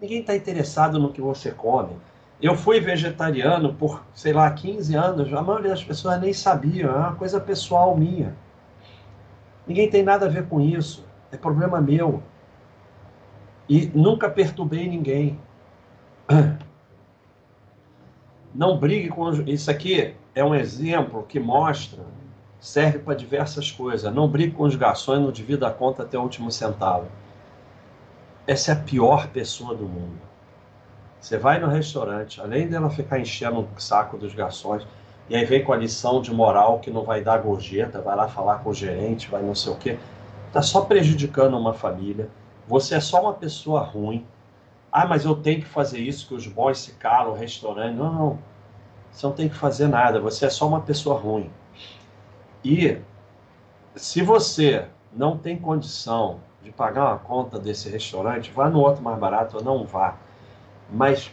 Ninguém 0.00 0.20
está 0.20 0.34
interessado 0.34 0.98
no 0.98 1.12
que 1.12 1.20
você 1.20 1.52
come. 1.52 1.96
Eu 2.42 2.56
fui 2.56 2.80
vegetariano 2.80 3.74
por, 3.74 4.02
sei 4.12 4.32
lá, 4.32 4.50
15 4.50 4.94
anos. 4.96 5.32
A 5.32 5.42
maioria 5.42 5.70
das 5.70 5.84
pessoas 5.84 6.20
nem 6.20 6.32
sabia. 6.32 6.86
É 6.86 6.90
uma 6.90 7.14
coisa 7.14 7.40
pessoal 7.40 7.96
minha. 7.96 8.34
Ninguém 9.66 9.88
tem 9.88 10.02
nada 10.02 10.26
a 10.26 10.28
ver 10.28 10.48
com 10.48 10.60
isso. 10.60 11.07
É 11.30 11.36
problema 11.36 11.80
meu. 11.80 12.22
E 13.68 13.86
nunca 13.94 14.30
perturbei 14.30 14.88
ninguém. 14.88 15.38
Não 18.54 18.78
brigue 18.78 19.08
com. 19.08 19.30
Isso 19.46 19.70
aqui 19.70 20.14
é 20.34 20.42
um 20.42 20.54
exemplo 20.54 21.24
que 21.28 21.38
mostra, 21.38 22.02
serve 22.58 22.98
para 22.98 23.14
diversas 23.14 23.70
coisas. 23.70 24.12
Não 24.12 24.26
brigue 24.26 24.54
com 24.54 24.64
os 24.64 24.74
garçons, 24.74 25.20
não 25.20 25.30
divida 25.30 25.68
a 25.68 25.70
conta 25.70 26.02
até 26.02 26.18
o 26.18 26.22
último 26.22 26.50
centavo. 26.50 27.06
Essa 28.46 28.72
é 28.72 28.74
a 28.74 28.78
pior 28.78 29.28
pessoa 29.28 29.74
do 29.74 29.84
mundo. 29.84 30.18
Você 31.20 31.36
vai 31.36 31.58
no 31.58 31.68
restaurante, 31.68 32.40
além 32.40 32.68
dela 32.68 32.88
ficar 32.88 33.18
enchendo 33.18 33.60
o 33.60 33.68
saco 33.80 34.16
dos 34.16 34.34
garçons, 34.34 34.86
e 35.28 35.36
aí 35.36 35.44
vem 35.44 35.62
com 35.62 35.72
a 35.72 35.76
lição 35.76 36.22
de 36.22 36.32
moral 36.32 36.78
que 36.78 36.90
não 36.90 37.04
vai 37.04 37.20
dar 37.20 37.38
gorjeta, 37.38 38.00
vai 38.00 38.16
lá 38.16 38.28
falar 38.28 38.58
com 38.58 38.70
o 38.70 38.74
gerente, 38.74 39.28
vai 39.28 39.42
não 39.42 39.54
sei 39.54 39.72
o 39.72 39.76
quê. 39.76 39.98
Está 40.48 40.62
só 40.62 40.80
prejudicando 40.80 41.56
uma 41.56 41.72
família. 41.72 42.28
Você 42.66 42.94
é 42.94 43.00
só 43.00 43.20
uma 43.22 43.34
pessoa 43.34 43.80
ruim. 43.80 44.26
Ah, 44.90 45.06
mas 45.06 45.24
eu 45.24 45.36
tenho 45.36 45.60
que 45.60 45.68
fazer 45.68 45.98
isso, 45.98 46.26
que 46.26 46.34
os 46.34 46.46
boys 46.46 46.78
se 46.78 46.92
calam, 46.92 47.32
o 47.32 47.36
restaurante. 47.36 47.94
Não, 47.94 48.12
não. 48.12 48.38
Você 49.12 49.26
não 49.26 49.34
tem 49.34 49.48
que 49.48 49.54
fazer 49.54 49.88
nada. 49.88 50.20
Você 50.20 50.46
é 50.46 50.50
só 50.50 50.66
uma 50.66 50.80
pessoa 50.80 51.18
ruim. 51.18 51.50
E 52.64 52.98
se 53.94 54.22
você 54.22 54.86
não 55.12 55.36
tem 55.36 55.58
condição 55.58 56.40
de 56.62 56.70
pagar 56.70 57.06
uma 57.06 57.18
conta 57.18 57.58
desse 57.58 57.88
restaurante, 57.88 58.50
vá 58.50 58.68
no 58.68 58.80
outro 58.80 59.02
mais 59.02 59.18
barato 59.18 59.58
ou 59.58 59.62
não 59.62 59.84
vá. 59.84 60.16
Mas 60.90 61.30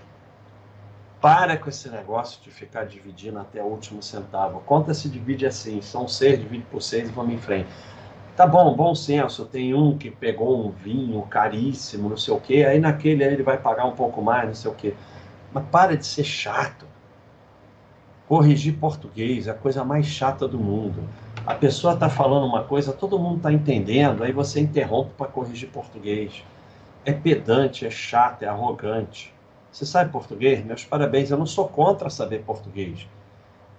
para 1.21 1.57
com 1.57 1.69
esse 1.69 1.89
negócio 1.89 2.41
de 2.43 2.51
ficar 2.51 2.85
dividindo 2.85 3.39
até 3.39 3.61
o 3.61 3.65
último 3.65 4.03
centavo. 4.03 4.59
Conta 4.59 4.93
se 4.93 5.09
divide 5.09 5.45
assim, 5.45 5.81
são 5.81 6.07
seis, 6.07 6.37
divide 6.39 6.65
por 6.65 6.81
seis 6.81 7.09
e 7.09 7.11
vamos 7.11 7.33
em 7.33 7.39
frente. 7.39 7.69
Tá 8.35 8.45
bom, 8.45 8.75
bom 8.75 8.93
senso, 8.93 9.45
tem 9.45 9.73
um 9.73 9.97
que 9.97 10.11
pegou 10.11 10.67
um 10.67 10.69
vinho 10.69 11.21
caríssimo, 11.21 12.09
não 12.09 12.17
sei 12.17 12.33
o 12.33 12.39
quê, 12.39 12.65
aí 12.67 12.79
naquele 12.79 13.23
aí 13.23 13.33
ele 13.33 13.43
vai 13.43 13.57
pagar 13.57 13.85
um 13.85 13.93
pouco 13.95 14.21
mais, 14.21 14.47
não 14.47 14.53
sei 14.53 14.69
o 14.69 14.73
quê. 14.73 14.93
Mas 15.53 15.63
para 15.67 15.95
de 15.95 16.05
ser 16.05 16.25
chato. 16.25 16.85
Corrigir 18.27 18.77
português 18.77 19.47
é 19.47 19.51
a 19.51 19.53
coisa 19.53 19.85
mais 19.85 20.05
chata 20.05 20.45
do 20.49 20.59
mundo. 20.59 21.01
A 21.45 21.53
pessoa 21.53 21.93
está 21.93 22.09
falando 22.09 22.45
uma 22.45 22.63
coisa, 22.63 22.91
todo 22.91 23.17
mundo 23.17 23.37
está 23.37 23.53
entendendo, 23.53 24.21
aí 24.21 24.33
você 24.33 24.59
interrompe 24.59 25.11
para 25.17 25.27
corrigir 25.27 25.69
português. 25.69 26.43
É 27.05 27.13
pedante, 27.13 27.85
é 27.85 27.89
chato, 27.89 28.43
é 28.43 28.47
arrogante. 28.47 29.33
Você 29.71 29.85
sabe 29.85 30.11
português? 30.11 30.65
Meus 30.65 30.83
parabéns, 30.83 31.31
eu 31.31 31.37
não 31.37 31.45
sou 31.45 31.69
contra 31.69 32.09
saber 32.09 32.43
português. 32.43 33.07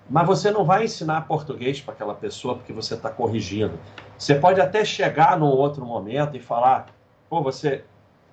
Mas 0.08 0.26
você 0.26 0.50
não 0.50 0.64
vai 0.64 0.84
ensinar 0.84 1.22
português 1.22 1.80
para 1.80 1.92
aquela 1.92 2.14
pessoa 2.14 2.54
porque 2.54 2.72
você 2.72 2.94
está 2.94 3.10
corrigindo. 3.10 3.78
Você 4.18 4.34
pode 4.34 4.60
até 4.60 4.84
chegar 4.84 5.38
num 5.38 5.46
outro 5.46 5.84
momento 5.84 6.36
e 6.36 6.40
falar: 6.40 6.86
pô, 7.28 7.42
você 7.42 7.84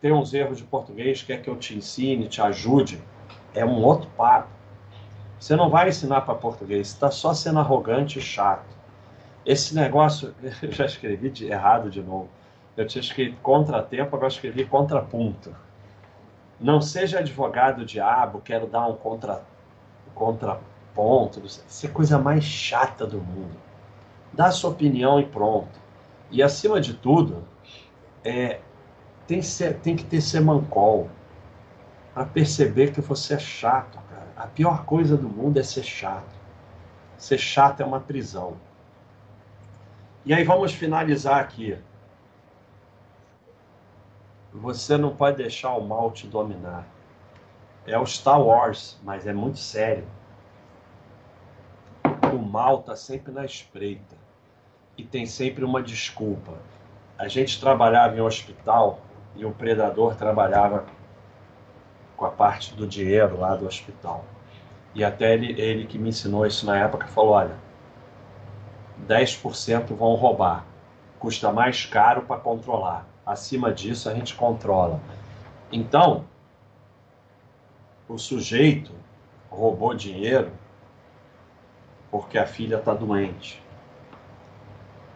tem 0.01 0.11
uns 0.11 0.33
erros 0.33 0.57
de 0.57 0.63
português, 0.63 1.21
quer 1.21 1.41
que 1.41 1.49
eu 1.49 1.55
te 1.55 1.75
ensine, 1.75 2.27
te 2.27 2.41
ajude. 2.41 3.01
É 3.53 3.65
um 3.65 3.83
outro 3.83 4.09
papo. 4.17 4.49
Você 5.39 5.55
não 5.55 5.69
vai 5.69 5.89
ensinar 5.89 6.21
para 6.21 6.35
português, 6.35 6.87
está 6.87 7.11
só 7.11 7.33
sendo 7.33 7.59
arrogante 7.59 8.19
e 8.19 8.21
chato. 8.21 8.73
Esse 9.45 9.75
negócio, 9.75 10.33
eu 10.61 10.71
já 10.71 10.85
escrevi 10.85 11.29
de, 11.29 11.47
errado 11.47 11.89
de 11.89 12.01
novo. 12.01 12.29
Eu 12.75 12.87
tinha 12.87 13.01
escrito 13.01 13.37
contratempo, 13.41 14.15
agora 14.15 14.31
escrevi 14.31 14.65
contraponto. 14.65 15.55
Não 16.59 16.81
seja 16.81 17.19
advogado 17.19 17.85
diabo, 17.85 18.41
quero 18.41 18.65
dar 18.65 18.87
um 18.87 18.95
contra, 18.95 19.43
contraponto 20.15 20.73
ponto. 20.93 21.41
Isso 21.45 21.85
é 21.85 21.89
coisa 21.89 22.17
mais 22.17 22.43
chata 22.43 23.05
do 23.05 23.19
mundo. 23.19 23.55
Dá 24.33 24.51
sua 24.51 24.71
opinião 24.71 25.19
e 25.19 25.25
pronto. 25.25 25.79
E 26.31 26.41
acima 26.41 26.81
de 26.81 26.95
tudo, 26.95 27.47
é, 28.23 28.59
tem, 29.27 29.41
ser, 29.41 29.79
tem 29.79 29.95
que 29.95 30.03
ter 30.03 30.21
para 32.13 32.25
perceber 32.25 32.91
que 32.91 33.01
você 33.01 33.35
é 33.35 33.39
chato, 33.39 33.99
cara. 34.09 34.33
A 34.35 34.47
pior 34.47 34.85
coisa 34.85 35.15
do 35.15 35.29
mundo 35.29 35.59
é 35.59 35.63
ser 35.63 35.83
chato. 35.83 36.33
Ser 37.17 37.37
chato 37.37 37.81
é 37.81 37.85
uma 37.85 37.99
prisão. 37.99 38.57
E 40.25 40.33
aí 40.33 40.43
vamos 40.43 40.73
finalizar 40.73 41.39
aqui. 41.39 41.77
Você 44.51 44.97
não 44.97 45.15
pode 45.15 45.37
deixar 45.37 45.75
o 45.75 45.87
mal 45.87 46.11
te 46.11 46.27
dominar. 46.27 46.87
É 47.85 47.99
o 47.99 48.05
Star 48.05 48.41
Wars, 48.41 48.99
mas 49.03 49.27
é 49.27 49.33
muito 49.33 49.59
sério 49.59 50.07
o 52.35 52.41
mal 52.41 52.79
está 52.79 52.95
sempre 52.95 53.31
na 53.31 53.45
espreita 53.45 54.22
e 54.97 55.03
tem 55.03 55.25
sempre 55.25 55.63
uma 55.63 55.81
desculpa. 55.81 56.53
A 57.17 57.27
gente 57.27 57.59
trabalhava 57.59 58.15
em 58.17 58.21
um 58.21 58.25
hospital 58.25 59.01
e 59.35 59.45
o 59.45 59.51
predador 59.51 60.15
trabalhava 60.15 60.85
com 62.15 62.25
a 62.25 62.31
parte 62.31 62.73
do 62.75 62.87
dinheiro 62.87 63.39
lá 63.39 63.55
do 63.55 63.65
hospital. 63.65 64.25
E 64.93 65.03
até 65.03 65.33
ele, 65.33 65.59
ele 65.59 65.87
que 65.87 65.97
me 65.97 66.09
ensinou 66.09 66.45
isso 66.45 66.65
na 66.65 66.77
época 66.77 67.07
falou: 67.07 67.31
olha, 67.31 67.55
10% 69.07 69.95
vão 69.95 70.13
roubar, 70.15 70.65
custa 71.19 71.51
mais 71.51 71.85
caro 71.85 72.23
para 72.23 72.39
controlar. 72.39 73.07
Acima 73.25 73.71
disso 73.73 74.09
a 74.09 74.13
gente 74.13 74.35
controla. 74.35 74.99
Então, 75.71 76.25
o 78.07 78.17
sujeito 78.17 78.91
roubou 79.49 79.93
dinheiro 79.93 80.51
porque 82.11 82.37
a 82.37 82.45
filha 82.45 82.75
está 82.75 82.93
doente. 82.93 83.62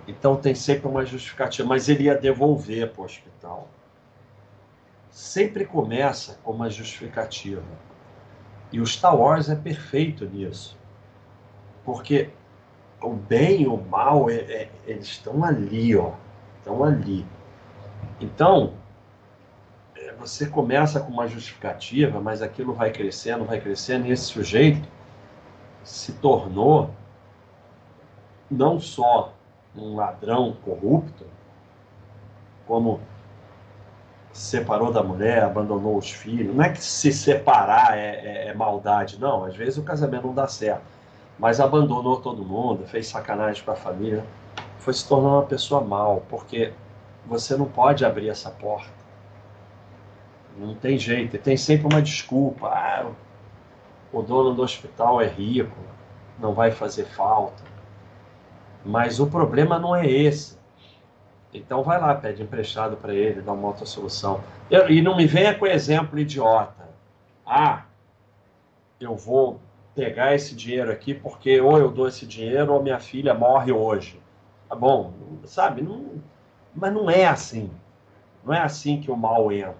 Então 0.08 0.38
tem 0.38 0.55
sempre 0.55 0.88
uma 0.88 1.05
justificativa, 1.05 1.68
mas 1.68 1.89
ele 1.89 2.05
ia 2.05 2.16
devolver 2.16 2.91
para 2.91 3.01
o 3.01 3.05
hospital. 3.05 3.68
Sempre 5.12 5.66
começa 5.66 6.39
com 6.43 6.53
uma 6.53 6.70
justificativa. 6.70 7.64
E 8.72 8.80
o 8.80 8.86
Star 8.86 9.16
Wars 9.16 9.49
é 9.49 9.55
perfeito 9.55 10.26
nisso. 10.26 10.78
Porque 11.84 12.30
o 13.01 13.14
bem 13.14 13.64
e 13.64 13.68
o 13.68 13.78
mal, 13.78 14.30
é, 14.30 14.36
é, 14.36 14.70
eles 14.86 15.08
estão 15.08 15.43
ali, 15.43 15.95
ó. 15.95 16.14
Estão 16.60 16.84
ali. 16.84 17.26
Então, 18.20 18.74
é, 19.95 20.14
você 20.14 20.47
começa 20.47 20.99
com 20.99 21.12
uma 21.12 21.28
justificativa, 21.28 22.20
mas 22.20 22.41
aquilo 22.41 22.74
vai 22.74 22.91
crescendo, 22.91 23.45
vai 23.45 23.60
crescendo, 23.60 24.08
e 24.08 24.12
esse 24.12 24.26
sujeito 24.26 24.88
se 25.84 26.14
tornou 26.14 26.91
não 28.49 28.80
só 28.80 29.34
um 29.78 29.95
ladrão 29.95 30.55
corrupto, 30.63 31.25
como 32.65 32.99
se 34.34 34.57
separou 34.57 34.91
da 34.91 35.01
mulher, 35.01 35.43
abandonou 35.43 35.97
os 35.97 36.11
filhos. 36.11 36.55
Não 36.55 36.63
é 36.63 36.69
que 36.69 36.84
se 36.84 37.11
separar 37.11 37.97
é, 37.97 38.09
é, 38.15 38.47
é, 38.47 38.53
maldade, 38.53 39.19
não. 39.19 39.43
Às 39.45 39.55
vezes 39.55 39.78
o 39.78 39.84
casamento 39.84 40.28
não 40.28 40.34
dá 40.34 40.47
certo. 40.47 40.84
Mas 41.39 41.59
abandonou 41.59 42.19
todo 42.19 42.43
mundo, 42.43 42.86
fez 42.86 43.07
sacanagem 43.07 43.63
com 43.63 43.71
a 43.71 43.75
família. 43.75 44.25
Foi 44.80 44.93
se 44.93 45.07
tornando 45.07 45.36
uma 45.36 45.45
pessoa 45.45 45.82
mal, 45.82 46.23
porque 46.30 46.73
você 47.25 47.55
não 47.55 47.65
pode 47.65 48.05
abrir 48.05 48.30
essa 48.30 48.49
porta. 48.49 48.97
Não 50.57 50.73
tem 50.73 50.97
jeito, 50.97 51.36
e 51.36 51.39
tem 51.39 51.55
sempre 51.55 51.88
uma 51.88 52.01
desculpa. 52.01 52.67
Ah, 52.67 53.11
o 54.11 54.21
dono 54.21 54.53
do 54.53 54.63
hospital 54.63 55.21
é 55.21 55.28
rico, 55.28 55.78
não 56.39 56.53
vai 56.53 56.71
fazer 56.71 57.05
falta. 57.05 57.63
Mas 58.88 59.19
o 59.19 59.27
problema 59.27 59.77
não 59.77 59.93
é 59.93 60.09
esse. 60.09 60.57
Então 61.53 61.83
vai 61.83 61.99
lá, 61.99 62.15
pede 62.15 62.41
emprestado 62.41 62.95
para 62.95 63.13
ele, 63.13 63.41
dá 63.41 63.51
uma 63.51 63.67
outra 63.67 63.85
solução. 63.85 64.41
e 64.89 65.01
não 65.01 65.17
me 65.17 65.27
venha 65.27 65.53
com 65.53 65.67
exemplo 65.67 66.17
idiota. 66.17 66.88
Ah, 67.45 67.83
eu 68.99 69.15
vou 69.15 69.59
pegar 69.93 70.33
esse 70.33 70.55
dinheiro 70.55 70.89
aqui 70.89 71.13
porque 71.13 71.59
ou 71.59 71.77
eu 71.77 71.91
dou 71.91 72.07
esse 72.07 72.25
dinheiro 72.25 72.73
ou 72.73 72.81
minha 72.81 72.99
filha 72.99 73.33
morre 73.33 73.73
hoje. 73.73 74.21
Tá 74.69 74.75
bom, 74.75 75.11
sabe? 75.43 75.81
Não, 75.81 76.21
mas 76.73 76.93
não 76.93 77.09
é 77.09 77.25
assim. 77.25 77.69
Não 78.43 78.53
é 78.53 78.61
assim 78.61 79.01
que 79.01 79.11
o 79.11 79.17
mal 79.17 79.51
entra. 79.51 79.75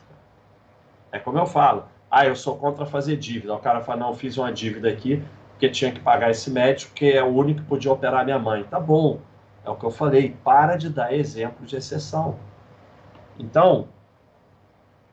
É 1.14 1.20
como 1.20 1.38
eu 1.38 1.46
falo. 1.46 1.86
Ah, 2.12 2.26
eu 2.26 2.36
sou 2.36 2.58
contra 2.58 2.86
fazer 2.86 3.16
dívida. 3.16 3.54
O 3.54 3.60
cara 3.60 3.80
fala, 3.80 4.02
não, 4.02 4.10
eu 4.10 4.16
fiz 4.16 4.38
uma 4.38 4.52
dívida 4.52 4.90
aqui 4.90 5.24
porque 5.58 5.70
tinha 5.70 5.92
que 5.92 6.00
pagar 6.00 6.30
esse 6.30 6.52
médico, 6.52 6.94
que 6.94 7.12
é 7.12 7.24
o 7.24 7.34
único 7.34 7.62
que 7.62 7.68
podia 7.68 7.92
operar 7.92 8.24
minha 8.24 8.38
mãe. 8.38 8.64
Tá 8.64 8.80
bom. 8.80 9.20
É 9.66 9.70
o 9.72 9.76
que 9.76 9.84
eu 9.84 9.90
falei. 9.90 10.38
Para 10.44 10.76
de 10.76 10.88
dar 10.88 11.12
exemplo 11.12 11.66
de 11.66 11.76
exceção. 11.76 12.38
Então, 13.40 13.88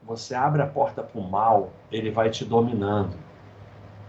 você 0.03 0.35
abre 0.35 0.61
a 0.61 0.67
porta 0.67 1.03
para 1.03 1.19
o 1.19 1.25
mal, 1.27 1.73
ele 1.91 2.11
vai 2.11 2.29
te 2.29 2.45
dominando. 2.45 3.17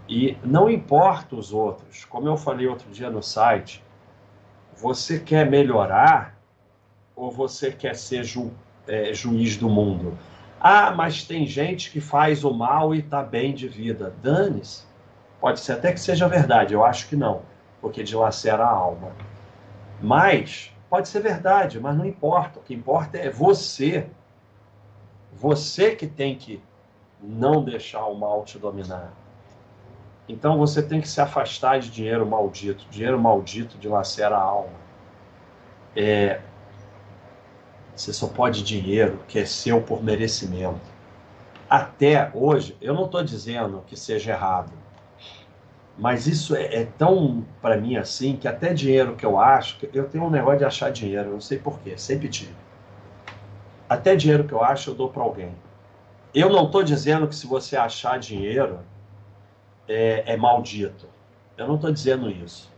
E 0.09 0.37
não 0.43 0.69
importa 0.69 1.37
os 1.37 1.53
outros. 1.53 2.03
Como 2.03 2.27
eu 2.27 2.35
falei 2.35 2.67
outro 2.67 2.91
dia 2.91 3.09
no 3.09 3.23
site, 3.23 3.81
você 4.75 5.21
quer 5.21 5.49
melhorar 5.49 6.37
ou 7.15 7.31
você 7.31 7.71
quer 7.71 7.95
ser 7.95 8.25
ju, 8.25 8.51
é, 8.85 9.13
juiz 9.13 9.55
do 9.55 9.69
mundo? 9.69 10.17
Ah, 10.59 10.91
mas 10.91 11.23
tem 11.23 11.47
gente 11.47 11.89
que 11.91 12.01
faz 12.01 12.43
o 12.43 12.53
mal 12.53 12.93
e 12.93 12.99
está 12.99 13.23
bem 13.23 13.53
de 13.53 13.69
vida. 13.69 14.13
Dane-se. 14.21 14.94
Pode 15.45 15.59
ser 15.59 15.73
até 15.73 15.93
que 15.93 15.99
seja 15.99 16.27
verdade, 16.27 16.73
eu 16.73 16.83
acho 16.83 17.07
que 17.07 17.15
não, 17.15 17.43
porque 17.79 18.01
dilacera 18.01 18.63
a 18.65 18.67
alma. 18.67 19.11
Mas, 20.01 20.73
pode 20.89 21.07
ser 21.07 21.19
verdade, 21.19 21.79
mas 21.79 21.95
não 21.95 22.03
importa. 22.03 22.57
O 22.57 22.63
que 22.63 22.73
importa 22.73 23.19
é 23.19 23.29
você. 23.29 24.07
Você 25.31 25.95
que 25.95 26.07
tem 26.07 26.35
que 26.35 26.59
não 27.21 27.63
deixar 27.63 28.07
o 28.07 28.15
mal 28.15 28.43
te 28.43 28.57
dominar. 28.57 29.13
Então 30.27 30.57
você 30.57 30.81
tem 30.81 30.99
que 30.99 31.07
se 31.07 31.21
afastar 31.21 31.77
de 31.77 31.91
dinheiro 31.91 32.25
maldito. 32.25 32.83
Dinheiro 32.89 33.19
maldito 33.19 33.77
dilacera 33.77 34.35
a 34.35 34.41
alma. 34.41 34.73
É, 35.95 36.41
você 37.95 38.11
só 38.11 38.27
pode 38.27 38.63
dinheiro 38.63 39.19
que 39.27 39.37
é 39.37 39.45
seu 39.45 39.79
por 39.79 40.03
merecimento. 40.03 40.91
Até 41.69 42.31
hoje, 42.33 42.75
eu 42.81 42.95
não 42.95 43.05
estou 43.05 43.23
dizendo 43.23 43.83
que 43.85 43.95
seja 43.95 44.31
errado, 44.31 44.84
mas 45.97 46.27
isso 46.27 46.55
é, 46.55 46.81
é 46.81 46.85
tão 46.85 47.45
para 47.61 47.77
mim 47.77 47.95
assim 47.95 48.35
que 48.35 48.47
até 48.47 48.73
dinheiro 48.73 49.15
que 49.15 49.25
eu 49.25 49.39
acho, 49.39 49.77
eu 49.93 50.07
tenho 50.07 50.25
um 50.25 50.29
negócio 50.29 50.59
de 50.59 50.65
achar 50.65 50.91
dinheiro, 50.91 51.31
não 51.31 51.41
sei 51.41 51.57
porquê, 51.57 51.97
sempre 51.97 52.27
tive. 52.27 52.53
Até 53.87 54.15
dinheiro 54.15 54.43
que 54.43 54.53
eu 54.53 54.63
acho, 54.63 54.89
eu 54.89 54.95
dou 54.95 55.09
para 55.09 55.23
alguém. 55.23 55.53
Eu 56.33 56.49
não 56.49 56.65
estou 56.65 56.83
dizendo 56.83 57.27
que 57.27 57.35
se 57.35 57.47
você 57.47 57.77
achar 57.77 58.19
dinheiro 58.19 58.79
é, 59.87 60.33
é 60.33 60.37
maldito. 60.37 61.07
Eu 61.57 61.67
não 61.67 61.75
estou 61.75 61.91
dizendo 61.91 62.29
isso. 62.29 62.73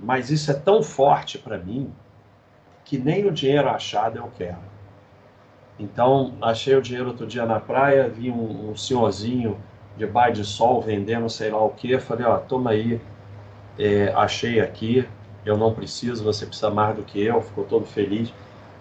Mas 0.00 0.30
isso 0.30 0.50
é 0.50 0.54
tão 0.54 0.82
forte 0.82 1.38
para 1.38 1.58
mim 1.58 1.92
que 2.84 2.96
nem 2.96 3.26
o 3.26 3.32
dinheiro 3.32 3.68
achado 3.68 4.18
eu 4.18 4.30
quero. 4.36 4.74
Então, 5.78 6.34
achei 6.40 6.74
o 6.74 6.82
dinheiro 6.82 7.08
outro 7.08 7.26
dia 7.26 7.44
na 7.44 7.58
praia, 7.58 8.08
vi 8.08 8.30
um, 8.30 8.70
um 8.70 8.76
senhorzinho 8.76 9.60
de 9.96 10.06
baia 10.06 10.32
de 10.32 10.44
sol 10.44 10.80
vendendo 10.80 11.28
sei 11.28 11.50
lá 11.50 11.62
o 11.62 11.70
que. 11.70 11.98
Falei, 11.98 12.26
ó, 12.26 12.38
toma 12.38 12.70
aí, 12.70 13.00
é, 13.78 14.12
achei 14.14 14.60
aqui, 14.60 15.06
eu 15.44 15.56
não 15.56 15.74
preciso, 15.74 16.24
você 16.24 16.46
precisa 16.46 16.70
mais 16.70 16.96
do 16.96 17.02
que 17.02 17.22
eu. 17.22 17.40
Ficou 17.42 17.64
todo 17.64 17.84
feliz. 17.84 18.32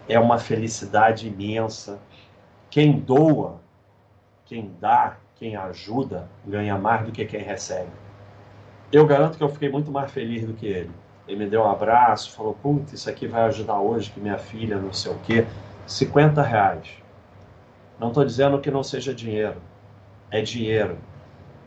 É 0.08 0.20
uma 0.20 0.38
felicidade 0.38 1.28
imensa. 1.28 2.00
Quem 2.70 3.00
doa, 3.00 3.62
quem 4.46 4.72
dá, 4.80 5.18
quem 5.36 5.56
ajuda, 5.56 6.30
ganha 6.46 6.78
mais 6.78 7.06
do 7.06 7.12
que 7.12 7.26
quem 7.26 7.42
recebe. 7.42 7.92
Eu 8.92 9.06
garanto 9.06 9.38
que 9.38 9.44
eu 9.44 9.50
fiquei 9.50 9.70
muito 9.70 9.92
mais 9.92 10.12
feliz 10.12 10.46
do 10.46 10.54
que 10.54 10.68
ele. 10.68 10.92
Ele 11.28 11.46
me 11.46 11.50
deu 11.50 11.62
um 11.62 11.70
abraço, 11.70 12.32
falou: 12.32 12.54
Putz, 12.54 12.94
isso 12.94 13.10
aqui 13.10 13.28
vai 13.28 13.44
ajudar 13.44 13.80
hoje, 13.80 14.12
que 14.12 14.20
minha 14.20 14.38
filha, 14.38 14.78
não 14.78 14.94
sei 14.94 15.12
o 15.12 15.20
quê. 15.20 15.46
50 15.86 16.42
reais. 16.42 17.02
Não 18.00 18.10
estou 18.10 18.26
dizendo 18.26 18.60
que 18.60 18.72
não 18.72 18.84
seja 18.84 19.14
dinheiro. 19.14 19.62
É 20.34 20.42
dinheiro. 20.42 20.98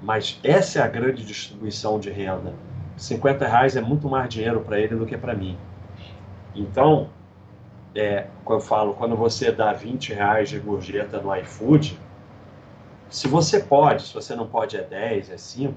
Mas 0.02 0.40
essa 0.42 0.80
é 0.80 0.82
a 0.82 0.88
grande 0.88 1.24
distribuição 1.24 2.00
de 2.00 2.10
renda. 2.10 2.52
50 2.96 3.46
reais 3.46 3.76
é 3.76 3.80
muito 3.80 4.08
mais 4.08 4.28
dinheiro 4.28 4.60
para 4.60 4.80
ele 4.80 4.96
do 4.96 5.06
que 5.06 5.16
para 5.16 5.34
mim. 5.34 5.56
Então, 6.52 7.08
é, 7.94 8.26
eu 8.48 8.60
falo, 8.60 8.94
quando 8.94 9.14
você 9.14 9.52
dá 9.52 9.72
20 9.72 10.12
reais 10.12 10.48
de 10.48 10.58
gorjeta 10.58 11.20
no 11.20 11.34
iFood, 11.36 11.96
se 13.08 13.28
você 13.28 13.60
pode, 13.60 14.02
se 14.02 14.12
você 14.12 14.34
não 14.34 14.48
pode 14.48 14.76
é 14.76 14.82
10, 14.82 15.30
é 15.30 15.38
5, 15.38 15.74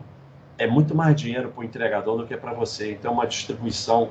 é 0.57 0.65
muito 0.65 0.95
mais 0.95 1.15
dinheiro 1.15 1.49
para 1.49 1.61
o 1.61 1.63
entregador 1.63 2.17
do 2.17 2.25
que 2.25 2.35
para 2.35 2.53
você. 2.53 2.93
Então, 2.93 3.13
uma 3.13 3.27
distribuição 3.27 4.09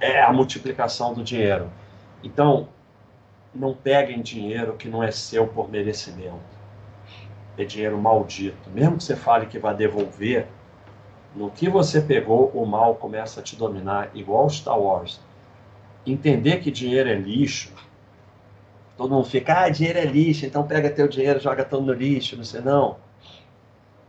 é 0.00 0.20
a 0.20 0.32
multiplicação 0.32 1.14
do 1.14 1.22
dinheiro. 1.22 1.70
Então, 2.22 2.68
não 3.54 3.74
peguem 3.74 4.20
dinheiro 4.20 4.74
que 4.74 4.88
não 4.88 5.04
é 5.04 5.12
seu 5.12 5.46
por 5.46 5.70
merecimento. 5.70 6.57
É 7.58 7.64
dinheiro 7.64 7.98
maldito. 7.98 8.70
Mesmo 8.70 8.96
que 8.96 9.02
você 9.02 9.16
fale 9.16 9.46
que 9.46 9.58
vai 9.58 9.74
devolver, 9.74 10.46
no 11.34 11.50
que 11.50 11.68
você 11.68 12.00
pegou, 12.00 12.50
o 12.54 12.64
mal 12.64 12.94
começa 12.94 13.40
a 13.40 13.42
te 13.42 13.56
dominar, 13.56 14.10
igual 14.14 14.48
Star 14.48 14.78
Wars. 14.78 15.20
Entender 16.06 16.60
que 16.60 16.70
dinheiro 16.70 17.08
é 17.08 17.14
lixo. 17.14 17.72
Todo 18.96 19.14
mundo 19.14 19.26
fica, 19.26 19.64
ah, 19.64 19.68
dinheiro 19.68 19.98
é 19.98 20.04
lixo, 20.04 20.46
então 20.46 20.66
pega 20.66 20.88
teu 20.88 21.08
dinheiro, 21.08 21.40
joga 21.40 21.64
tudo 21.64 21.86
no 21.86 21.92
lixo, 21.92 22.36
não 22.36 22.44
sei 22.44 22.60
não. 22.60 22.96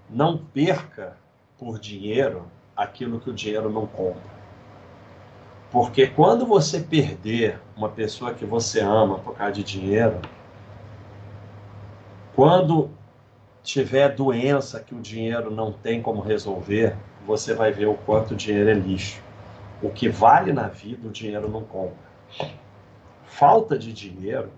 Não 0.09 0.37
perca 0.37 1.17
por 1.57 1.79
dinheiro 1.79 2.45
aquilo 2.75 3.19
que 3.19 3.29
o 3.29 3.33
dinheiro 3.33 3.69
não 3.69 3.85
compra. 3.85 4.39
Porque 5.71 6.07
quando 6.07 6.45
você 6.45 6.79
perder 6.79 7.59
uma 7.75 7.89
pessoa 7.89 8.33
que 8.33 8.45
você 8.45 8.79
ama 8.79 9.19
por 9.19 9.35
causa 9.35 9.53
de 9.53 9.63
dinheiro, 9.63 10.19
quando 12.35 12.89
tiver 13.63 14.15
doença 14.15 14.79
que 14.79 14.95
o 14.95 14.99
dinheiro 14.99 15.51
não 15.51 15.71
tem 15.71 16.01
como 16.01 16.21
resolver, 16.21 16.95
você 17.25 17.53
vai 17.53 17.71
ver 17.71 17.87
o 17.87 17.95
quanto 17.95 18.31
o 18.31 18.35
dinheiro 18.35 18.69
é 18.69 18.73
lixo. 18.73 19.21
O 19.81 19.89
que 19.89 20.09
vale 20.09 20.51
na 20.51 20.67
vida, 20.67 21.07
o 21.07 21.11
dinheiro 21.11 21.49
não 21.49 21.63
compra. 21.63 22.09
Falta 23.25 23.77
de 23.77 23.93
dinheiro 23.93 24.49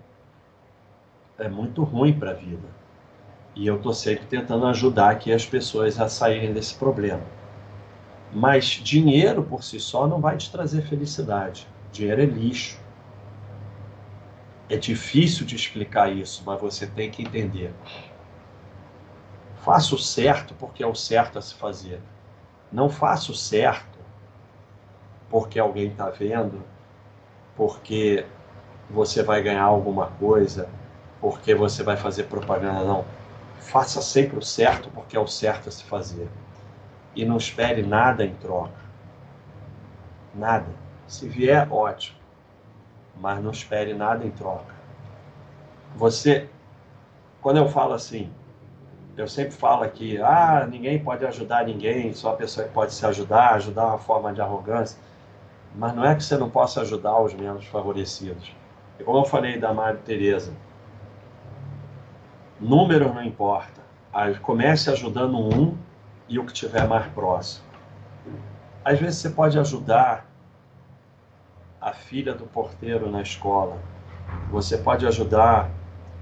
é 1.38 1.48
muito 1.48 1.82
ruim 1.82 2.18
para 2.18 2.30
a 2.30 2.34
vida. 2.34 2.68
E 3.54 3.66
eu 3.66 3.76
estou 3.76 3.92
sempre 3.92 4.24
tentando 4.26 4.66
ajudar 4.66 5.10
aqui 5.10 5.32
as 5.32 5.44
pessoas 5.44 6.00
a 6.00 6.08
saírem 6.08 6.52
desse 6.52 6.74
problema. 6.74 7.22
Mas 8.32 8.64
dinheiro 8.64 9.42
por 9.42 9.62
si 9.62 9.78
só 9.78 10.06
não 10.06 10.20
vai 10.20 10.36
te 10.36 10.50
trazer 10.50 10.82
felicidade. 10.82 11.68
Dinheiro 11.92 12.22
é 12.22 12.26
lixo. 12.26 12.80
É 14.70 14.76
difícil 14.76 15.44
de 15.44 15.54
explicar 15.54 16.10
isso, 16.10 16.42
mas 16.46 16.58
você 16.58 16.86
tem 16.86 17.10
que 17.10 17.22
entender. 17.22 17.74
Faça 19.62 19.94
o 19.94 19.98
certo 19.98 20.54
porque 20.54 20.82
é 20.82 20.86
o 20.86 20.94
certo 20.94 21.38
a 21.38 21.42
se 21.42 21.54
fazer. 21.54 22.00
Não 22.72 22.90
faça 22.90 23.30
o 23.30 23.34
certo 23.34 23.98
porque 25.30 25.58
alguém 25.58 25.86
está 25.86 26.10
vendo, 26.10 26.60
porque 27.56 28.26
você 28.90 29.22
vai 29.22 29.40
ganhar 29.40 29.62
alguma 29.62 30.08
coisa, 30.18 30.68
porque 31.20 31.54
você 31.54 31.84
vai 31.84 31.96
fazer 31.96 32.24
propaganda, 32.24 32.84
não 32.84 33.04
faça 33.60 34.02
sempre 34.02 34.36
o 34.36 34.42
certo, 34.42 34.90
porque 34.90 35.16
é 35.16 35.20
o 35.20 35.28
certo 35.28 35.68
a 35.68 35.72
se 35.72 35.84
fazer. 35.84 36.28
E 37.14 37.24
não 37.24 37.36
espere 37.36 37.82
nada 37.82 38.24
em 38.24 38.34
troca. 38.34 38.82
Nada. 40.34 40.66
Se 41.06 41.28
vier, 41.28 41.72
ótimo. 41.72 42.18
Mas 43.16 43.40
não 43.40 43.52
espere 43.52 43.94
nada 43.94 44.24
em 44.26 44.30
troca. 44.32 44.74
Você, 45.94 46.48
quando 47.40 47.58
eu 47.58 47.68
falo 47.68 47.92
assim, 47.92 48.28
eu 49.16 49.28
sempre 49.28 49.52
falo 49.52 49.82
aqui, 49.82 50.18
ah, 50.20 50.66
ninguém 50.70 50.98
pode 50.98 51.24
ajudar 51.26 51.66
ninguém, 51.66 52.12
só 52.14 52.30
a 52.30 52.36
pessoa 52.36 52.66
que 52.66 52.72
pode 52.72 52.92
se 52.94 53.04
ajudar, 53.06 53.54
ajudar 53.54 53.86
uma 53.86 53.98
forma 53.98 54.32
de 54.32 54.40
arrogância. 54.40 54.98
Mas 55.74 55.94
não 55.94 56.04
é 56.04 56.14
que 56.14 56.22
você 56.22 56.36
não 56.36 56.50
possa 56.50 56.82
ajudar 56.82 57.20
os 57.20 57.34
menos 57.34 57.64
favorecidos. 57.66 58.54
E 58.98 59.04
como 59.04 59.18
eu 59.18 59.24
falei 59.24 59.58
da 59.58 59.72
Maria 59.72 60.00
Tereza, 60.04 60.52
Número 62.62 63.12
não 63.12 63.24
importa. 63.24 63.80
Comece 64.40 64.88
ajudando 64.88 65.36
um 65.36 65.76
e 66.28 66.38
o 66.38 66.46
que 66.46 66.52
tiver 66.52 66.86
mais 66.86 67.04
próximo. 67.08 67.66
Às 68.84 69.00
vezes 69.00 69.16
você 69.18 69.30
pode 69.30 69.58
ajudar 69.58 70.24
a 71.80 71.92
filha 71.92 72.34
do 72.34 72.44
porteiro 72.44 73.10
na 73.10 73.20
escola. 73.20 73.76
Você 74.52 74.78
pode 74.78 75.04
ajudar 75.04 75.70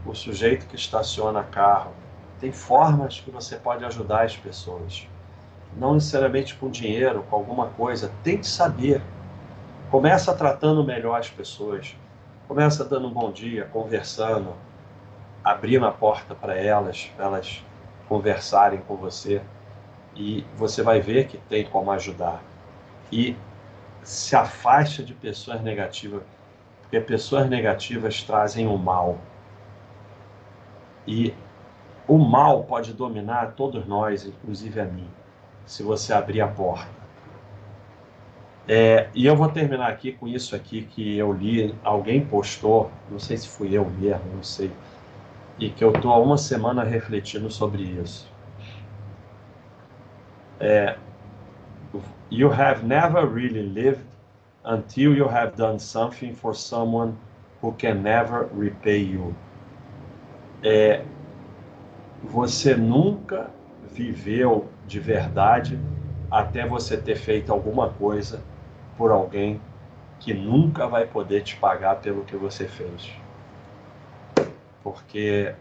o 0.06 0.14
sujeito 0.14 0.66
que 0.66 0.76
estaciona 0.76 1.42
carro. 1.42 1.92
Tem 2.40 2.50
formas 2.50 3.20
que 3.20 3.30
você 3.30 3.56
pode 3.56 3.84
ajudar 3.84 4.24
as 4.24 4.34
pessoas. 4.34 5.06
Não 5.76 5.94
necessariamente 5.94 6.54
com 6.54 6.70
dinheiro, 6.70 7.22
com 7.28 7.36
alguma 7.36 7.66
coisa. 7.68 8.10
Tente 8.24 8.46
saber. 8.46 9.02
Começa 9.90 10.34
tratando 10.34 10.82
melhor 10.82 11.18
as 11.18 11.28
pessoas. 11.28 11.94
Começa 12.48 12.82
dando 12.84 13.08
um 13.08 13.12
bom 13.12 13.30
dia, 13.30 13.66
conversando, 13.66 14.54
abrindo 15.44 15.86
a 15.86 15.92
porta 15.92 16.34
para 16.34 16.56
elas, 16.56 17.12
para 17.14 17.26
elas 17.26 17.62
conversarem 18.08 18.80
com 18.80 18.96
você. 18.96 19.42
E 20.16 20.44
você 20.56 20.82
vai 20.82 21.00
ver 21.00 21.28
que 21.28 21.36
tem 21.36 21.66
como 21.66 21.90
ajudar. 21.92 22.42
E 23.12 23.36
se 24.02 24.34
afaste 24.34 25.04
de 25.04 25.12
pessoas 25.12 25.60
negativas, 25.60 26.22
porque 26.80 26.98
pessoas 27.00 27.48
negativas 27.48 28.22
trazem 28.22 28.66
o 28.66 28.78
mal. 28.78 29.18
E 31.06 31.34
o 32.10 32.18
mal 32.18 32.64
pode 32.64 32.92
dominar 32.92 33.52
todos 33.52 33.86
nós, 33.86 34.26
inclusive 34.26 34.80
a 34.80 34.84
mim, 34.84 35.06
se 35.64 35.84
você 35.84 36.12
abrir 36.12 36.40
a 36.40 36.48
porta. 36.48 36.90
É, 38.66 39.08
e 39.14 39.24
eu 39.26 39.36
vou 39.36 39.48
terminar 39.48 39.88
aqui 39.88 40.10
com 40.10 40.26
isso 40.26 40.56
aqui 40.56 40.82
que 40.82 41.16
eu 41.16 41.32
li, 41.32 41.72
alguém 41.84 42.26
postou, 42.26 42.90
não 43.08 43.20
sei 43.20 43.36
se 43.36 43.46
fui 43.46 43.78
eu 43.78 43.88
mesmo, 43.88 44.24
não 44.34 44.42
sei, 44.42 44.72
e 45.56 45.70
que 45.70 45.84
eu 45.84 45.92
estou 45.92 46.10
há 46.10 46.18
uma 46.18 46.36
semana 46.36 46.82
refletindo 46.82 47.48
sobre 47.48 47.84
isso. 47.84 48.28
É, 50.58 50.96
you 52.28 52.50
have 52.52 52.84
never 52.84 53.24
really 53.24 53.62
lived 53.62 54.04
until 54.64 55.16
you 55.16 55.28
have 55.28 55.56
done 55.56 55.78
something 55.78 56.34
for 56.34 56.56
someone 56.56 57.14
who 57.62 57.72
can 57.74 58.02
never 58.02 58.48
repay 58.52 58.98
you. 58.98 59.32
É, 60.64 61.04
você 62.22 62.74
nunca 62.74 63.50
viveu 63.92 64.68
de 64.86 65.00
verdade 65.00 65.78
até 66.30 66.66
você 66.66 66.96
ter 66.96 67.16
feito 67.16 67.52
alguma 67.52 67.90
coisa 67.90 68.40
por 68.96 69.10
alguém 69.10 69.60
que 70.18 70.34
nunca 70.34 70.86
vai 70.86 71.06
poder 71.06 71.42
te 71.42 71.56
pagar 71.56 71.96
pelo 71.96 72.24
que 72.24 72.36
você 72.36 72.68
fez. 72.68 73.10
Porque 74.82 75.54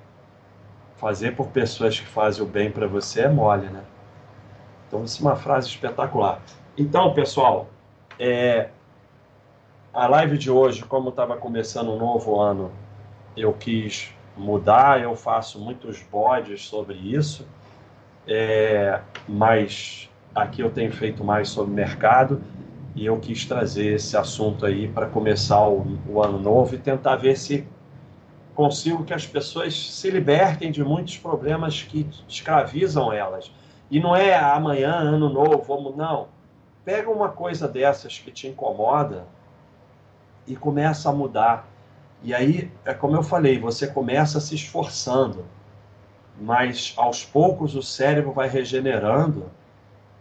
fazer 0.97 1.35
por 1.35 1.47
pessoas 1.47 1.99
que 1.99 2.05
fazem 2.05 2.43
o 2.43 2.45
bem 2.45 2.69
para 2.69 2.85
você 2.85 3.21
é 3.21 3.29
mole, 3.29 3.67
né? 3.67 3.83
Então, 4.87 5.03
isso 5.03 5.25
é 5.25 5.29
uma 5.29 5.35
frase 5.35 5.67
espetacular. 5.67 6.41
Então, 6.77 7.13
pessoal, 7.13 7.67
é, 8.19 8.69
a 9.93 10.07
live 10.07 10.37
de 10.37 10.51
hoje, 10.51 10.83
como 10.83 11.09
estava 11.09 11.37
começando 11.37 11.89
um 11.89 11.97
novo 11.97 12.39
ano, 12.39 12.71
eu 13.35 13.53
quis 13.53 14.13
mudar, 14.39 15.01
eu 15.01 15.15
faço 15.15 15.59
muitos 15.59 16.01
bodes 16.01 16.67
sobre 16.67 16.95
isso, 16.95 17.47
é, 18.27 18.99
mas 19.27 20.09
aqui 20.33 20.61
eu 20.61 20.71
tenho 20.71 20.91
feito 20.91 21.23
mais 21.23 21.49
sobre 21.49 21.73
mercado 21.73 22.41
e 22.95 23.05
eu 23.05 23.19
quis 23.19 23.45
trazer 23.45 23.95
esse 23.95 24.17
assunto 24.17 24.65
aí 24.65 24.87
para 24.87 25.05
começar 25.07 25.67
o, 25.67 25.97
o 26.07 26.23
ano 26.23 26.39
novo 26.39 26.75
e 26.75 26.77
tentar 26.77 27.15
ver 27.15 27.37
se 27.37 27.67
consigo 28.59 29.05
que 29.05 29.13
as 29.13 29.25
pessoas 29.25 29.73
se 29.73 30.09
libertem 30.09 30.69
de 30.69 30.83
muitos 30.83 31.17
problemas 31.17 31.81
que 31.81 32.05
escravizam 32.27 33.13
elas. 33.13 33.49
E 33.89 34.01
não 34.01 34.13
é 34.13 34.35
amanhã, 34.35 34.95
ano 34.95 35.29
novo, 35.29 35.63
vamos, 35.63 35.95
não. 35.95 36.27
Pega 36.83 37.09
uma 37.09 37.29
coisa 37.29 37.69
dessas 37.69 38.19
que 38.19 38.29
te 38.31 38.47
incomoda 38.47 39.25
e 40.45 40.57
começa 40.57 41.09
a 41.09 41.13
mudar. 41.13 41.68
E 42.21 42.33
aí, 42.33 42.71
é 42.83 42.93
como 42.93 43.15
eu 43.15 43.23
falei, 43.23 43.59
você 43.59 43.87
começa 43.87 44.39
se 44.39 44.55
esforçando, 44.55 45.45
mas 46.39 46.93
aos 46.97 47.23
poucos 47.23 47.75
o 47.75 47.81
cérebro 47.81 48.31
vai 48.31 48.49
regenerando 48.49 49.49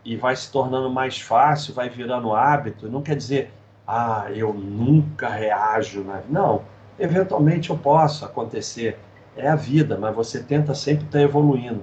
e 0.05 0.16
vai 0.16 0.34
se 0.36 0.51
tornando 0.51 0.88
mais 0.90 1.20
fácil, 1.20 1.74
vai 1.74 1.88
virando 1.88 2.34
hábito. 2.34 2.88
Não 2.88 3.03
quer 3.03 3.16
dizer, 3.16 3.53
ah, 3.86 4.26
eu 4.30 4.53
nunca 4.53 5.28
reajo. 5.28 6.03
Né? 6.03 6.22
Não, 6.28 6.62
eventualmente 6.99 7.70
eu 7.70 7.78
posso 7.78 8.24
acontecer. 8.24 8.99
É 9.36 9.49
a 9.49 9.55
vida, 9.55 9.96
mas 9.96 10.14
você 10.14 10.42
tenta 10.42 10.74
sempre 10.74 11.05
estar 11.05 11.20
evoluindo. 11.20 11.82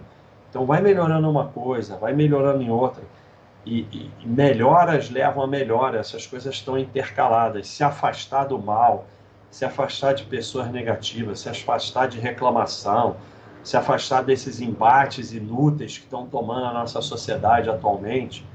Então 0.50 0.66
vai 0.66 0.82
melhorando 0.82 1.30
uma 1.30 1.48
coisa, 1.48 1.98
vai 1.98 2.14
melhorando 2.14 2.62
em 2.62 2.70
outra. 2.70 3.04
E, 3.66 3.80
e, 3.92 4.28
melhoras 4.28 5.10
levam 5.10 5.44
a 5.44 5.48
melhora, 5.48 6.00
essas 6.00 6.28
coisas 6.28 6.54
estão 6.54 6.78
intercaladas. 6.78 7.68
Se 7.68 7.84
afastar 7.84 8.46
do 8.46 8.60
mal, 8.60 9.06
se 9.56 9.64
afastar 9.64 10.14
de 10.14 10.26
pessoas 10.26 10.70
negativas, 10.70 11.40
se 11.40 11.48
afastar 11.48 12.10
de 12.10 12.20
reclamação, 12.20 13.16
se 13.64 13.78
afastar 13.78 14.22
desses 14.22 14.60
embates 14.60 15.32
inúteis 15.32 15.98
que 15.98 16.04
estão 16.04 16.28
tomando 16.28 16.66
a 16.66 16.74
nossa 16.74 17.02
sociedade 17.02 17.70
atualmente. 17.70 18.46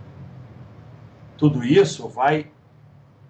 Tudo 1.39 1.65
isso 1.65 2.07
vai 2.07 2.51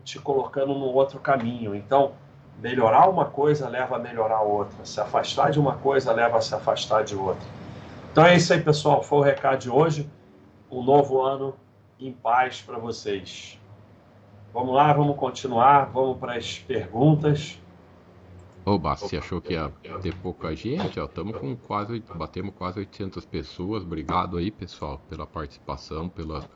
te 0.03 0.19
colocando 0.19 0.75
num 0.75 0.93
outro 0.93 1.21
caminho. 1.21 1.73
Então, 1.73 2.15
melhorar 2.61 3.09
uma 3.09 3.27
coisa 3.27 3.69
leva 3.69 3.95
a 3.95 3.99
melhorar 4.01 4.41
outra. 4.41 4.85
Se 4.85 5.01
afastar 5.01 5.53
de 5.53 5.61
uma 5.61 5.77
coisa 5.77 6.13
leva 6.13 6.39
a 6.39 6.41
se 6.41 6.53
afastar 6.53 7.05
de 7.05 7.15
outra. 7.15 7.47
Então 8.11 8.27
é 8.27 8.35
isso 8.35 8.53
aí, 8.53 8.61
pessoal. 8.61 9.01
Foi 9.01 9.19
o 9.21 9.23
recado 9.23 9.61
de 9.61 9.71
hoje. 9.71 10.11
Um 10.69 10.83
novo 10.83 11.23
ano 11.23 11.55
em 12.01 12.11
paz 12.11 12.61
para 12.61 12.79
vocês. 12.79 13.61
Vamos 14.53 14.75
lá, 14.75 14.93
vamos 14.93 15.17
continuar. 15.17 15.85
Vamos 15.93 16.19
para 16.19 16.35
as 16.35 16.59
perguntas. 16.59 17.60
Oba, 18.65 18.95
você 18.95 19.17
achou 19.17 19.41
que 19.41 19.55
ia 19.55 19.73
ter 20.03 20.15
pouca 20.17 20.55
gente? 20.55 21.01
Estamos 21.01 21.37
com 21.39 21.57
quase, 21.57 22.03
batemos 22.15 22.55
quase 22.57 22.79
800 22.79 23.25
pessoas. 23.25 23.83
Obrigado 23.83 24.37
aí, 24.37 24.51
pessoal, 24.51 25.01
pela 25.09 25.27
participação, 25.27 26.09
pelas 26.09 26.47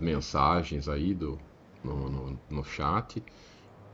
mensagens 0.00 0.88
aí 0.88 1.14
do, 1.14 1.38
no, 1.82 2.10
no, 2.10 2.40
no, 2.50 2.64
chat. 2.64 3.22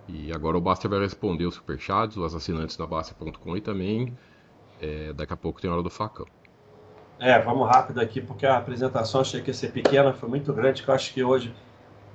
E 0.09 0.33
agora 0.33 0.57
o 0.57 0.61
Basta 0.61 0.89
vai 0.89 1.01
responder 1.01 1.45
os 1.45 1.55
superchats, 1.55 2.17
os 2.17 2.35
assinantes 2.35 2.77
da 2.77 2.87
Basta.com 2.87 3.57
e 3.57 3.61
também 3.61 4.17
é, 4.81 5.13
daqui 5.13 5.33
a 5.33 5.37
pouco 5.37 5.61
tem 5.61 5.71
hora 5.71 5.83
do 5.83 5.91
facão. 5.91 6.27
É, 7.19 7.39
vamos 7.39 7.69
rápido 7.69 8.01
aqui, 8.01 8.21
porque 8.21 8.47
a 8.47 8.57
apresentação 8.57 9.21
achei 9.21 9.43
que 9.43 9.51
ia 9.51 9.55
ser 9.55 9.71
pequena, 9.73 10.15
foi 10.15 10.29
muito 10.29 10.53
grande, 10.55 10.83
que 10.83 10.89
eu 10.89 10.95
acho 10.95 11.13
que 11.13 11.23
hoje, 11.23 11.55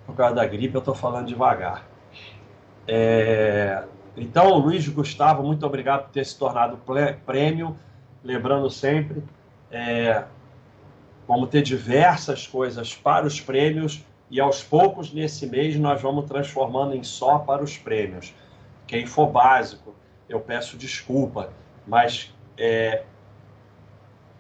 por 0.08 0.16
causa 0.16 0.34
da 0.34 0.46
gripe, 0.46 0.74
eu 0.74 0.80
estou 0.80 0.96
falando 0.96 1.28
devagar. 1.28 1.86
É... 2.88 3.84
Então, 4.18 4.58
Luiz 4.58 4.88
Gustavo, 4.88 5.44
muito 5.44 5.66
obrigado 5.66 6.06
por 6.06 6.12
ter 6.12 6.26
se 6.26 6.38
tornado 6.38 6.80
prêmio. 7.26 7.78
Lembrando 8.24 8.70
sempre, 8.70 9.24
é... 9.70 10.24
vamos 11.28 11.50
ter 11.50 11.62
diversas 11.62 12.48
coisas 12.48 12.96
para 12.96 13.26
os 13.26 13.40
prêmios 13.42 14.04
e 14.30 14.40
aos 14.40 14.64
poucos, 14.64 15.14
nesse 15.14 15.46
mês, 15.46 15.76
nós 15.78 16.02
vamos 16.02 16.26
transformando 16.26 16.96
em 16.96 17.04
só 17.04 17.40
para 17.40 17.64
os 17.64 17.78
prêmios. 17.78 18.34
Quem 18.88 19.06
for 19.06 19.28
básico, 19.28 19.94
eu 20.28 20.40
peço 20.40 20.78
desculpa, 20.78 21.54
mas 21.86 22.34
é, 22.58 23.04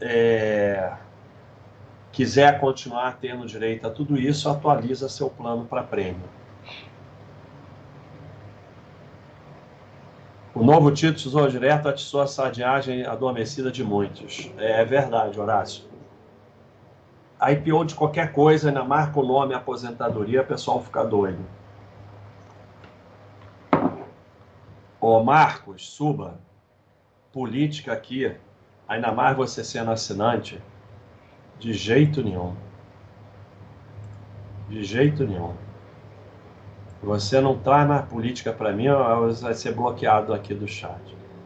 é, 0.01 0.93
quiser 2.11 2.59
continuar 2.59 3.17
tendo 3.19 3.45
direito 3.45 3.85
a 3.85 3.89
tudo 3.91 4.17
isso, 4.17 4.49
atualiza 4.49 5.07
seu 5.07 5.29
plano 5.29 5.65
para 5.65 5.83
prêmio. 5.83 6.34
O 10.55 10.63
novo 10.63 10.89
título 10.89 11.21
Tesouro 11.21 11.51
Direto 11.51 11.89
atiçou 11.89 12.21
a 12.21 12.27
sadiagem 12.27 13.05
adormecida 13.05 13.69
de 13.69 13.83
muitos. 13.83 14.49
É 14.57 14.85
verdade, 14.85 15.37
Horácio. 15.37 15.83
A 17.37 17.51
IPO 17.51 17.83
de 17.83 17.93
qualquer 17.93 18.31
coisa, 18.31 18.69
ainda 18.69 18.81
marca 18.81 19.19
o 19.19 19.27
nome 19.27 19.53
aposentadoria, 19.53 20.41
o 20.41 20.45
pessoal 20.45 20.81
fica 20.81 21.03
doido. 21.03 21.45
Ô 25.01 25.21
Marcos, 25.21 25.89
suba. 25.89 26.39
Política 27.33 27.91
aqui 27.91 28.33
ainda 28.87 29.11
mais 29.11 29.35
você 29.35 29.61
sendo 29.61 29.91
assinante, 29.91 30.61
de 31.59 31.73
jeito 31.73 32.23
nenhum. 32.23 32.55
De 34.69 34.85
jeito 34.85 35.27
nenhum. 35.27 35.64
Você 37.05 37.39
não 37.39 37.55
traz 37.59 37.87
na 37.87 38.01
política 38.01 38.51
para 38.51 38.71
mim, 38.71 38.87
vai 39.39 39.53
ser 39.53 39.73
bloqueado 39.73 40.33
aqui 40.33 40.55
do 40.55 40.67
chat. 40.67 40.99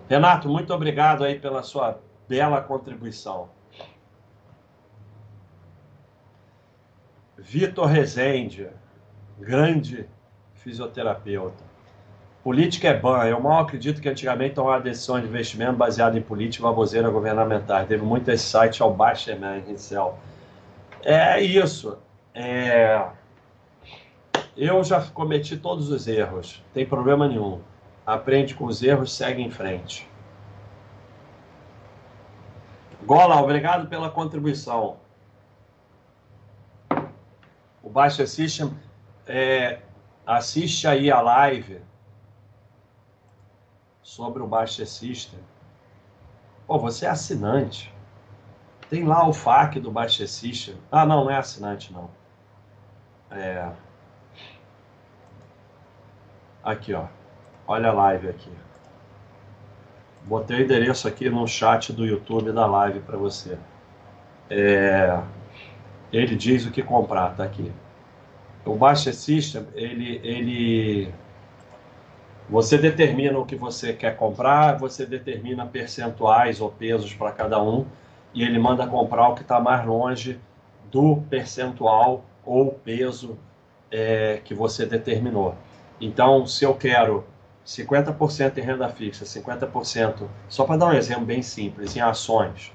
Renato, 0.08 0.48
muito 0.48 0.74
obrigado 0.74 1.22
aí 1.24 1.38
pela 1.38 1.62
sua 1.64 2.00
bela 2.30 2.62
contribuição. 2.62 3.50
Vitor 7.38 7.88
Rezende, 7.88 8.70
grande 9.38 10.08
fisioterapeuta. 10.56 11.64
Política 12.42 12.88
é 12.88 12.98
ban. 12.98 13.26
Eu 13.26 13.42
mal 13.42 13.64
acredito 13.64 14.02
que 14.02 14.08
antigamente 14.08 14.56
tomava 14.56 14.82
decisões 14.82 15.24
de 15.24 15.28
investimento 15.28 15.74
baseado 15.74 16.18
em 16.18 16.22
política 16.22 16.64
e 16.64 16.70
baboseira 16.70 17.10
governamental. 17.10 17.86
Teve 17.86 18.04
muito 18.04 18.32
esse 18.32 18.46
site 18.46 18.82
ao 18.82 18.94
Baixeman 18.94 19.60
inicial. 19.60 20.18
É 21.04 21.42
isso. 21.42 21.98
É... 22.34 23.19
Eu 24.62 24.84
já 24.84 25.02
cometi 25.02 25.56
todos 25.56 25.90
os 25.90 26.06
erros. 26.06 26.62
Tem 26.74 26.86
problema 26.86 27.30
nenhum. 27.30 27.62
Aprende 28.06 28.54
com 28.54 28.66
os 28.66 28.84
erros, 28.84 29.16
segue 29.16 29.42
em 29.42 29.50
frente. 29.50 30.06
Gola, 33.06 33.42
obrigado 33.42 33.88
pela 33.88 34.10
contribuição. 34.10 34.98
O 37.82 37.90
Baixa 37.90 38.28
System, 38.28 38.78
é, 39.26 39.80
assiste 40.28 40.86
aí 40.86 41.10
a 41.10 41.22
live 41.22 41.80
sobre 44.04 44.44
o 44.44 44.48
Baixa 44.48 44.86
System. 44.86 45.40
Pô, 46.68 46.78
você 46.78 47.06
é 47.06 47.10
assinante. 47.10 47.96
Tem 48.90 49.06
lá 49.06 49.26
o 49.26 49.32
FAQ 49.32 49.80
do 49.80 49.90
Baixa 49.90 50.28
System. 50.28 50.76
Ah, 50.92 51.06
não, 51.06 51.24
não 51.24 51.32
é 51.32 51.38
assinante, 51.38 51.94
não. 51.94 52.10
É... 53.32 53.72
Aqui, 56.64 56.94
ó. 56.94 57.06
Olha 57.68 57.90
a 57.90 57.94
live 57.94 58.30
aqui. 58.30 58.52
Botei 60.24 60.58
o 60.58 60.64
endereço 60.64 61.08
aqui 61.08 61.30
no 61.30 61.48
chat 61.48 61.94
do 61.94 62.06
YouTube 62.06 62.52
da 62.52 62.66
live 62.66 63.00
para 63.00 63.18
você. 63.18 63.58
É... 64.50 65.20
Ele 66.12 66.36
diz 66.36 66.66
o 66.66 66.72
que 66.72 66.84
comprar, 66.84 67.36
tá 67.36 67.44
aqui. 67.44 67.72
O 68.66 68.76
Baixa 68.76 69.14
System, 69.14 69.66
ele, 69.74 70.20
ele, 70.24 71.14
você 72.50 72.78
determina 72.78 73.38
o 73.38 73.46
que 73.46 73.56
você 73.56 73.94
quer 73.94 74.18
comprar, 74.18 74.78
você 74.78 75.06
determina 75.06 75.66
percentuais 75.66 76.60
ou 76.60 76.70
pesos 76.70 77.14
para 77.14 77.32
cada 77.32 77.62
um, 77.62 77.86
e 78.34 78.44
ele 78.44 78.60
manda 78.60 78.86
comprar 78.86 79.30
o 79.30 79.36
que 79.36 79.42
está 79.42 79.60
mais 79.60 79.86
longe 79.86 80.40
do 80.92 81.18
percentual 81.30 82.26
ou 82.44 82.72
peso 82.72 83.38
é, 83.92 84.42
que 84.44 84.54
você 84.54 84.86
determinou. 84.86 85.56
Então, 86.00 86.46
se 86.46 86.64
eu 86.64 86.74
quero 86.74 87.26
50% 87.66 88.58
em 88.58 88.62
renda 88.62 88.90
fixa, 88.90 89.26
50%, 89.26 90.28
só 90.48 90.66
para 90.66 90.78
dar 90.78 90.88
um 90.88 90.94
exemplo 90.94 91.26
bem 91.26 91.42
simples, 91.42 91.96
em 91.96 92.02
ações. 92.02 92.72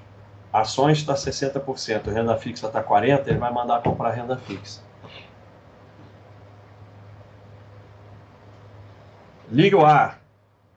Ações 0.53 0.99
está 0.99 1.15
60%, 1.15 2.11
renda 2.13 2.37
fixa 2.37 2.67
está 2.67 2.81
40%, 2.83 3.27
ele 3.27 3.39
vai 3.39 3.51
mandar 3.51 3.81
comprar 3.81 4.11
renda 4.11 4.37
fixa. 4.37 4.81
Liga 9.51 9.77
o 9.77 9.85
ar. 9.85 10.21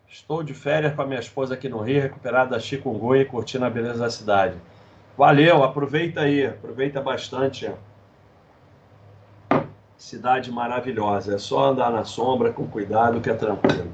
Estou 0.09 0.43
de 0.43 0.53
férias 0.53 0.95
com 0.95 1.03
a 1.03 1.07
minha 1.07 1.21
esposa 1.21 1.55
aqui 1.55 1.69
no 1.69 1.81
Rio, 1.81 2.03
recuperada 2.03 2.51
da 2.51 2.59
chikungunya 2.59 3.23
e 3.23 3.25
curtindo 3.25 3.65
a 3.65 3.71
beleza 3.71 4.01
da 4.01 4.11
cidade. 4.11 4.57
Valeu, 5.17 5.63
aproveita 5.63 6.23
aí, 6.23 6.47
aproveita 6.47 7.01
bastante. 7.01 7.71
Cidade 9.99 10.53
maravilhosa, 10.53 11.35
é 11.35 11.39
só 11.39 11.71
andar 11.71 11.91
na 11.91 12.05
sombra 12.05 12.53
com 12.53 12.69
cuidado 12.69 13.21
que 13.21 13.29
é 13.29 13.35
tranquilo. 13.35 13.93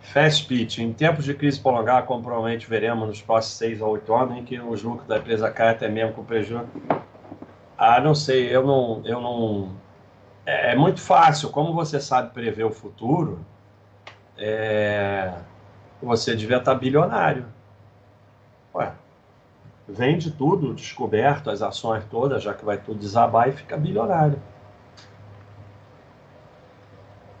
Fast 0.00 0.46
pitch. 0.46 0.78
Em 0.78 0.94
tempos 0.94 1.26
de 1.26 1.34
crise 1.34 1.60
prolongada, 1.60 2.06
como 2.06 2.22
provavelmente 2.22 2.66
veremos 2.66 3.06
nos 3.06 3.20
próximos 3.20 3.58
seis 3.58 3.82
a 3.82 3.86
oito 3.86 4.14
anos, 4.14 4.38
em 4.38 4.44
que 4.44 4.58
os 4.58 4.82
lucros 4.82 5.06
da 5.06 5.18
empresa 5.18 5.50
caem 5.50 5.72
até 5.72 5.88
mesmo 5.88 6.14
com 6.14 6.24
prejuízo. 6.24 6.66
Ah, 7.76 8.00
não 8.00 8.14
sei, 8.14 8.48
eu 8.54 8.66
não, 8.66 9.02
eu 9.04 9.20
não. 9.20 9.72
É, 10.46 10.72
é 10.72 10.74
muito 10.74 11.02
fácil. 11.02 11.50
Como 11.50 11.74
você 11.74 12.00
sabe 12.00 12.32
prever 12.32 12.64
o 12.64 12.72
futuro, 12.72 13.44
é... 14.38 15.34
você 16.02 16.34
devia 16.34 16.56
estar 16.56 16.74
bilionário. 16.74 17.44
Ué, 18.74 18.90
vende 19.88 20.30
tudo 20.30 20.74
descoberto, 20.74 21.50
as 21.50 21.62
ações 21.62 22.04
todas, 22.10 22.42
já 22.42 22.52
que 22.52 22.64
vai 22.64 22.76
tudo 22.76 22.98
desabar 22.98 23.48
e 23.48 23.52
fica 23.52 23.76
bilionário. 23.76 24.40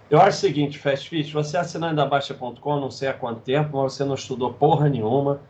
Eu 0.08 0.18
acho 0.22 0.38
o 0.38 0.40
seguinte, 0.40 0.78
Fast 0.78 1.06
Fit, 1.10 1.30
você 1.30 1.58
assinando 1.58 1.96
da 1.96 2.06
Baixa.com, 2.06 2.80
não 2.80 2.90
sei 2.90 3.08
há 3.08 3.12
quanto 3.12 3.42
tempo, 3.42 3.82
mas 3.82 3.92
você 3.92 4.04
não 4.04 4.14
estudou 4.14 4.54
porra 4.54 4.88
nenhuma, 4.88 5.40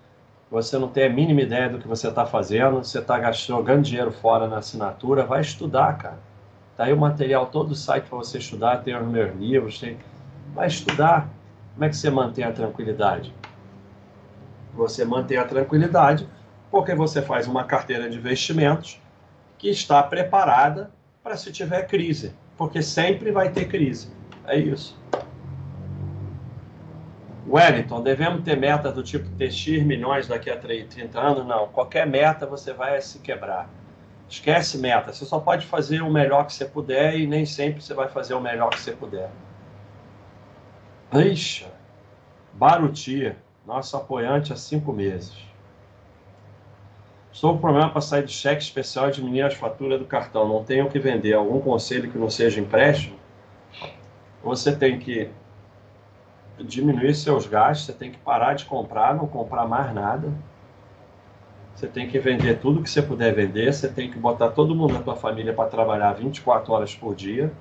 você 0.50 0.76
não 0.76 0.88
tem 0.88 1.04
a 1.06 1.08
mínima 1.08 1.42
ideia 1.42 1.68
do 1.68 1.78
que 1.78 1.86
você 1.86 2.08
está 2.08 2.26
fazendo, 2.26 2.78
você 2.78 2.98
está 2.98 3.30
jogando 3.30 3.84
dinheiro 3.84 4.10
fora 4.10 4.48
na 4.48 4.58
assinatura, 4.58 5.24
vai 5.24 5.42
estudar, 5.42 5.96
cara. 5.96 6.18
Tá 6.76 6.84
aí 6.84 6.92
o 6.92 6.96
material, 6.96 7.46
todo 7.46 7.70
o 7.70 7.74
site 7.76 8.06
para 8.08 8.18
você 8.18 8.38
estudar, 8.38 8.78
tem 8.78 8.96
os 8.96 9.06
meus 9.06 9.36
livros, 9.36 9.78
tem... 9.78 9.96
vai 10.52 10.66
estudar. 10.66 11.28
Como 11.74 11.84
é 11.84 11.88
que 11.88 11.96
você 11.96 12.10
mantém 12.10 12.44
a 12.44 12.50
tranquilidade? 12.50 13.32
Você 14.74 15.04
mantém 15.04 15.38
a 15.38 15.44
tranquilidade 15.44 16.26
porque 16.70 16.94
você 16.94 17.22
faz 17.22 17.46
uma 17.46 17.64
carteira 17.64 18.08
de 18.08 18.18
investimentos 18.18 19.00
que 19.56 19.68
está 19.68 20.02
preparada 20.02 20.90
para 21.22 21.36
se 21.36 21.50
tiver 21.52 21.86
crise, 21.86 22.32
porque 22.56 22.82
sempre 22.82 23.30
vai 23.30 23.50
ter 23.50 23.66
crise. 23.66 24.10
É 24.46 24.56
isso. 24.56 24.98
Wellington, 27.48 28.02
devemos 28.02 28.42
ter 28.42 28.56
metas 28.56 28.92
do 28.92 29.02
tipo 29.02 29.28
ter 29.30 29.50
X 29.50 29.82
milhões 29.82 30.28
daqui 30.28 30.50
a 30.50 30.56
30 30.58 31.18
anos? 31.18 31.46
Não. 31.46 31.68
Qualquer 31.68 32.06
meta 32.06 32.46
você 32.46 32.74
vai 32.74 33.00
se 33.00 33.18
quebrar. 33.20 33.70
Esquece 34.28 34.76
meta. 34.76 35.12
Você 35.12 35.24
só 35.24 35.40
pode 35.40 35.66
fazer 35.66 36.02
o 36.02 36.10
melhor 36.10 36.44
que 36.46 36.52
você 36.52 36.66
puder 36.66 37.18
e 37.18 37.26
nem 37.26 37.46
sempre 37.46 37.82
você 37.82 37.94
vai 37.94 38.08
fazer 38.08 38.34
o 38.34 38.40
melhor 38.40 38.68
que 38.68 38.80
você 38.80 38.92
puder. 38.92 39.30
Ixi, 41.14 41.66
Baruti, 42.52 43.34
nosso 43.66 43.96
apoiante 43.96 44.52
há 44.52 44.56
cinco 44.56 44.92
meses. 44.92 45.47
Estou 47.38 47.52
com 47.52 47.60
problema 47.60 47.88
para 47.88 48.00
sair 48.00 48.24
do 48.24 48.32
cheque 48.32 48.60
especial 48.60 49.10
e 49.10 49.12
diminuir 49.12 49.42
as 49.42 49.54
faturas 49.54 49.96
do 50.00 50.04
cartão. 50.04 50.48
Não 50.48 50.64
tenho 50.64 50.86
o 50.86 50.90
que 50.90 50.98
vender. 50.98 51.34
Algum 51.34 51.60
conselho 51.60 52.10
que 52.10 52.18
não 52.18 52.28
seja 52.28 52.60
empréstimo? 52.60 53.16
você 54.42 54.74
tem 54.74 54.98
que 54.98 55.30
diminuir 56.58 57.14
seus 57.14 57.46
gastos, 57.46 57.86
você 57.86 57.92
tem 57.92 58.10
que 58.10 58.18
parar 58.18 58.54
de 58.54 58.64
comprar, 58.64 59.14
não 59.14 59.28
comprar 59.28 59.68
mais 59.68 59.94
nada. 59.94 60.32
Você 61.76 61.86
tem 61.86 62.08
que 62.08 62.18
vender 62.18 62.58
tudo 62.58 62.82
que 62.82 62.90
você 62.90 63.00
puder 63.00 63.32
vender, 63.32 63.72
você 63.72 63.86
tem 63.86 64.10
que 64.10 64.18
botar 64.18 64.48
todo 64.48 64.74
mundo 64.74 64.94
da 64.94 65.00
tua 65.00 65.14
família 65.14 65.54
para 65.54 65.70
trabalhar 65.70 66.14
24 66.14 66.72
horas 66.72 66.92
por 66.92 67.14
dia. 67.14 67.52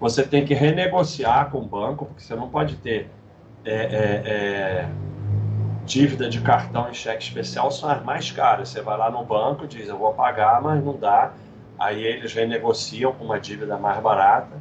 Você 0.00 0.26
tem 0.26 0.44
que 0.44 0.54
renegociar 0.54 1.52
com 1.52 1.58
o 1.58 1.64
banco, 1.64 2.06
porque 2.06 2.22
você 2.22 2.34
não 2.34 2.48
pode 2.48 2.74
ter 2.78 3.08
é, 3.64 3.74
é, 3.74 4.22
é, 4.26 4.88
dívida 5.84 6.28
de 6.28 6.40
cartão 6.40 6.88
e 6.90 6.94
cheque 6.94 7.22
especial, 7.22 7.70
são 7.70 7.88
as 7.90 8.02
mais 8.02 8.30
caras. 8.30 8.68
Você 8.68 8.80
vai 8.80 8.96
lá 8.96 9.10
no 9.10 9.24
banco, 9.24 9.66
diz, 9.66 9.88
eu 9.88 9.98
vou 9.98 10.12
pagar, 10.14 10.60
mas 10.62 10.82
não 10.84 10.96
dá. 10.96 11.32
Aí 11.78 12.02
eles 12.02 12.32
renegociam 12.32 13.12
com 13.12 13.24
uma 13.24 13.40
dívida 13.40 13.76
mais 13.76 14.00
barata 14.00 14.56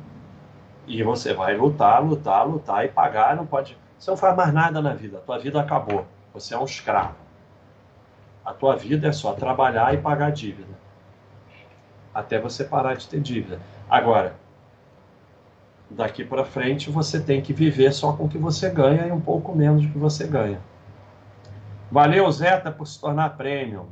e 0.87 1.03
você 1.03 1.33
vai 1.33 1.55
lutar, 1.55 2.03
lutar, 2.03 2.47
lutar 2.47 2.85
e 2.85 2.89
pagar, 2.89 3.35
não 3.35 3.45
pode. 3.45 3.77
Você 3.97 4.09
não 4.09 4.17
faz 4.17 4.35
mais 4.35 4.53
nada 4.53 4.81
na 4.81 4.93
vida, 4.93 5.19
a 5.19 5.21
tua 5.21 5.37
vida 5.37 5.61
acabou. 5.61 6.05
Você 6.33 6.53
é 6.53 6.57
um 6.57 6.65
escravo. 6.65 7.15
A 8.43 8.53
tua 8.53 8.75
vida 8.75 9.07
é 9.07 9.11
só 9.11 9.33
trabalhar 9.33 9.93
e 9.93 9.97
pagar 9.97 10.31
dívida. 10.31 10.73
Até 12.13 12.39
você 12.39 12.63
parar 12.63 12.95
de 12.95 13.07
ter 13.07 13.21
dívida. 13.21 13.59
Agora, 13.89 14.35
daqui 15.89 16.25
para 16.25 16.43
frente 16.43 16.89
você 16.89 17.19
tem 17.21 17.41
que 17.41 17.53
viver 17.53 17.93
só 17.93 18.13
com 18.13 18.25
o 18.25 18.29
que 18.29 18.37
você 18.37 18.69
ganha 18.69 19.05
e 19.05 19.11
um 19.11 19.21
pouco 19.21 19.55
menos 19.55 19.85
do 19.85 19.91
que 19.91 19.97
você 19.97 20.25
ganha. 20.25 20.59
Valeu, 21.91 22.31
Zeta, 22.31 22.71
por 22.71 22.87
se 22.87 22.97
tornar 23.01 23.31
premium. 23.35 23.87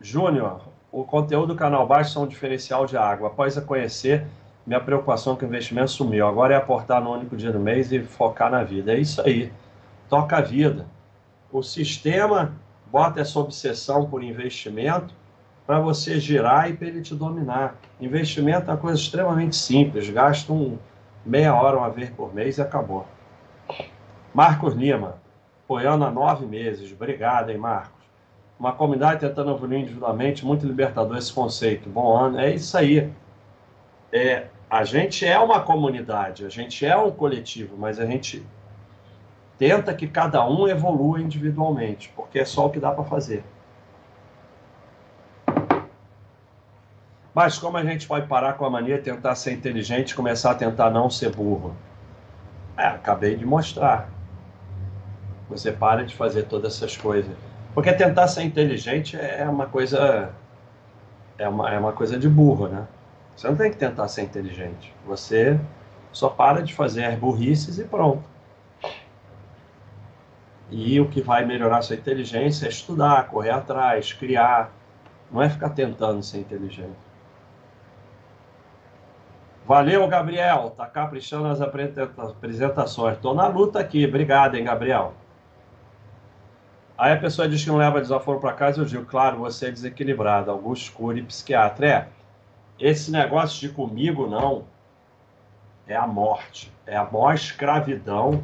Júnior, 0.00 0.60
o 0.92 1.02
conteúdo 1.02 1.48
do 1.48 1.56
canal 1.56 1.84
baixo 1.84 2.12
são 2.12 2.22
um 2.22 2.28
diferencial 2.28 2.86
de 2.86 2.96
água. 2.96 3.26
Após 3.26 3.58
a 3.58 3.60
conhecer, 3.60 4.24
minha 4.64 4.78
preocupação 4.78 5.34
com 5.34 5.44
o 5.44 5.48
investimento 5.48 5.90
sumiu. 5.90 6.28
Agora 6.28 6.54
é 6.54 6.56
aportar 6.56 7.02
no 7.02 7.12
único 7.12 7.36
dia 7.36 7.50
do 7.50 7.58
mês 7.58 7.90
e 7.90 8.00
focar 8.00 8.48
na 8.52 8.62
vida. 8.62 8.92
É 8.92 9.00
isso 9.00 9.20
aí. 9.20 9.52
Toca 10.08 10.36
a 10.36 10.40
vida. 10.40 10.86
O 11.50 11.60
sistema 11.60 12.52
bota 12.86 13.20
essa 13.20 13.40
obsessão 13.40 14.08
por 14.08 14.22
investimento 14.22 15.12
para 15.66 15.80
você 15.80 16.20
girar 16.20 16.70
e 16.70 16.76
para 16.76 16.86
ele 16.86 17.02
te 17.02 17.16
dominar. 17.16 17.74
Investimento 18.00 18.70
é 18.70 18.74
uma 18.74 18.80
coisa 18.80 19.00
extremamente 19.00 19.56
simples. 19.56 20.08
Gasta 20.08 20.52
um, 20.52 20.78
meia 21.26 21.52
hora 21.52 21.78
uma 21.78 21.90
vez 21.90 22.10
por 22.10 22.32
mês 22.32 22.58
e 22.58 22.62
acabou. 22.62 23.04
Marcos 24.32 24.74
Lima, 24.74 25.16
apoiando 25.68 26.04
há 26.04 26.10
nove 26.10 26.46
meses. 26.46 26.90
Obrigado, 26.90 27.50
hein, 27.50 27.58
Marcos 27.58 27.98
uma 28.58 28.72
comunidade 28.72 29.20
tentando 29.20 29.52
evoluir 29.52 29.80
individualmente, 29.80 30.44
muito 30.44 30.66
libertador 30.66 31.16
esse 31.16 31.32
conceito. 31.32 31.88
Bom 31.88 32.16
ano, 32.16 32.40
é 32.40 32.50
isso 32.54 32.76
aí. 32.76 33.10
É, 34.12 34.48
a 34.68 34.82
gente 34.82 35.24
é 35.24 35.38
uma 35.38 35.60
comunidade, 35.60 36.44
a 36.44 36.48
gente 36.48 36.84
é 36.84 36.96
um 36.96 37.10
coletivo, 37.10 37.76
mas 37.78 38.00
a 38.00 38.06
gente 38.06 38.44
tenta 39.56 39.94
que 39.94 40.08
cada 40.08 40.44
um 40.48 40.66
evolua 40.66 41.20
individualmente, 41.20 42.12
porque 42.16 42.40
é 42.40 42.44
só 42.44 42.66
o 42.66 42.70
que 42.70 42.80
dá 42.80 42.90
para 42.90 43.04
fazer. 43.04 43.44
Mas 47.32 47.56
como 47.56 47.76
a 47.76 47.84
gente 47.84 48.08
pode 48.08 48.26
parar 48.26 48.54
com 48.54 48.64
a 48.64 48.70
mania 48.70 48.96
de 48.96 49.04
tentar 49.04 49.36
ser 49.36 49.52
inteligente 49.52 50.10
e 50.10 50.14
começar 50.14 50.50
a 50.50 50.54
tentar 50.56 50.90
não 50.90 51.08
ser 51.08 51.30
burro? 51.30 51.76
É, 52.76 52.86
acabei 52.86 53.36
de 53.36 53.46
mostrar. 53.46 54.17
Você 55.48 55.72
para 55.72 56.04
de 56.04 56.14
fazer 56.14 56.44
todas 56.44 56.76
essas 56.76 56.96
coisas. 56.96 57.34
Porque 57.74 57.92
tentar 57.92 58.28
ser 58.28 58.42
inteligente 58.42 59.16
é 59.16 59.46
uma 59.48 59.66
coisa 59.66 60.30
é 61.38 61.48
uma, 61.48 61.70
é 61.70 61.78
uma 61.78 61.92
coisa 61.92 62.18
de 62.18 62.28
burro, 62.28 62.68
né? 62.68 62.86
Você 63.36 63.46
não 63.46 63.56
tem 63.56 63.70
que 63.70 63.76
tentar 63.76 64.08
ser 64.08 64.22
inteligente. 64.22 64.92
Você 65.06 65.58
só 66.10 66.28
para 66.28 66.62
de 66.62 66.74
fazer 66.74 67.04
as 67.04 67.18
burrices 67.18 67.78
e 67.78 67.84
pronto. 67.84 68.24
E 70.70 71.00
o 71.00 71.08
que 71.08 71.22
vai 71.22 71.44
melhorar 71.44 71.80
sua 71.82 71.96
inteligência 71.96 72.66
é 72.66 72.68
estudar, 72.68 73.28
correr 73.28 73.50
atrás, 73.50 74.12
criar. 74.12 74.72
Não 75.30 75.40
é 75.40 75.48
ficar 75.48 75.70
tentando 75.70 76.22
ser 76.22 76.38
inteligente. 76.38 76.96
Valeu, 79.66 80.06
Gabriel. 80.08 80.70
Tá 80.76 80.86
caprichando 80.86 81.44
nas 81.44 81.60
apresentações. 81.60 83.16
Estou 83.16 83.34
na 83.34 83.46
luta 83.46 83.78
aqui. 83.78 84.04
Obrigado, 84.04 84.56
hein, 84.56 84.64
Gabriel. 84.64 85.14
Aí 86.98 87.12
a 87.12 87.16
pessoa 87.16 87.48
diz 87.48 87.62
que 87.62 87.70
não 87.70 87.76
leva 87.76 88.00
desaforo 88.00 88.40
para 88.40 88.52
casa. 88.52 88.80
Eu 88.80 88.84
digo, 88.84 89.06
claro, 89.06 89.38
você 89.38 89.68
é 89.68 89.70
desequilibrado. 89.70 90.50
Augusto 90.50 90.92
Cury, 90.92 91.22
psiquiatra. 91.22 91.86
É, 91.86 92.08
esse 92.76 93.12
negócio 93.12 93.60
de 93.60 93.72
comigo 93.72 94.26
não 94.26 94.64
é 95.86 95.94
a 95.94 96.08
morte. 96.08 96.72
É 96.84 96.96
a 96.96 97.04
maior 97.04 97.34
escravidão 97.34 98.42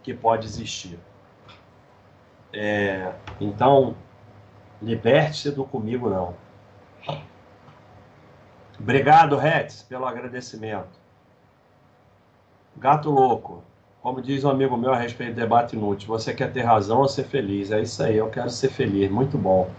que 0.00 0.14
pode 0.14 0.46
existir. 0.46 0.96
É, 2.52 3.12
então, 3.40 3.96
liberte-se 4.80 5.50
do 5.50 5.64
comigo 5.64 6.08
não. 6.08 6.36
Obrigado, 8.78 9.36
Retz, 9.36 9.82
pelo 9.82 10.06
agradecimento. 10.06 10.98
Gato 12.76 13.10
louco. 13.10 13.62
Como 14.02 14.22
diz 14.22 14.44
um 14.44 14.50
amigo 14.50 14.78
meu 14.78 14.94
a 14.94 14.96
respeito 14.96 15.34
do 15.34 15.40
debate 15.40 15.76
inútil, 15.76 16.08
você 16.08 16.32
quer 16.32 16.50
ter 16.50 16.62
razão 16.62 17.00
ou 17.00 17.08
ser 17.08 17.24
feliz? 17.24 17.70
É 17.70 17.80
isso 17.80 18.02
aí, 18.02 18.16
eu 18.16 18.30
quero 18.30 18.48
ser 18.48 18.70
feliz. 18.70 19.10
Muito 19.10 19.36
bom. 19.36 19.70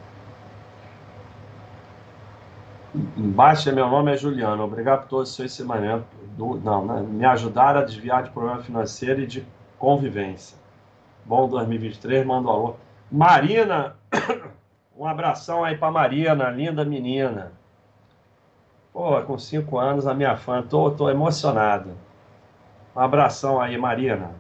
Embaixo, 3.17 3.74
meu 3.74 3.89
nome 3.89 4.13
é 4.13 4.17
Juliano. 4.17 4.63
Obrigado 4.63 5.01
por 5.01 5.09
todo 5.09 5.24
o 5.24 5.26
seu 5.26 5.45
ensinamento. 5.45 6.05
Do, 6.38 6.55
não, 6.55 6.86
né? 6.86 7.01
me 7.01 7.26
ajudar 7.26 7.76
a 7.76 7.84
desviar 7.84 8.22
de 8.22 8.30
problema 8.30 8.61
financeiro 8.61 9.22
e 9.22 9.26
de 9.26 9.43
convivência. 9.80 10.55
Bom 11.26 11.49
2023, 11.49 12.24
manda 12.24 12.47
um 12.47 12.51
alô. 12.51 12.76
Marina, 13.11 13.95
um 14.95 15.07
abração 15.07 15.63
aí 15.63 15.76
para 15.76 15.91
Marina, 15.91 16.49
linda 16.51 16.86
menina. 16.86 17.53
Pô, 18.93 19.19
com 19.24 19.39
cinco 19.39 19.80
anos, 19.80 20.05
a 20.05 20.13
minha 20.13 20.38
fã, 20.38 20.61
tô, 20.61 20.91
tô 20.91 21.09
emocionado. 21.09 21.91
Um 22.96 23.00
abração 23.00 23.60
aí, 23.60 23.78
Marina. 23.78 24.32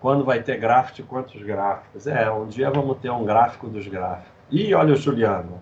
Quando 0.00 0.24
vai 0.24 0.42
ter 0.42 0.58
gráfico, 0.58 1.08
quantos 1.08 1.42
gráficos? 1.42 2.06
É, 2.06 2.30
um 2.30 2.46
dia 2.46 2.70
vamos 2.70 2.98
ter 2.98 3.10
um 3.10 3.24
gráfico 3.24 3.68
dos 3.68 3.86
gráficos. 3.86 4.32
Ih, 4.50 4.72
olha 4.74 4.94
o 4.94 4.96
Juliano. 4.96 5.60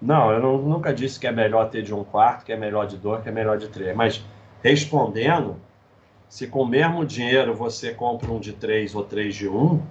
Não, 0.00 0.30
eu 0.30 0.40
não, 0.40 0.58
nunca 0.58 0.92
disse 0.92 1.18
que 1.18 1.26
é 1.26 1.32
melhor 1.32 1.70
ter 1.70 1.82
de 1.82 1.94
um 1.94 2.04
quarto, 2.04 2.44
que 2.44 2.52
é 2.52 2.56
melhor 2.56 2.86
de 2.86 2.96
dois, 2.96 3.22
que 3.22 3.28
é 3.28 3.32
melhor 3.32 3.58
de 3.58 3.68
três. 3.68 3.94
Mas 3.94 4.24
respondendo, 4.62 5.56
se 6.28 6.46
com 6.46 6.62
o 6.62 6.66
mesmo 6.66 7.04
dinheiro 7.04 7.54
você 7.54 7.94
compra 7.94 8.30
um 8.30 8.40
de 8.40 8.52
três 8.52 8.94
ou 8.94 9.04
três 9.04 9.34
de 9.34 9.48
um, 9.48 9.82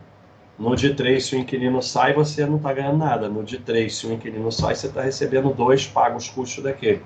no 0.57 0.75
de 0.75 0.93
três, 0.93 1.25
se 1.25 1.35
o 1.35 1.39
inquilino 1.39 1.81
sai, 1.81 2.13
você 2.13 2.45
não 2.45 2.55
está 2.57 2.71
ganhando 2.71 2.97
nada. 2.97 3.27
No 3.27 3.43
de 3.43 3.57
três, 3.57 3.97
se 3.97 4.07
o 4.07 4.13
inquilino 4.13 4.51
sai, 4.51 4.73
você 4.73 4.87
está 4.87 5.01
recebendo 5.01 5.53
dois, 5.53 5.85
paga 5.85 6.15
os 6.15 6.29
custos 6.29 6.63
daquele. 6.63 7.03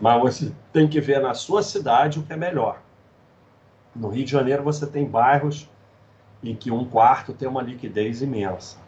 Mas 0.00 0.20
você 0.20 0.52
tem 0.72 0.88
que 0.88 1.00
ver 1.00 1.20
na 1.20 1.34
sua 1.34 1.62
cidade 1.62 2.18
o 2.18 2.22
que 2.22 2.32
é 2.32 2.36
melhor. 2.36 2.80
No 3.94 4.08
Rio 4.08 4.24
de 4.24 4.30
Janeiro, 4.30 4.62
você 4.62 4.86
tem 4.86 5.04
bairros 5.04 5.68
em 6.42 6.54
que 6.54 6.70
um 6.70 6.84
quarto 6.84 7.32
tem 7.32 7.48
uma 7.48 7.62
liquidez 7.62 8.22
imensa. 8.22 8.78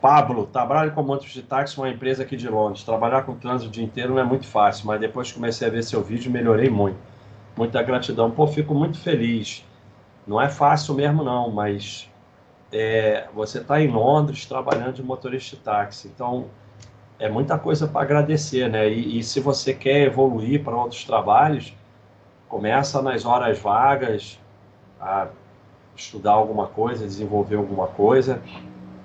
Pablo, 0.00 0.46
trabalho 0.46 0.92
com 0.92 1.02
montes 1.02 1.30
de 1.30 1.42
táxi, 1.42 1.76
uma 1.76 1.90
empresa 1.90 2.22
aqui 2.22 2.36
de 2.36 2.48
Londres. 2.48 2.82
Trabalhar 2.82 3.22
com 3.22 3.36
trânsito 3.36 3.68
o 3.68 3.72
dia 3.72 3.84
inteiro 3.84 4.14
não 4.14 4.20
é 4.20 4.24
muito 4.24 4.46
fácil, 4.46 4.86
mas 4.86 4.98
depois 4.98 5.28
que 5.28 5.34
comecei 5.34 5.68
a 5.68 5.70
ver 5.70 5.84
seu 5.84 6.02
vídeo, 6.02 6.32
melhorei 6.32 6.70
muito. 6.70 6.98
Muita 7.54 7.82
gratidão. 7.82 8.30
Pô, 8.30 8.46
fico 8.46 8.74
muito 8.74 8.98
feliz. 8.98 9.62
Não 10.26 10.40
é 10.40 10.48
fácil 10.48 10.94
mesmo, 10.94 11.24
não, 11.24 11.50
mas 11.50 12.10
é, 12.72 13.28
você 13.34 13.58
está 13.58 13.80
em 13.80 13.88
Londres 13.88 14.46
trabalhando 14.46 14.94
de 14.94 15.02
motorista 15.02 15.56
de 15.56 15.62
táxi. 15.62 16.08
Então, 16.08 16.46
é 17.18 17.28
muita 17.28 17.58
coisa 17.58 17.86
para 17.86 18.02
agradecer, 18.02 18.68
né? 18.68 18.88
E, 18.88 19.18
e 19.18 19.22
se 19.22 19.40
você 19.40 19.74
quer 19.74 20.06
evoluir 20.06 20.62
para 20.62 20.76
outros 20.76 21.04
trabalhos, 21.04 21.74
começa 22.48 23.00
nas 23.02 23.24
horas 23.24 23.58
vagas 23.58 24.40
a 25.00 25.28
estudar 25.94 26.32
alguma 26.32 26.66
coisa, 26.66 27.06
desenvolver 27.06 27.56
alguma 27.56 27.86
coisa 27.86 28.42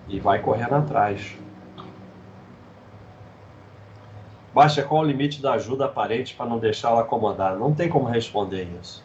e 0.08 0.20
vai 0.20 0.40
correndo 0.42 0.76
atrás. 0.76 1.38
Baixa 4.54 4.82
qual 4.84 5.02
o 5.02 5.06
limite 5.06 5.42
da 5.42 5.54
ajuda 5.54 5.86
aparente 5.86 6.34
para 6.34 6.46
não 6.46 6.58
deixá-la 6.58 7.02
acomodar? 7.02 7.58
Não 7.58 7.74
tem 7.74 7.90
como 7.90 8.06
responder 8.06 8.70
isso. 8.82 9.05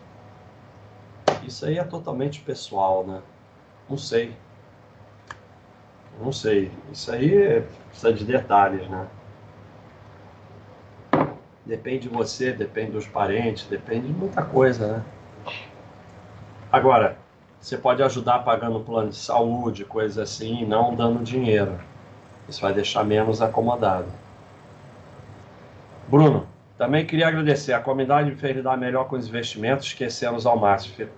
Isso 1.50 1.66
aí 1.66 1.78
é 1.78 1.82
totalmente 1.82 2.40
pessoal, 2.42 3.04
né? 3.04 3.20
Não 3.88 3.98
sei. 3.98 4.36
Não 6.22 6.30
sei. 6.30 6.70
Isso 6.92 7.10
aí 7.10 7.64
precisa 7.88 8.12
de 8.12 8.24
detalhes, 8.24 8.88
né? 8.88 9.08
Depende 11.66 12.08
de 12.08 12.08
você, 12.08 12.52
depende 12.52 12.92
dos 12.92 13.08
parentes, 13.08 13.66
depende 13.66 14.06
de 14.06 14.12
muita 14.12 14.42
coisa, 14.42 14.98
né? 14.98 15.04
Agora, 16.70 17.16
você 17.60 17.76
pode 17.76 18.00
ajudar 18.00 18.44
pagando 18.44 18.78
plano 18.78 19.10
de 19.10 19.16
saúde, 19.16 19.84
coisas 19.84 20.18
assim, 20.18 20.64
não 20.64 20.94
dando 20.94 21.20
dinheiro. 21.24 21.80
Isso 22.48 22.62
vai 22.62 22.72
deixar 22.72 23.02
menos 23.02 23.42
acomodado. 23.42 24.06
Bruno, 26.06 26.46
também 26.78 27.04
queria 27.04 27.26
agradecer. 27.26 27.72
A 27.72 27.80
comunidade 27.80 28.30
me 28.30 28.36
fez 28.36 28.54
lidar 28.54 28.78
melhor 28.78 29.08
com 29.08 29.16
os 29.16 29.26
investimentos, 29.26 29.86
esquecemos 29.86 30.46
ao 30.46 30.56
máximo. 30.56 31.08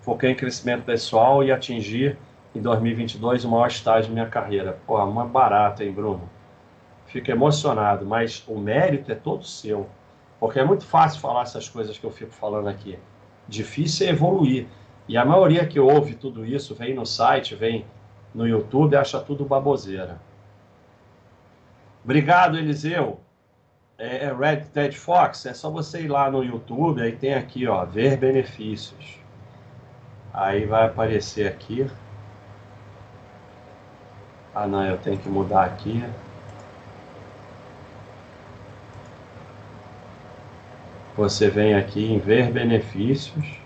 Foquei 0.00 0.30
em 0.30 0.34
crescimento 0.34 0.84
pessoal 0.84 1.44
e 1.44 1.52
atingir 1.52 2.16
em 2.54 2.60
2022 2.60 3.44
o 3.44 3.50
maior 3.50 3.68
estágio 3.68 4.08
da 4.08 4.14
minha 4.14 4.26
carreira. 4.26 4.78
Pô, 4.86 5.02
uma 5.04 5.26
barata, 5.26 5.84
hein, 5.84 5.92
Bruno? 5.92 6.28
Fico 7.06 7.30
emocionado, 7.30 8.06
mas 8.06 8.42
o 8.46 8.58
mérito 8.58 9.12
é 9.12 9.14
todo 9.14 9.44
seu. 9.44 9.88
Porque 10.38 10.58
é 10.58 10.64
muito 10.64 10.86
fácil 10.86 11.20
falar 11.20 11.42
essas 11.42 11.68
coisas 11.68 11.98
que 11.98 12.04
eu 12.04 12.10
fico 12.10 12.32
falando 12.32 12.68
aqui. 12.68 12.98
Difícil 13.46 14.06
é 14.06 14.10
evoluir. 14.10 14.66
E 15.06 15.16
a 15.16 15.24
maioria 15.24 15.66
que 15.66 15.78
ouve 15.78 16.14
tudo 16.14 16.46
isso 16.46 16.74
vem 16.74 16.94
no 16.94 17.04
site, 17.04 17.54
vem 17.54 17.84
no 18.34 18.46
YouTube, 18.46 18.96
acha 18.96 19.20
tudo 19.20 19.44
baboseira. 19.44 20.20
Obrigado, 22.02 22.56
Eliseu. 22.56 23.20
É, 23.98 24.24
é 24.24 24.32
Red 24.32 24.62
Ted 24.72 24.96
Fox, 24.96 25.44
é 25.44 25.52
só 25.52 25.68
você 25.68 26.02
ir 26.02 26.08
lá 26.08 26.30
no 26.30 26.42
YouTube, 26.42 27.02
aí 27.02 27.12
tem 27.12 27.34
aqui, 27.34 27.66
ó, 27.66 27.84
ver 27.84 28.16
benefícios. 28.16 29.19
Aí 30.32 30.66
vai 30.66 30.86
aparecer 30.86 31.46
aqui. 31.46 31.86
Ah, 34.54 34.64
não, 34.68 34.86
eu 34.86 34.96
tenho 34.96 35.18
que 35.18 35.28
mudar 35.28 35.64
aqui. 35.64 36.04
Você 41.14 41.48
vem 41.48 41.72
aqui 41.76 42.04
em 42.04 42.18
ver 42.18 42.50
benefícios. 42.50 43.60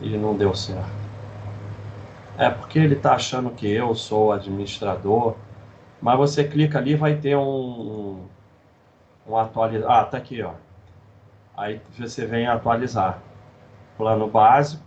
e 0.00 0.16
não 0.16 0.36
deu 0.36 0.54
certo. 0.54 1.04
É 2.36 2.48
porque 2.50 2.78
ele 2.78 2.94
está 2.94 3.14
achando 3.14 3.50
que 3.50 3.66
eu 3.68 3.94
sou 3.94 4.32
administrador, 4.32 5.36
mas 6.00 6.18
você 6.18 6.44
clica 6.44 6.78
ali 6.78 6.94
vai 6.96 7.16
ter 7.20 7.36
um, 7.36 8.28
um 9.26 9.36
atualizar. 9.36 9.90
Ah, 9.90 10.04
tá 10.04 10.16
aqui, 10.18 10.42
ó. 10.42 10.54
Aí 11.56 11.80
você 11.96 12.26
vem 12.26 12.46
atualizar. 12.46 13.20
Plano 13.96 14.26
básico, 14.26 14.82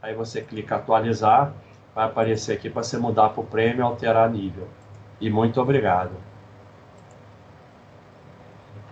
aí 0.00 0.14
você 0.14 0.42
clica 0.42 0.76
atualizar, 0.76 1.52
vai 1.94 2.06
aparecer 2.06 2.54
aqui 2.54 2.68
para 2.68 2.82
você 2.82 2.98
mudar 2.98 3.30
para 3.30 3.40
o 3.40 3.46
prêmio 3.46 3.84
alterar 3.84 4.28
nível. 4.30 4.66
E 5.20 5.30
muito 5.30 5.60
obrigado. 5.60 6.10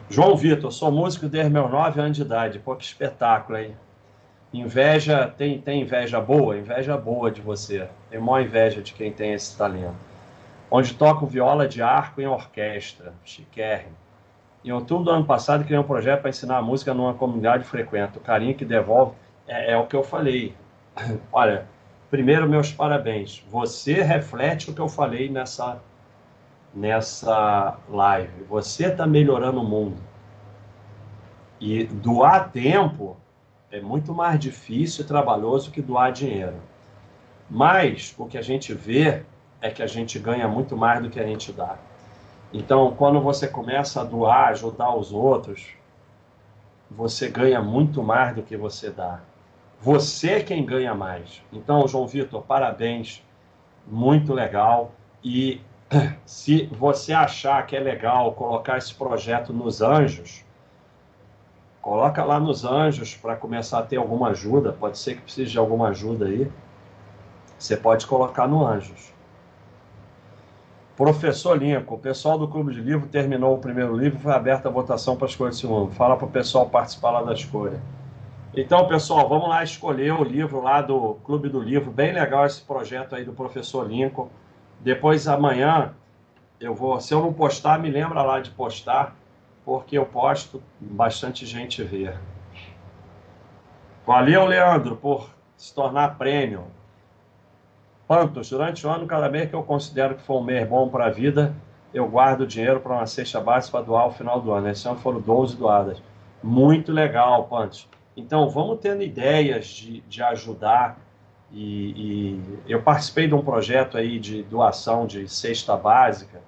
João 0.08 0.36
Vitor, 0.36 0.72
sou 0.72 0.90
músico 0.90 1.28
desde 1.28 1.50
meus 1.50 1.70
9 1.70 2.00
anos 2.00 2.16
de 2.16 2.22
idade. 2.22 2.58
Pô, 2.58 2.74
que 2.74 2.84
espetáculo, 2.84 3.58
hein? 3.58 3.76
Inveja, 4.52 5.32
tem, 5.36 5.60
tem 5.60 5.82
inveja 5.82 6.20
boa? 6.20 6.58
Inveja 6.58 6.96
boa 6.96 7.30
de 7.30 7.40
você. 7.40 7.88
Tem 8.10 8.18
maior 8.18 8.44
inveja 8.44 8.82
de 8.82 8.92
quem 8.92 9.12
tem 9.12 9.32
esse 9.32 9.56
talento. 9.56 9.94
Onde 10.68 10.94
toco 10.94 11.26
viola 11.26 11.68
de 11.68 11.80
arco 11.80 12.20
em 12.20 12.26
orquestra. 12.26 13.12
Chiquérrimo. 13.24 13.94
Em 14.64 14.70
outubro 14.72 15.04
do 15.04 15.10
ano 15.10 15.24
passado, 15.24 15.64
criei 15.64 15.78
um 15.78 15.84
projeto 15.84 16.20
para 16.20 16.30
ensinar 16.30 16.60
música 16.60 16.92
numa 16.92 17.14
comunidade 17.14 17.64
frequente. 17.64 18.18
O 18.18 18.20
carinho 18.20 18.54
que 18.54 18.64
devolve 18.64 19.14
é, 19.48 19.72
é 19.72 19.76
o 19.76 19.86
que 19.86 19.96
eu 19.96 20.02
falei. 20.02 20.54
Olha, 21.32 21.66
primeiro, 22.10 22.48
meus 22.48 22.70
parabéns. 22.70 23.42
Você 23.50 24.02
reflete 24.02 24.70
o 24.70 24.74
que 24.74 24.80
eu 24.80 24.88
falei 24.88 25.30
nessa, 25.30 25.80
nessa 26.74 27.78
live. 27.88 28.44
Você 28.48 28.88
está 28.88 29.06
melhorando 29.06 29.60
o 29.60 29.64
mundo. 29.64 29.96
E 31.58 31.84
doar 31.84 32.50
tempo 32.50 33.16
é 33.70 33.80
muito 33.80 34.12
mais 34.12 34.38
difícil 34.38 35.04
e 35.04 35.08
trabalhoso 35.08 35.70
que 35.70 35.80
doar 35.80 36.12
dinheiro. 36.12 36.56
Mas 37.48 38.14
o 38.18 38.26
que 38.26 38.36
a 38.36 38.42
gente 38.42 38.74
vê 38.74 39.22
é 39.60 39.70
que 39.70 39.82
a 39.82 39.86
gente 39.86 40.18
ganha 40.18 40.46
muito 40.46 40.76
mais 40.76 41.02
do 41.02 41.10
que 41.10 41.18
a 41.18 41.26
gente 41.26 41.52
dá. 41.52 41.76
Então, 42.52 42.92
quando 42.96 43.20
você 43.20 43.46
começa 43.46 44.00
a 44.00 44.04
doar, 44.04 44.48
ajudar 44.48 44.94
os 44.94 45.12
outros, 45.12 45.68
você 46.90 47.28
ganha 47.28 47.62
muito 47.62 48.02
mais 48.02 48.34
do 48.34 48.42
que 48.42 48.56
você 48.56 48.90
dá. 48.90 49.20
Você 49.80 50.30
é 50.32 50.42
quem 50.42 50.64
ganha 50.66 50.94
mais. 50.94 51.42
Então, 51.52 51.86
João 51.86 52.06
Vitor, 52.06 52.42
parabéns, 52.42 53.22
muito 53.86 54.34
legal. 54.34 54.92
E 55.22 55.60
se 56.26 56.66
você 56.66 57.12
achar 57.12 57.64
que 57.66 57.76
é 57.76 57.80
legal 57.80 58.32
colocar 58.32 58.78
esse 58.78 58.94
projeto 58.94 59.52
nos 59.52 59.80
anjos, 59.80 60.44
coloca 61.80 62.24
lá 62.24 62.40
nos 62.40 62.64
anjos 62.64 63.14
para 63.14 63.36
começar 63.36 63.78
a 63.78 63.82
ter 63.82 63.96
alguma 63.96 64.30
ajuda. 64.30 64.72
Pode 64.72 64.98
ser 64.98 65.14
que 65.14 65.22
precise 65.22 65.52
de 65.52 65.58
alguma 65.58 65.88
ajuda 65.88 66.26
aí. 66.26 66.50
Você 67.56 67.76
pode 67.76 68.06
colocar 68.06 68.48
no 68.48 68.66
anjos. 68.66 69.12
Professor 71.00 71.56
Lincoln, 71.56 71.94
o 71.94 71.98
pessoal 71.98 72.36
do 72.36 72.46
Clube 72.46 72.74
de 72.74 72.80
Livro 72.82 73.08
terminou 73.08 73.54
o 73.54 73.58
primeiro 73.58 73.96
livro, 73.96 74.18
foi 74.18 74.34
aberta 74.34 74.68
a 74.68 74.70
votação 74.70 75.16
para 75.16 75.26
a 75.26 75.30
escolha 75.30 75.48
do 75.48 75.56
segundo. 75.56 75.90
Fala 75.92 76.14
para 76.14 76.26
o 76.26 76.30
pessoal 76.30 76.68
participar 76.68 77.12
lá 77.12 77.22
da 77.22 77.32
escolha. 77.32 77.80
Então, 78.54 78.86
pessoal, 78.86 79.26
vamos 79.26 79.48
lá 79.48 79.64
escolher 79.64 80.12
o 80.12 80.22
livro 80.22 80.60
lá 80.60 80.82
do 80.82 81.14
Clube 81.24 81.48
do 81.48 81.58
Livro. 81.58 81.90
Bem 81.90 82.12
legal 82.12 82.44
esse 82.44 82.60
projeto 82.60 83.14
aí 83.14 83.24
do 83.24 83.32
professor 83.32 83.90
Lincoln. 83.90 84.28
Depois, 84.78 85.26
amanhã, 85.26 85.94
eu 86.60 86.74
vou. 86.74 87.00
Se 87.00 87.14
eu 87.14 87.22
não 87.22 87.32
postar, 87.32 87.78
me 87.78 87.90
lembra 87.90 88.20
lá 88.20 88.38
de 88.38 88.50
postar, 88.50 89.16
porque 89.64 89.96
eu 89.96 90.04
posto, 90.04 90.62
bastante 90.78 91.46
gente 91.46 91.82
vê. 91.82 92.12
Valeu, 94.06 94.44
Leandro, 94.44 94.96
por 94.96 95.30
se 95.56 95.74
tornar 95.74 96.18
prêmio. 96.18 96.66
Pantos, 98.10 98.50
durante 98.50 98.84
o 98.84 98.90
ano, 98.90 99.06
cada 99.06 99.28
mês 99.28 99.48
que 99.48 99.54
eu 99.54 99.62
considero 99.62 100.16
que 100.16 100.22
for 100.22 100.40
um 100.40 100.42
mês 100.42 100.68
bom 100.68 100.88
para 100.88 101.06
a 101.06 101.10
vida, 101.10 101.54
eu 101.94 102.08
guardo 102.08 102.44
dinheiro 102.44 102.80
para 102.80 102.92
uma 102.92 103.06
cesta 103.06 103.40
básica 103.40 103.78
para 103.78 103.86
doar 103.86 104.02
ao 104.02 104.10
final 104.10 104.40
do 104.40 104.50
ano. 104.50 104.68
Esse 104.68 104.88
ano 104.88 104.98
foram 104.98 105.20
12 105.20 105.56
doadas. 105.56 106.02
Muito 106.42 106.90
legal, 106.90 107.44
Pantos. 107.44 107.88
Então, 108.16 108.50
vamos 108.50 108.80
tendo 108.80 109.04
ideias 109.04 109.68
de, 109.68 110.00
de 110.00 110.24
ajudar. 110.24 110.98
E, 111.52 112.34
e, 112.34 112.58
eu 112.66 112.82
participei 112.82 113.28
de 113.28 113.34
um 113.34 113.44
projeto 113.44 113.96
aí 113.96 114.18
de 114.18 114.42
doação 114.42 115.06
de 115.06 115.28
cesta 115.28 115.76
básica 115.76 116.40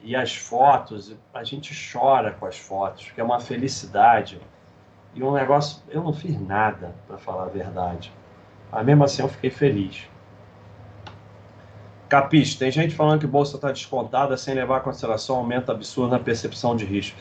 e 0.00 0.14
as 0.14 0.36
fotos, 0.36 1.16
a 1.34 1.42
gente 1.42 1.74
chora 1.92 2.30
com 2.30 2.46
as 2.46 2.56
fotos, 2.56 3.10
que 3.10 3.20
é 3.20 3.24
uma 3.24 3.40
felicidade. 3.40 4.40
E 5.16 5.20
um 5.20 5.32
negócio, 5.32 5.82
eu 5.88 6.00
não 6.00 6.12
fiz 6.12 6.40
nada, 6.40 6.94
para 7.08 7.18
falar 7.18 7.46
a 7.46 7.48
verdade. 7.48 8.12
Mas 8.70 8.86
mesmo 8.86 9.02
assim 9.02 9.22
eu 9.22 9.28
fiquei 9.28 9.50
feliz. 9.50 10.08
Capiche, 12.10 12.58
tem 12.58 12.72
gente 12.72 12.92
falando 12.92 13.20
que 13.20 13.26
bolsa 13.28 13.54
está 13.54 13.70
descontada 13.70 14.36
sem 14.36 14.52
levar 14.52 14.80
em 14.80 14.82
consideração 14.82 15.36
aumento 15.36 15.70
absurdo 15.70 16.10
na 16.10 16.18
percepção 16.18 16.74
de 16.74 16.84
risco. 16.84 17.16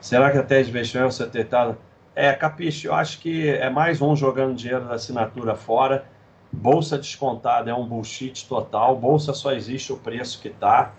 Será 0.00 0.30
que 0.30 0.38
até 0.38 0.60
investimento 0.60 1.12
ser 1.12 1.28
tentado? 1.30 1.76
É, 2.14 2.32
Capiche, 2.32 2.86
eu 2.86 2.94
acho 2.94 3.18
que 3.18 3.48
é 3.48 3.68
mais 3.68 4.00
um 4.00 4.14
jogando 4.14 4.54
dinheiro 4.54 4.84
da 4.84 4.94
assinatura 4.94 5.56
fora. 5.56 6.04
Bolsa 6.52 6.96
descontada 6.96 7.72
é 7.72 7.74
um 7.74 7.84
bullshit 7.84 8.46
total. 8.46 8.96
Bolsa 8.96 9.34
só 9.34 9.50
existe 9.50 9.92
o 9.92 9.96
preço 9.96 10.40
que 10.40 10.46
está. 10.46 10.92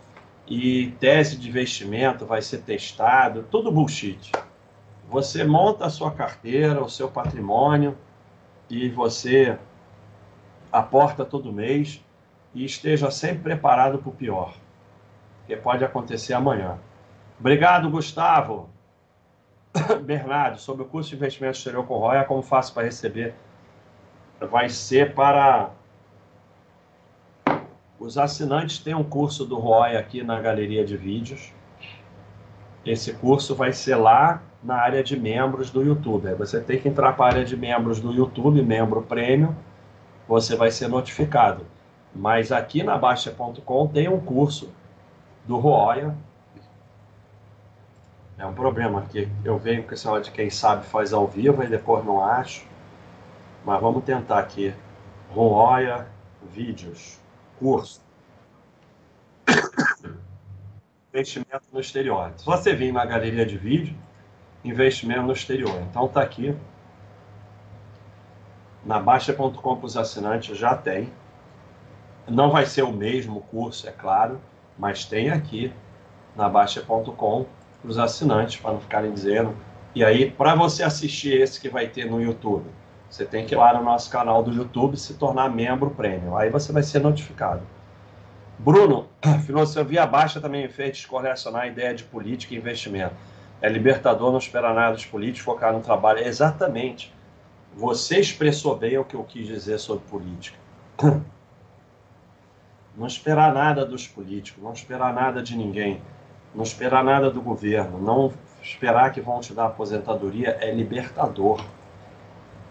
E 0.46 0.88
tese 1.00 1.38
de 1.38 1.48
investimento 1.48 2.26
vai 2.26 2.42
ser 2.42 2.58
testado. 2.64 3.46
Tudo 3.50 3.72
bullshit. 3.72 4.30
Você 5.10 5.46
monta 5.46 5.86
a 5.86 5.90
sua 5.90 6.12
carteira, 6.12 6.84
o 6.84 6.90
seu 6.90 7.08
patrimônio 7.08 7.98
e 8.70 8.90
você 8.90 9.58
aporta 10.70 11.24
todo 11.24 11.54
mês 11.54 12.02
e 12.54 12.66
esteja 12.66 13.10
sempre 13.10 13.44
preparado 13.44 13.98
para 14.00 14.10
o 14.10 14.14
pior, 14.14 14.54
que 15.48 15.56
pode 15.56 15.84
acontecer 15.84 16.34
amanhã. 16.34 16.78
Obrigado, 17.40 17.90
Gustavo. 17.90 18.70
Bernardo, 20.04 20.60
sobre 20.60 20.84
o 20.84 20.86
curso 20.86 21.10
de 21.10 21.16
investimento 21.16 21.58
exterior 21.58 21.86
com 21.86 21.98
Roya, 21.98 22.24
como 22.24 22.42
faço 22.42 22.74
para 22.74 22.84
receber? 22.84 23.34
Vai 24.40 24.70
ser 24.70 25.14
para 25.14 25.72
os 28.02 28.18
assinantes 28.18 28.80
têm 28.80 28.96
um 28.96 29.04
curso 29.04 29.46
do 29.46 29.60
Roya 29.60 30.00
aqui 30.00 30.24
na 30.24 30.42
galeria 30.42 30.84
de 30.84 30.98
vídeos. 30.98 31.54
Esse 32.84 33.14
curso 33.14 33.54
vai 33.54 33.72
ser 33.72 33.96
lá 33.96 34.42
na 34.64 34.76
área 34.76 35.04
de 35.04 35.16
membros 35.16 35.70
do 35.70 35.84
YouTube. 35.84 36.34
Você 36.34 36.60
tem 36.60 36.80
que 36.80 36.90
entrar 36.90 37.14
para 37.14 37.26
a 37.26 37.28
área 37.28 37.46
de 37.46 37.56
membros 37.56 38.00
do 38.00 38.12
YouTube, 38.12 38.60
membro 38.64 39.04
prêmio, 39.04 39.56
você 40.28 40.56
vai 40.56 40.72
ser 40.72 40.88
notificado. 40.88 41.64
Mas 42.14 42.52
aqui 42.52 42.84
na 42.84 42.98
Baixa.com 42.98 43.88
tem 43.88 44.10
um 44.10 44.20
curso 44.20 44.70
do 45.46 45.58
Roya. 45.58 46.16
É 48.38 48.46
um 48.46 48.54
problema 48.54 49.04
que 49.04 49.30
eu 49.46 49.58
venho 49.58 49.84
com 49.84 49.94
esse 49.94 50.06
negócio 50.06 50.26
de 50.26 50.32
quem 50.32 50.50
sabe 50.50 50.86
faz 50.86 51.14
ao 51.14 51.28
vivo 51.28 51.64
e 51.64 51.68
depois 51.68 52.04
não 52.04 52.24
acho. 52.24 52.66
Mas 53.64 53.80
vamos 53.80 54.04
tentar 54.04 54.40
aqui. 54.40 54.74
Roya 55.30 56.08
Vídeos. 56.52 57.20
Curso. 57.60 58.02
investimento 61.14 61.66
no 61.72 61.80
exterior. 61.80 62.32
Se 62.38 62.46
você 62.46 62.74
vir 62.74 62.92
na 62.92 63.06
galeria 63.06 63.46
de 63.46 63.58
vídeo, 63.58 63.96
investimento 64.64 65.24
no 65.24 65.34
exterior. 65.34 65.80
Então 65.90 66.08
tá 66.08 66.22
aqui. 66.22 66.56
Na 68.84 69.00
Baixa.com 69.00 69.76
para 69.78 69.86
os 69.86 69.98
assinantes 69.98 70.58
já 70.58 70.76
tem. 70.76 71.12
Não 72.28 72.52
vai 72.52 72.66
ser 72.66 72.84
o 72.84 72.92
mesmo 72.92 73.42
curso, 73.42 73.88
é 73.88 73.92
claro, 73.92 74.40
mas 74.78 75.06
tem 75.06 75.30
aqui 75.30 75.74
na 76.36 76.48
Baixa.com 76.48 77.46
para 77.82 77.90
os 77.90 77.98
assinantes, 77.98 78.58
para 78.58 78.74
não 78.74 78.80
ficarem 78.80 79.12
dizendo. 79.12 79.56
E 79.94 80.04
aí, 80.04 80.32
para 80.32 80.56
você 80.56 80.84
assistir 80.84 81.42
esse 81.42 81.60
que 81.60 81.68
vai 81.68 81.88
ter 81.88 82.06
no 82.06 82.22
YouTube, 82.22 82.66
você 83.10 83.26
tem 83.26 83.46
que 83.46 83.54
ir 83.54 83.58
lá 83.58 83.74
no 83.74 83.84
nosso 83.84 84.10
canal 84.10 84.42
do 84.42 84.54
YouTube 84.54 84.96
se 84.96 85.16
tornar 85.16 85.50
membro 85.50 85.90
prêmio. 85.90 86.38
Aí 86.38 86.50
você 86.50 86.72
vai 86.72 86.84
ser 86.84 87.00
notificado. 87.00 87.62
Bruno, 88.58 89.08
filosofia 89.46 90.06
baixa 90.06 90.40
também 90.40 90.70
fez 90.70 90.92
descorrelacionar 90.92 91.64
a 91.64 91.68
ideia 91.68 91.94
de 91.94 92.04
política 92.04 92.54
e 92.54 92.58
investimento. 92.58 93.16
É 93.62 93.68
libertador 93.68 94.32
não 94.32 94.38
esperar 94.38 94.74
nada 94.74 94.94
dos 94.94 95.06
políticos, 95.06 95.44
focar 95.44 95.74
no 95.74 95.82
trabalho. 95.82 96.20
exatamente. 96.20 97.14
Você 97.76 98.20
expressou 98.20 98.78
bem 98.78 98.98
o 98.98 99.04
que 99.04 99.16
eu 99.16 99.24
quis 99.24 99.48
dizer 99.48 99.80
sobre 99.80 100.04
política. 100.06 100.58
Não 102.96 103.08
esperar 103.08 103.54
nada 103.54 103.86
dos 103.86 104.08
políticos, 104.08 104.62
não 104.62 104.74
esperar 104.74 105.14
nada 105.14 105.42
de 105.42 105.56
ninguém, 105.56 106.02
não 106.54 106.64
esperar 106.64 107.04
nada 107.04 107.32
do 107.32 107.42
governo, 107.42 108.00
não 108.00 108.34
esperar 108.62 109.12
que 109.12 109.22
vão 109.22 109.40
te 109.40 109.54
dar 109.54 109.68
aposentadoria 109.68 110.58
é 110.60 110.72
libertador. 110.72 111.64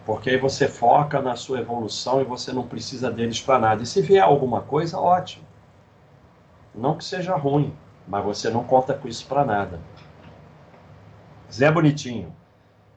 Porque 0.05 0.31
aí 0.31 0.37
você 0.37 0.69
foca 0.69 1.21
na 1.21 1.37
sua 1.37 1.61
evolução 1.61 2.21
e 2.21 2.25
você 2.25 2.53
não 2.53 2.67
precisa 2.67 3.11
deles 3.11 3.41
para 3.41 3.59
nada. 3.59 3.83
E 3.83 3.87
se 3.87 4.03
vier 4.03 4.23
alguma 4.23 4.61
coisa, 4.61 4.99
ótimo. 4.99 5.45
Não 6.75 6.97
que 6.97 7.05
seja 7.05 7.37
ruim, 7.37 7.75
mas 8.07 8.25
você 8.25 8.51
não 8.51 8.65
conta 8.65 8.95
com 8.95 9.09
isso 9.09 9.27
para 9.27 9.45
nada. 9.45 9.81
Zé 11.53 11.71
Bonitinho. 11.71 12.35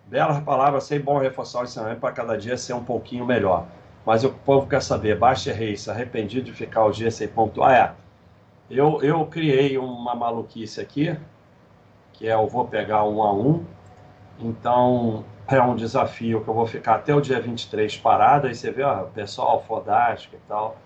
Belas 0.06 0.40
palavras, 0.44 0.84
sem 0.84 1.00
bom 1.00 1.18
reforçar 1.18 1.62
o 1.62 1.64
ensinamento 1.64 2.00
para 2.00 2.14
cada 2.14 2.38
dia 2.38 2.58
ser 2.58 2.74
um 2.74 2.84
pouquinho 2.84 3.26
melhor. 3.26 3.66
Mas 4.06 4.24
o 4.24 4.30
povo 4.30 4.68
quer 4.68 4.82
saber, 4.82 5.18
Baixa 5.18 5.54
Reis, 5.54 5.88
arrependido 5.88 6.46
de 6.46 6.54
ficar 6.54 6.86
o 6.86 6.92
dia 6.92 7.10
sem 7.10 7.28
pontuar? 7.28 7.72
É, 7.72 7.94
eu, 8.70 9.02
eu 9.02 9.26
criei 9.26 9.78
uma 9.78 10.14
maluquice 10.14 10.82
aqui, 10.82 11.18
que 12.12 12.28
é 12.28 12.34
eu 12.34 12.48
vou 12.48 12.68
pegar 12.68 13.04
um 13.06 13.24
a 13.24 13.34
um, 13.34 13.64
então 14.40 15.24
é 15.48 15.62
um 15.62 15.76
desafio 15.76 16.44
que 16.44 16.50
eu 16.50 16.54
vou 16.54 16.66
ficar 16.66 16.96
até 16.96 17.14
o 17.14 17.22
dia 17.22 17.40
23 17.40 17.98
parado, 17.98 18.48
aí 18.48 18.56
você 18.56 18.72
vê, 18.72 18.84
ó, 18.84 19.04
o 19.04 19.08
pessoal 19.08 19.64
fodástico 19.64 20.36
e 20.36 20.40
tal, 20.48 20.78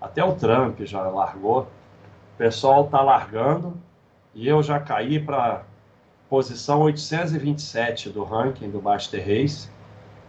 até 0.00 0.22
o 0.24 0.34
Trump 0.34 0.80
já 0.82 1.02
largou, 1.02 1.62
o 1.62 2.36
pessoal 2.38 2.86
tá 2.86 3.00
largando, 3.00 3.74
e 4.34 4.48
eu 4.48 4.62
já 4.62 4.80
caí 4.80 5.18
para 5.20 5.62
posição 6.28 6.82
827 6.82 8.10
do 8.10 8.24
ranking 8.24 8.70
do 8.70 8.82
Master 8.82 9.20
Race, 9.20 9.68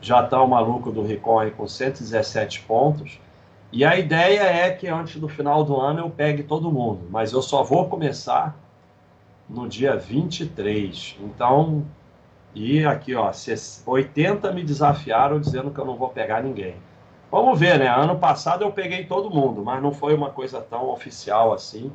já 0.06 0.24
está 0.24 0.40
o 0.40 0.48
maluco 0.48 0.92
do 0.92 1.02
Ricon 1.02 1.50
com 1.58 1.68
117 1.68 2.62
pontos. 2.62 3.20
E 3.72 3.84
a 3.84 3.98
ideia 3.98 4.44
é 4.44 4.70
que 4.70 4.88
antes 4.88 5.20
do 5.20 5.28
final 5.28 5.64
do 5.64 5.76
ano 5.82 6.00
eu 6.00 6.10
pegue 6.12 6.44
todo 6.44 6.72
mundo, 6.72 7.08
mas 7.10 7.34
eu 7.34 7.42
só 7.42 7.64
vou 7.64 7.90
começar 7.90 8.56
no 9.50 9.68
dia 9.68 9.98
23. 9.98 11.18
Então, 11.20 11.84
e 12.54 12.86
aqui, 12.86 13.16
ó, 13.16 13.32
80 13.88 14.52
me 14.52 14.64
desafiaram 14.64 15.40
dizendo 15.40 15.72
que 15.72 15.80
eu 15.80 15.86
não 15.86 15.96
vou 15.96 16.10
pegar 16.10 16.44
ninguém. 16.44 16.76
Vamos 17.32 17.60
ver, 17.60 17.80
né? 17.80 17.88
Ano 17.88 18.20
passado 18.20 18.64
eu 18.64 18.72
peguei 18.72 19.06
todo 19.06 19.32
mundo, 19.32 19.64
mas 19.66 19.82
não 19.82 19.92
foi 19.92 20.14
uma 20.14 20.30
coisa 20.30 20.62
tão 20.62 20.88
oficial 20.92 21.52
assim. 21.52 21.92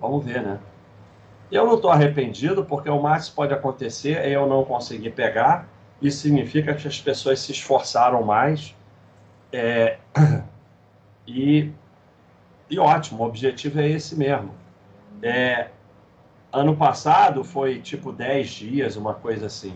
Vamos 0.00 0.24
ver, 0.24 0.42
né? 0.42 0.58
Eu 1.48 1.64
não 1.64 1.76
estou 1.76 1.92
arrependido, 1.92 2.64
porque 2.64 2.90
o 2.90 3.00
máximo 3.00 3.36
pode 3.36 3.54
acontecer 3.54 4.18
é 4.18 4.30
eu 4.30 4.48
não 4.48 4.64
conseguir 4.64 5.10
pegar 5.10 5.75
isso 6.00 6.18
significa 6.18 6.74
que 6.74 6.86
as 6.86 7.00
pessoas 7.00 7.40
se 7.40 7.52
esforçaram 7.52 8.22
mais. 8.22 8.74
É, 9.52 9.98
e, 11.26 11.70
e 12.68 12.78
ótimo, 12.78 13.22
o 13.22 13.26
objetivo 13.26 13.80
é 13.80 13.88
esse 13.88 14.16
mesmo. 14.16 14.54
É, 15.22 15.68
ano 16.52 16.76
passado 16.76 17.42
foi 17.42 17.80
tipo 17.80 18.12
10 18.12 18.48
dias, 18.48 18.96
uma 18.96 19.14
coisa 19.14 19.46
assim. 19.46 19.74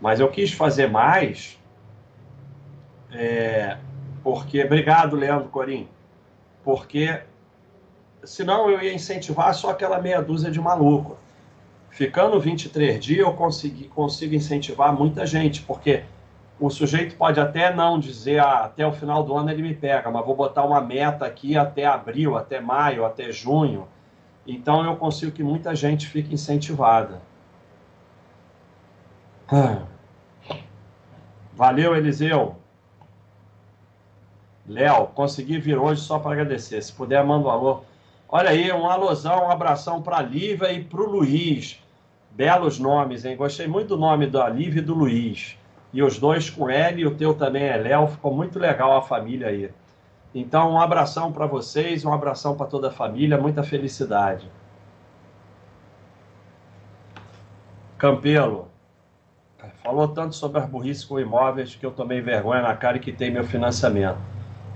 Mas 0.00 0.20
eu 0.20 0.30
quis 0.30 0.52
fazer 0.52 0.88
mais, 0.90 1.58
é, 3.10 3.78
porque. 4.22 4.62
Obrigado, 4.62 5.16
Leandro 5.16 5.48
Corim. 5.48 5.88
Porque 6.62 7.22
senão 8.24 8.68
eu 8.68 8.82
ia 8.82 8.92
incentivar 8.92 9.54
só 9.54 9.70
aquela 9.70 10.00
meia 10.00 10.20
dúzia 10.20 10.50
de 10.50 10.60
maluco. 10.60 11.16
Ficando 11.96 12.38
23 12.38 13.02
dias, 13.02 13.20
eu 13.20 13.32
consegui, 13.32 13.84
consigo 13.88 14.34
incentivar 14.34 14.92
muita 14.92 15.24
gente, 15.24 15.62
porque 15.62 16.04
o 16.60 16.68
sujeito 16.68 17.16
pode 17.16 17.40
até 17.40 17.74
não 17.74 17.98
dizer 17.98 18.38
ah, 18.38 18.64
até 18.64 18.86
o 18.86 18.92
final 18.92 19.22
do 19.22 19.34
ano 19.34 19.50
ele 19.50 19.62
me 19.62 19.74
pega, 19.74 20.10
mas 20.10 20.22
vou 20.22 20.36
botar 20.36 20.66
uma 20.66 20.78
meta 20.78 21.24
aqui 21.24 21.56
até 21.56 21.86
abril, 21.86 22.36
até 22.36 22.60
maio, 22.60 23.06
até 23.06 23.32
junho. 23.32 23.88
Então 24.46 24.84
eu 24.84 24.94
consigo 24.96 25.32
que 25.32 25.42
muita 25.42 25.74
gente 25.74 26.06
fique 26.06 26.34
incentivada. 26.34 27.22
Ah. 29.50 29.84
Valeu, 31.54 31.96
Eliseu. 31.96 32.56
Léo, 34.68 35.06
consegui 35.14 35.58
vir 35.58 35.78
hoje 35.78 36.02
só 36.02 36.18
para 36.18 36.32
agradecer. 36.32 36.82
Se 36.82 36.92
puder, 36.92 37.24
manda 37.24 37.48
um 37.48 37.50
alô. 37.50 37.80
Olha 38.28 38.50
aí, 38.50 38.70
um 38.70 38.86
alôzão, 38.86 39.46
um 39.46 39.50
abração 39.50 40.02
para 40.02 40.18
a 40.18 40.22
Lívia 40.22 40.70
e 40.70 40.84
para 40.84 41.00
o 41.00 41.06
Luiz. 41.06 41.85
Belos 42.36 42.78
nomes, 42.78 43.24
hein? 43.24 43.36
Gostei 43.36 43.66
muito 43.66 43.88
do 43.88 43.96
nome 43.96 44.26
da 44.26 44.48
Lívia 44.48 44.80
e 44.80 44.84
do 44.84 44.94
Luiz 44.94 45.56
e 45.96 46.02
os 46.02 46.18
dois 46.18 46.50
com 46.50 46.68
L, 46.68 47.00
e 47.00 47.06
o 47.06 47.14
teu 47.14 47.32
também 47.32 47.62
é 47.64 47.76
Léo, 47.78 48.08
ficou 48.08 48.34
muito 48.34 48.58
legal 48.58 48.98
a 48.98 49.00
família 49.00 49.48
aí. 49.48 49.70
Então, 50.34 50.72
um 50.72 50.78
abração 50.78 51.32
para 51.32 51.46
vocês, 51.46 52.04
um 52.04 52.12
abração 52.12 52.54
para 52.54 52.66
toda 52.66 52.88
a 52.88 52.92
família, 52.92 53.38
muita 53.38 53.62
felicidade. 53.62 54.46
Campelo, 57.96 58.68
falou 59.82 60.08
tanto 60.08 60.34
sobre 60.34 60.60
as 60.60 60.68
burrices 60.68 61.02
com 61.02 61.18
imóveis 61.18 61.74
que 61.74 61.86
eu 61.86 61.90
tomei 61.90 62.20
vergonha 62.20 62.60
na 62.60 62.76
cara 62.76 62.98
e 62.98 63.00
quitei 63.00 63.30
meu 63.30 63.44
financiamento. 63.44 64.18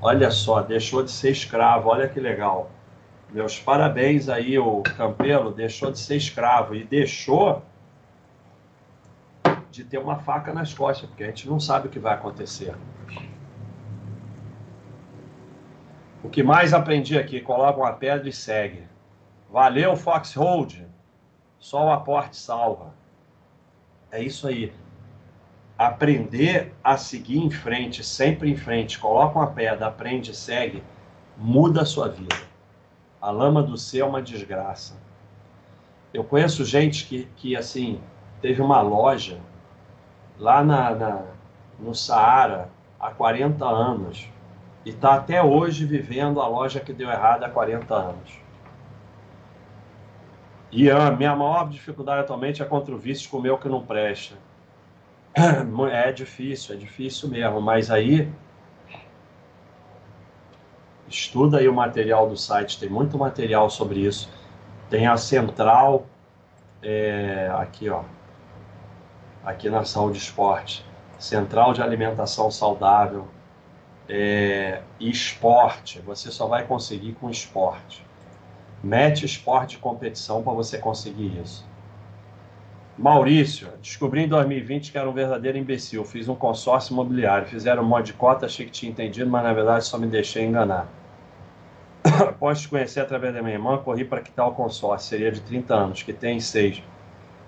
Olha 0.01 0.31
só, 0.31 0.63
deixou 0.63 1.03
de 1.03 1.11
ser 1.11 1.33
escravo, 1.33 1.91
olha 1.91 2.09
que 2.09 2.19
legal. 2.19 2.71
Meus 3.33 3.61
parabéns 3.61 4.29
aí, 4.29 4.59
o 4.59 4.83
Campelo, 4.83 5.53
deixou 5.53 5.93
de 5.93 5.99
ser 5.99 6.17
escravo 6.17 6.75
e 6.75 6.83
deixou 6.83 7.63
de 9.71 9.85
ter 9.85 9.99
uma 9.99 10.19
faca 10.19 10.53
nas 10.53 10.75
costas, 10.75 11.09
porque 11.09 11.23
a 11.23 11.29
gente 11.29 11.49
não 11.49 11.61
sabe 11.61 11.87
o 11.87 11.91
que 11.91 12.01
vai 12.01 12.15
acontecer. 12.15 12.75
O 16.25 16.29
que 16.29 16.43
mais 16.43 16.75
aprendi 16.75 17.17
aqui, 17.17 17.41
coloca 17.41 17.79
uma 17.79 17.93
pedra 17.93 18.29
e 18.29 18.33
segue. 18.33 18.83
Valeu, 19.49 19.97
Foxhold. 19.97 20.87
Só 21.59 21.87
o 21.87 21.93
aporte 21.93 22.37
salva. 22.37 22.95
É 24.11 24.21
isso 24.21 24.49
aí. 24.49 24.73
Aprender 25.79 26.75
a 26.83 26.97
seguir 26.97 27.39
em 27.39 27.51
frente, 27.51 28.03
sempre 28.03 28.51
em 28.51 28.57
frente, 28.57 28.99
coloca 28.99 29.39
uma 29.39 29.47
pedra, 29.47 29.87
aprende 29.87 30.35
segue, 30.35 30.83
muda 31.39 31.83
a 31.83 31.87
sua 31.87 32.09
vida. 32.09 32.50
A 33.21 33.31
lama 33.31 33.63
do 33.63 33.77
céu 33.77 34.07
é 34.07 34.09
uma 34.09 34.23
desgraça. 34.23 34.97
Eu 36.13 36.25
conheço 36.25 36.65
gente 36.65 37.07
que, 37.07 37.25
que 37.37 37.57
assim, 37.57 38.01
teve 38.41 38.63
uma 38.63 38.81
loja 38.81 39.39
lá 40.39 40.65
na, 40.65 40.95
na, 40.95 41.23
no 41.79 41.95
Saara 41.95 42.71
há 42.99 43.11
40 43.11 43.65
anos 43.65 44.29
e 44.85 44.91
está 44.91 45.15
até 45.15 45.43
hoje 45.43 45.85
vivendo 45.85 46.41
a 46.41 46.49
loja 46.49 46.81
que 46.81 46.93
deu 46.93 47.11
errado 47.11 47.45
há 47.45 47.51
40 47.51 47.95
anos. 47.95 48.41
E 50.73 50.91
a 50.91 51.11
minha 51.11 51.35
maior 51.35 51.69
dificuldade 51.69 52.21
atualmente 52.21 52.63
é 52.63 52.65
contra 52.65 52.95
o 52.95 52.99
vício 52.99 53.29
comer 53.29 53.51
o 53.51 53.59
que 53.59 53.69
não 53.69 53.85
presta. 53.85 54.37
É 55.93 56.13
difícil, 56.13 56.75
é 56.75 56.79
difícil 56.79 57.29
mesmo, 57.29 57.61
mas 57.61 57.91
aí 57.91 58.33
estuda 61.11 61.59
aí 61.59 61.69
o 61.69 61.75
material 61.75 62.29
do 62.29 62.37
site, 62.37 62.79
tem 62.79 62.89
muito 62.89 63.19
material 63.19 63.69
sobre 63.69 64.01
isso. 64.01 64.31
Tem 64.89 65.07
a 65.07 65.17
central, 65.17 66.07
é, 66.83 67.51
aqui 67.55 67.91
ó, 67.91 68.03
aqui 69.45 69.69
na 69.69 69.85
Saúde 69.85 70.19
Esporte, 70.19 70.87
Central 71.19 71.73
de 71.73 71.83
Alimentação 71.83 72.51
Saudável, 72.51 73.29
é, 74.09 74.83
esporte, 74.99 76.01
você 76.01 76.31
só 76.31 76.47
vai 76.47 76.67
conseguir 76.67 77.13
com 77.15 77.29
esporte. 77.29 78.05
Mete 78.83 79.27
esporte 79.27 79.73
de 79.73 79.79
competição 79.79 80.43
para 80.43 80.53
você 80.53 80.79
conseguir 80.79 81.39
isso. 81.41 81.69
Maurício, 82.99 83.69
descobri 83.81 84.23
em 84.23 84.29
2020 84.29 84.93
que 84.93 84.99
era 84.99 85.09
um 85.09 85.13
verdadeiro 85.13 85.57
imbecil. 85.57 86.05
Fiz 86.05 86.29
um 86.29 86.35
consórcio 86.35 86.93
imobiliário, 86.93 87.47
fizeram 87.47 87.83
um 87.83 87.87
monte 87.87 88.07
de 88.07 88.13
cota, 88.15 88.47
achei 88.47 88.67
que 88.67 88.73
tinha 88.73 88.91
entendido, 88.91 89.31
mas 89.31 89.43
na 89.43 89.53
verdade 89.53 89.85
só 89.85 89.97
me 89.99 90.07
deixei 90.07 90.45
enganar. 90.45 91.00
Após 92.29 92.61
te 92.61 92.69
conhecer 92.69 93.01
através 93.01 93.35
da 93.35 93.43
minha 93.43 93.55
irmã, 93.55 93.79
corri 93.79 94.05
para 94.05 94.21
quitar 94.21 94.47
o 94.49 94.53
consórcio, 94.53 95.09
seria 95.09 95.31
de 95.31 95.41
30 95.41 95.75
anos, 95.75 96.03
que 96.03 96.13
tem 96.13 96.41
6 96.41 96.83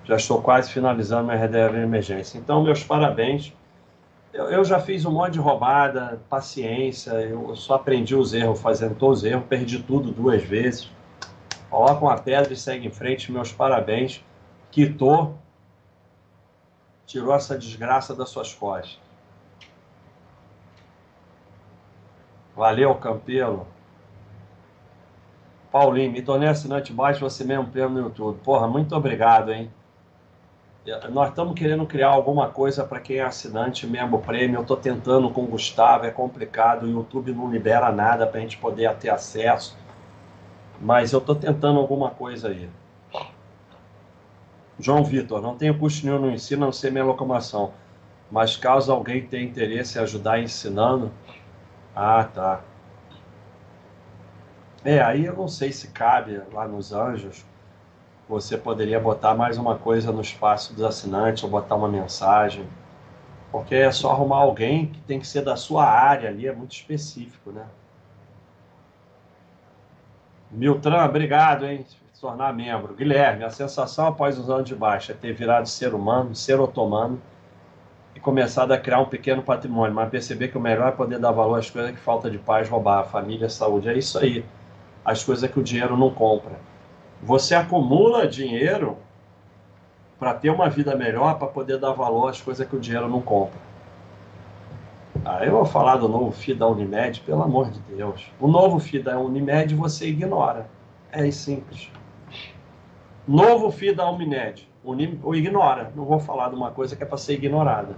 já 0.04 0.16
estou 0.16 0.42
quase 0.42 0.70
finalizando 0.70 1.24
minha 1.24 1.36
reserva 1.36 1.76
de 1.76 1.82
emergência. 1.82 2.38
Então, 2.38 2.62
meus 2.62 2.82
parabéns. 2.82 3.52
Eu, 4.32 4.46
eu, 4.46 4.64
já 4.64 4.80
fiz 4.80 5.04
um 5.04 5.10
monte 5.10 5.34
de 5.34 5.38
roubada, 5.38 6.20
paciência, 6.28 7.10
eu 7.10 7.54
só 7.54 7.74
aprendi 7.74 8.14
os 8.14 8.32
erros 8.32 8.60
fazendo 8.60 8.94
todos 8.94 9.18
os 9.18 9.24
erros, 9.24 9.44
perdi 9.46 9.82
tudo 9.82 10.10
duas 10.10 10.42
vezes. 10.42 10.90
Coloca 11.68 12.02
uma 12.02 12.16
pedra 12.16 12.52
e 12.52 12.56
segue 12.56 12.86
em 12.86 12.90
frente, 12.90 13.30
meus 13.30 13.52
parabéns. 13.52 14.24
Quitou, 14.70 15.36
tirou 17.06 17.34
essa 17.34 17.58
desgraça 17.58 18.14
das 18.14 18.30
suas 18.30 18.54
costas. 18.54 18.98
Valeu, 22.56 22.94
Campelo. 22.94 23.66
Paulinho, 25.72 26.12
me 26.12 26.20
tornei 26.20 26.50
assinante 26.50 26.92
baixo, 26.92 27.20
você 27.20 27.42
mesmo 27.44 27.66
prêmio 27.66 27.88
no 27.88 28.00
YouTube. 28.00 28.38
Porra, 28.44 28.68
muito 28.68 28.94
obrigado, 28.94 29.50
hein? 29.50 29.70
nós 31.10 31.28
estamos 31.28 31.54
querendo 31.54 31.86
criar 31.86 32.08
alguma 32.08 32.48
coisa 32.48 32.84
para 32.84 32.98
quem 32.98 33.18
é 33.18 33.22
assinante, 33.22 33.86
membro 33.86 34.18
prêmio. 34.18 34.58
Eu 34.58 34.62
estou 34.62 34.76
tentando 34.76 35.30
com 35.30 35.44
o 35.44 35.46
Gustavo, 35.46 36.04
é 36.04 36.10
complicado. 36.10 36.84
O 36.84 36.90
YouTube 36.90 37.32
não 37.32 37.50
libera 37.50 37.90
nada 37.92 38.26
para 38.26 38.38
a 38.38 38.40
gente 38.40 38.58
poder 38.58 38.92
ter 38.96 39.08
acesso. 39.08 39.76
Mas 40.80 41.12
eu 41.12 41.20
estou 41.20 41.36
tentando 41.36 41.78
alguma 41.78 42.10
coisa 42.10 42.48
aí. 42.48 42.68
João 44.78 45.04
Vitor, 45.04 45.40
não 45.40 45.56
tenho 45.56 45.78
custo 45.78 46.04
nenhum 46.04 46.18
no 46.18 46.30
ensino, 46.32 46.66
não 46.66 46.72
ser 46.72 46.90
minha 46.90 47.04
locomoção. 47.04 47.72
Mas 48.28 48.56
caso 48.56 48.92
alguém 48.92 49.24
tenha 49.24 49.44
interesse 49.44 49.98
em 49.98 50.02
ajudar 50.02 50.40
ensinando. 50.40 51.12
Ah, 51.94 52.24
tá. 52.24 52.60
É, 54.84 55.00
aí 55.00 55.24
eu 55.24 55.34
não 55.36 55.48
sei 55.48 55.72
se 55.72 55.88
cabe 55.88 56.40
lá 56.52 56.66
nos 56.66 56.92
Anjos 56.92 57.44
você 58.28 58.56
poderia 58.56 58.98
botar 58.98 59.34
mais 59.34 59.58
uma 59.58 59.76
coisa 59.76 60.10
no 60.10 60.22
espaço 60.22 60.72
dos 60.72 60.82
assinantes 60.82 61.44
ou 61.44 61.50
botar 61.50 61.74
uma 61.74 61.88
mensagem. 61.88 62.66
Porque 63.50 63.74
é 63.74 63.90
só 63.90 64.10
arrumar 64.10 64.38
alguém 64.38 64.86
que 64.86 65.00
tem 65.02 65.20
que 65.20 65.26
ser 65.26 65.42
da 65.42 65.56
sua 65.56 65.84
área 65.84 66.30
ali, 66.30 66.46
é 66.46 66.52
muito 66.52 66.72
específico, 66.72 67.50
né? 67.50 67.66
Miltran, 70.50 71.04
obrigado, 71.04 71.66
hein? 71.66 71.84
Se 72.14 72.20
tornar 72.20 72.54
membro. 72.54 72.94
Guilherme, 72.94 73.44
a 73.44 73.50
sensação 73.50 74.06
após 74.06 74.38
os 74.38 74.48
anos 74.48 74.64
de 74.64 74.74
baixa 74.74 75.12
é 75.12 75.14
ter 75.14 75.34
virado 75.34 75.68
ser 75.68 75.92
humano, 75.92 76.34
ser 76.34 76.58
otomano 76.58 77.20
e 78.14 78.20
começado 78.20 78.72
a 78.72 78.78
criar 78.78 79.00
um 79.00 79.06
pequeno 79.06 79.42
patrimônio, 79.42 79.94
mas 79.94 80.08
perceber 80.08 80.48
que 80.48 80.56
o 80.56 80.60
melhor 80.60 80.88
é 80.88 80.92
poder 80.92 81.18
dar 81.18 81.32
valor 81.32 81.58
às 81.58 81.68
coisas 81.68 81.90
que 81.90 81.98
falta 81.98 82.30
de 82.30 82.38
paz 82.38 82.68
roubar, 82.68 83.00
a 83.00 83.04
família, 83.04 83.46
a 83.46 83.50
saúde. 83.50 83.88
É 83.88 83.98
isso 83.98 84.18
aí. 84.18 84.42
As 85.04 85.24
coisas 85.24 85.50
que 85.50 85.58
o 85.58 85.62
dinheiro 85.62 85.96
não 85.96 86.10
compra. 86.10 86.58
Você 87.22 87.54
acumula 87.54 88.26
dinheiro 88.26 88.96
para 90.18 90.34
ter 90.34 90.50
uma 90.50 90.68
vida 90.68 90.94
melhor, 90.94 91.38
para 91.38 91.48
poder 91.48 91.78
dar 91.78 91.92
valor 91.92 92.28
às 92.28 92.40
coisas 92.40 92.66
que 92.66 92.76
o 92.76 92.80
dinheiro 92.80 93.08
não 93.08 93.20
compra. 93.20 93.58
Ah, 95.24 95.44
eu 95.44 95.52
vou 95.52 95.64
falar 95.64 95.96
do 95.96 96.08
novo 96.08 96.32
FII 96.32 96.54
da 96.54 96.66
Unimed, 96.66 97.20
pelo 97.20 97.42
amor 97.42 97.70
de 97.70 97.78
Deus. 97.80 98.30
O 98.40 98.48
novo 98.48 98.78
FII 98.80 99.02
da 99.02 99.18
Unimed 99.18 99.74
você 99.74 100.08
ignora. 100.08 100.68
É 101.10 101.28
simples. 101.30 101.90
Novo 103.26 103.70
FII 103.70 103.94
da 103.94 104.10
Unimed, 104.10 104.68
o 104.84 105.34
ignora. 105.34 105.92
Não 105.94 106.04
vou 106.04 106.18
falar 106.18 106.48
de 106.48 106.56
uma 106.56 106.70
coisa 106.70 106.96
que 106.96 107.02
é 107.02 107.06
para 107.06 107.18
ser 107.18 107.34
ignorada. 107.34 107.96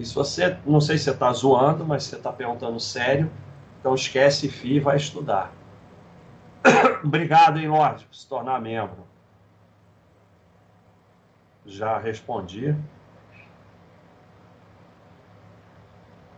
Se 0.00 0.14
você, 0.14 0.56
não 0.64 0.80
sei 0.80 0.96
se 0.96 1.04
você 1.04 1.10
está 1.10 1.32
zoando, 1.32 1.84
mas 1.84 2.04
você 2.04 2.16
está 2.16 2.32
perguntando 2.32 2.78
sério, 2.78 3.30
então 3.78 3.94
esquece 3.94 4.48
FII 4.48 4.76
e 4.76 4.80
vai 4.80 4.96
estudar. 4.96 5.52
Obrigado, 7.04 7.58
hein, 7.58 7.68
Lorde, 7.68 8.04
por 8.04 8.14
se 8.14 8.28
tornar 8.28 8.60
membro. 8.60 9.06
Já 11.64 11.98
respondi. 11.98 12.74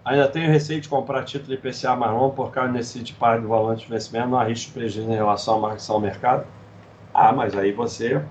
Ainda 0.05 0.29
tenho 0.29 0.51
receio 0.51 0.81
de 0.81 0.89
comprar 0.89 1.25
título 1.25 1.55
IPCA 1.55 1.95
marrom 1.95 2.31
por 2.31 2.51
causa 2.51 2.73
necessite 2.73 3.15
para 3.15 3.41
do 3.41 3.49
valor 3.49 3.77
de 3.77 3.85
investimento, 3.85 4.29
não 4.29 4.41
arrisco 4.41 4.73
prejuízo 4.73 5.11
em 5.11 5.15
relação 5.15 5.59
à 5.59 5.61
marcação 5.61 5.97
ao 5.97 6.01
mercado. 6.01 6.47
Ah, 7.12 7.33
mas 7.33 7.57
aí 7.57 7.71
você 7.71 8.25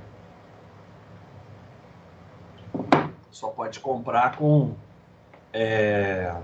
só 3.32 3.50
pode 3.50 3.80
comprar 3.80 4.36
com 4.36 4.74
é, 5.54 6.36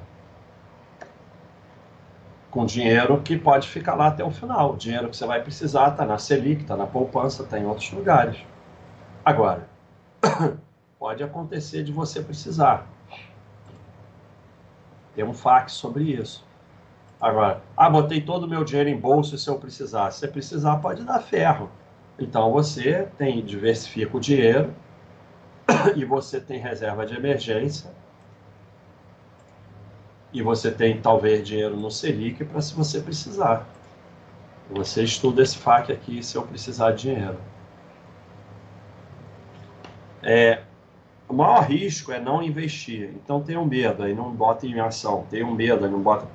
com 2.56 2.66
dinheiro 2.66 3.22
que 3.22 3.38
pode 3.38 3.68
ficar 3.68 3.96
lá 3.96 4.08
até 4.08 4.24
o 4.24 4.32
final. 4.32 4.76
O 4.76 4.78
dinheiro 4.78 5.10
que 5.10 5.18
você 5.18 5.26
vai 5.26 5.44
precisar 5.44 5.90
está 5.90 6.06
na 6.06 6.18
Selic, 6.18 6.62
está 6.62 6.78
na 6.78 6.88
poupança, 6.88 7.44
está 7.44 7.60
em 7.60 7.66
outros 7.66 7.92
lugares. 7.92 8.38
Agora, 9.26 9.68
pode 10.98 11.22
acontecer 11.22 11.84
de 11.84 11.92
você 11.92 12.24
precisar. 12.24 12.88
Tem 15.14 15.26
um 15.26 15.34
fax 15.34 15.74
sobre 15.74 16.06
isso. 16.06 16.48
Agora, 17.20 17.62
ah, 17.76 17.90
botei 17.90 18.22
todo 18.22 18.46
o 18.46 18.48
meu 18.48 18.64
dinheiro 18.64 18.90
em 18.90 18.98
bolsa 18.98 19.38
se 19.38 19.50
eu 19.50 19.60
precisar. 19.60 20.10
Se 20.12 20.20
você 20.20 20.28
precisar, 20.30 20.78
pode 20.78 21.04
dar 21.04 21.20
ferro. 21.20 21.70
Então 22.18 22.54
você 22.54 23.10
tem 23.18 23.44
diversifica 23.44 24.16
o 24.16 24.20
dinheiro 24.22 24.74
e 25.94 26.06
você 26.06 26.40
tem 26.40 26.58
reserva 26.58 27.06
de 27.06 27.16
emergência 27.16 27.92
e 30.36 30.42
você 30.42 30.70
tem 30.70 31.00
talvez 31.00 31.48
dinheiro 31.48 31.78
no 31.78 31.90
Selic 31.90 32.44
para 32.44 32.62
se 32.62 32.76
você 32.76 33.00
precisar. 33.00 33.66
Você 34.70 35.02
estuda 35.02 35.42
esse 35.42 35.58
FAQ 35.58 35.94
aqui 35.94 36.22
se 36.22 36.36
eu 36.36 36.44
precisar 36.44 36.92
de 36.92 37.04
dinheiro. 37.04 37.40
É, 40.22 40.62
o 41.30 41.34
maior 41.34 41.62
risco 41.62 42.12
é 42.12 42.20
não 42.20 42.44
investir. 42.44 43.12
Então 43.16 43.42
tem 43.42 43.56
um 43.56 43.64
medo, 43.64 44.04
aí 44.04 44.14
não 44.14 44.30
bota 44.30 44.68
em 44.68 44.78
ação. 44.78 45.26
Tem 45.30 45.42
um 45.42 45.54
medo, 45.54 45.86
aí 45.86 45.92
não 45.92 46.02
bota. 46.02 46.28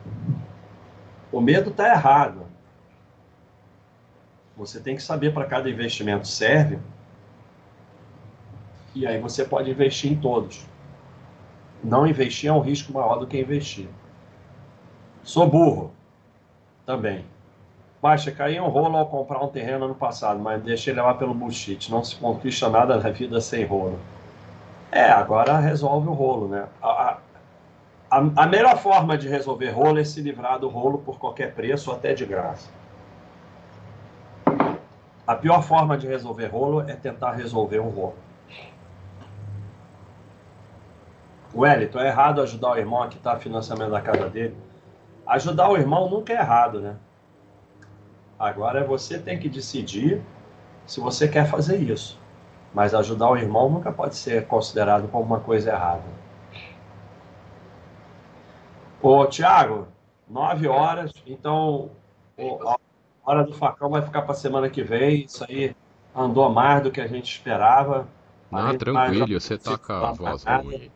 O 1.31 1.39
medo 1.39 1.69
está 1.69 1.91
errado. 1.91 2.47
Você 4.57 4.81
tem 4.81 4.97
que 4.97 5.03
saber 5.03 5.35
para 5.35 5.45
cada 5.45 5.69
investimento 5.69 6.27
serve. 6.27 6.79
E 8.95 9.07
aí 9.07 9.21
você 9.21 9.45
pode 9.45 9.71
investir 9.71 10.11
em 10.11 10.17
todos. 10.17 10.70
Não 11.83 12.07
investir 12.07 12.51
é 12.51 12.53
um 12.53 12.61
risco 12.61 12.93
maior 12.93 13.19
do 13.19 13.27
que 13.27 13.41
investir. 13.41 13.89
Sou 15.23 15.47
burro. 15.47 15.93
Também. 16.85 17.25
Baixa, 18.03 18.31
caí 18.33 18.59
um 18.59 18.69
rolo 18.69 18.97
ao 18.97 19.07
comprar 19.07 19.43
um 19.43 19.49
terreno 19.49 19.85
ano 19.85 19.95
passado, 19.95 20.41
mas 20.41 20.63
deixei 20.63 20.93
levar 20.93 21.15
pelo 21.15 21.35
bullshit. 21.35 21.91
Não 21.91 22.03
se 22.03 22.17
conquista 22.17 22.69
nada 22.69 22.97
na 22.97 23.11
vida 23.11 23.41
sem 23.41 23.65
rolo. 23.65 23.99
É, 24.91 25.11
agora 25.11 25.59
resolve 25.59 26.09
o 26.09 26.13
rolo, 26.13 26.49
né? 26.49 26.67
A, 26.83 27.19
a, 28.11 28.19
a 28.37 28.47
melhor 28.47 28.77
forma 28.79 29.17
de 29.17 29.29
resolver 29.29 29.71
rolo 29.71 29.99
é 29.99 30.05
se 30.05 30.21
livrar 30.21 30.59
do 30.59 30.69
rolo 30.69 30.99
por 30.99 31.19
qualquer 31.19 31.55
preço, 31.55 31.93
até 31.93 32.13
de 32.15 32.25
graça. 32.25 32.69
A 35.27 35.35
pior 35.37 35.63
forma 35.63 35.97
de 35.97 36.09
resolver 36.09 36.47
rolo 36.47 36.81
é 36.89 36.97
tentar 36.97 37.33
resolver 37.33 37.79
um 37.79 37.89
rolo. 37.89 38.17
Wellington, 41.55 41.99
é 42.01 42.09
errado 42.09 42.41
ajudar 42.43 42.73
o 42.73 42.77
irmão 42.77 43.03
a 43.03 43.09
quitar 43.09 43.39
financiamento 43.39 43.91
da 43.91 44.01
casa 44.01 44.29
dele? 44.29 44.57
Ajudar 45.27 45.69
o 45.69 45.77
irmão 45.77 46.09
nunca 46.09 46.33
é 46.33 46.37
errado, 46.37 46.81
né? 46.81 46.97
Agora 48.39 48.81
é 48.81 48.85
você 48.85 49.19
tem 49.19 49.39
que 49.39 49.49
decidir 49.49 50.23
se 50.87 51.01
você 51.01 51.29
quer 51.29 51.47
fazer 51.47 51.79
isso. 51.79 52.19
Mas 52.73 52.95
ajudar 52.95 53.31
o 53.31 53.37
irmão 53.37 53.69
nunca 53.69 53.91
pode 53.93 54.17
ser 54.17 54.47
considerado 54.47 55.09
como 55.09 55.25
uma 55.25 55.41
coisa 55.41 55.71
errada. 55.71 56.05
Ô, 59.03 59.27
Tiago, 59.27 59.89
nove 60.29 60.69
horas, 60.69 61.13
então 61.27 61.91
a 62.39 62.77
hora 63.25 63.45
do 63.45 63.53
facão 63.53 63.91
vai 63.91 64.03
ficar 64.03 64.23
para 64.23 64.33
a 64.33 64.37
semana 64.37 64.71
que 64.71 64.83
vem. 64.83 65.25
Isso 65.25 65.45
aí 65.49 65.75
andou 66.15 66.49
mais 66.51 66.83
do 66.83 66.91
que 66.91 67.01
a 67.01 67.07
gente 67.07 67.31
esperava. 67.33 68.07
Ah, 68.53 68.75
tranquilo, 68.75 69.41
você 69.41 69.59
tá 69.59 69.77
com 69.79 69.93
a 69.93 70.13
voz 70.13 70.45
ruim. 70.45 70.91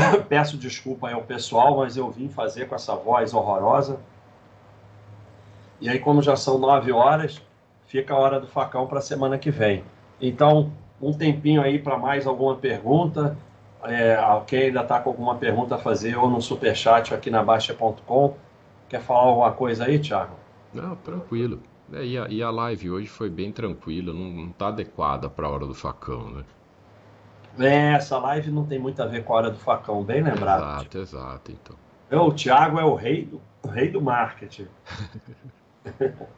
Peço 0.28 0.56
desculpa 0.56 1.08
aí 1.08 1.14
ao 1.14 1.22
pessoal, 1.22 1.78
mas 1.78 1.96
eu 1.96 2.10
vim 2.10 2.28
fazer 2.28 2.66
com 2.68 2.74
essa 2.74 2.94
voz 2.94 3.32
horrorosa. 3.34 3.98
E 5.80 5.88
aí, 5.88 5.98
como 5.98 6.22
já 6.22 6.36
são 6.36 6.58
nove 6.58 6.92
horas, 6.92 7.40
fica 7.86 8.14
a 8.14 8.16
hora 8.16 8.40
do 8.40 8.46
facão 8.46 8.86
para 8.86 8.98
a 8.98 9.02
semana 9.02 9.38
que 9.38 9.50
vem. 9.50 9.84
Então, 10.20 10.72
um 11.00 11.12
tempinho 11.12 11.62
aí 11.62 11.78
para 11.78 11.98
mais 11.98 12.26
alguma 12.26 12.56
pergunta. 12.56 13.36
É, 13.84 14.16
quem 14.46 14.62
ainda 14.64 14.80
está 14.80 14.98
com 14.98 15.10
alguma 15.10 15.36
pergunta 15.36 15.76
a 15.76 15.78
fazer, 15.78 16.16
ou 16.16 16.28
no 16.28 16.40
superchat 16.40 17.14
aqui 17.14 17.30
na 17.30 17.42
Baixa.com. 17.42 18.34
Quer 18.88 19.00
falar 19.00 19.28
alguma 19.28 19.52
coisa 19.52 19.84
aí, 19.84 19.98
Thiago? 19.98 20.34
Não, 20.72 20.96
tranquilo. 20.96 21.60
É, 21.92 22.04
e, 22.04 22.18
a, 22.18 22.26
e, 22.28 22.42
a, 22.42 22.50
live 22.50 22.90
hoje 22.90 23.06
foi 23.06 23.30
bem 23.30 23.52
tranquila, 23.52 24.12
não 24.12 24.48
está 24.48 24.68
adequada 24.68 25.30
para 25.30 25.46
a 25.46 25.50
hora 25.50 25.66
do 25.66 25.74
facão, 25.74 26.28
né? 26.30 26.44
É, 27.58 27.94
essa 27.94 28.18
live 28.18 28.50
não 28.50 28.66
tem 28.66 28.78
muito 28.78 29.02
a 29.02 29.06
ver 29.06 29.24
com 29.24 29.32
a 29.32 29.36
hora 29.36 29.50
do 29.50 29.58
facão, 29.58 30.02
bem 30.02 30.22
lembrado. 30.22 30.62
Exato, 30.62 30.98
exato, 30.98 31.52
então. 31.52 31.76
Eu, 32.10 32.22
o 32.22 32.32
Thiago 32.32 32.78
é 32.78 32.84
o 32.84 32.94
rei 32.94 33.24
do, 33.24 33.40
o 33.62 33.68
rei 33.68 33.90
do 33.90 34.00
marketing. 34.00 34.68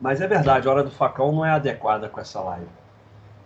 Mas 0.00 0.20
é 0.20 0.26
verdade, 0.26 0.66
a 0.66 0.70
hora 0.70 0.82
do 0.82 0.90
facão 0.90 1.30
não 1.30 1.44
é 1.44 1.50
adequada 1.50 2.08
com 2.08 2.20
essa 2.20 2.40
live. 2.40 2.66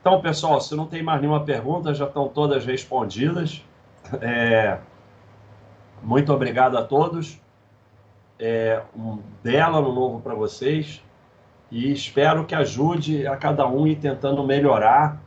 Então, 0.01 0.21
pessoal, 0.21 0.61
se 0.61 0.77
não 0.77 0.87
tem 0.87 1.03
mais 1.03 1.21
nenhuma 1.21 1.45
pergunta, 1.45 1.93
já 1.95 2.05
estão 2.05 2.29
todas 2.29 2.65
respondidas. 2.65 3.65
É... 4.21 4.79
Muito 6.03 6.33
obrigado 6.33 6.77
a 6.77 6.85
todos. 6.85 7.41
É... 8.39 8.83
Um 8.95 9.19
belo 9.43 9.79
ano 9.79 9.93
novo 9.93 10.21
para 10.21 10.35
vocês. 10.35 11.03
E 11.71 11.91
espero 11.91 12.45
que 12.45 12.55
ajude 12.55 13.27
a 13.27 13.37
cada 13.37 13.67
um 13.67 13.87
ir 13.87 13.97
tentando 13.97 14.45
melhorar, 14.45 15.21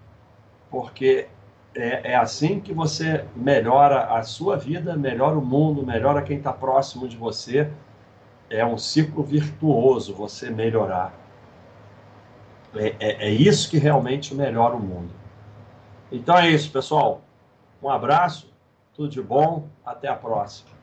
porque 0.69 1.27
é, 1.75 2.11
é 2.11 2.15
assim 2.15 2.59
que 2.59 2.73
você 2.73 3.25
melhora 3.35 4.05
a 4.05 4.23
sua 4.23 4.57
vida, 4.57 4.95
melhora 4.95 5.37
o 5.37 5.45
mundo, 5.45 5.85
melhora 5.85 6.21
quem 6.21 6.37
está 6.37 6.51
próximo 6.51 7.07
de 7.07 7.15
você 7.15 7.71
é 8.49 8.65
um 8.65 8.77
ciclo 8.77 9.23
virtuoso 9.23 10.13
você 10.13 10.49
melhorar. 10.49 11.13
É, 12.75 12.95
é, 12.99 13.27
é, 13.27 13.29
isso 13.29 13.69
que 13.69 13.77
realmente 13.77 14.33
melhora 14.33 14.75
o 14.75 14.79
mundo. 14.79 15.11
Então 16.11 16.37
é 16.37 16.49
isso, 16.49 16.71
pessoal. 16.71 17.21
Um 17.81 17.89
abraço, 17.89 18.51
tudo 18.93 19.09
de 19.09 19.21
bom, 19.21 19.67
até 19.85 20.07
a 20.07 20.15
próxima. 20.15 20.76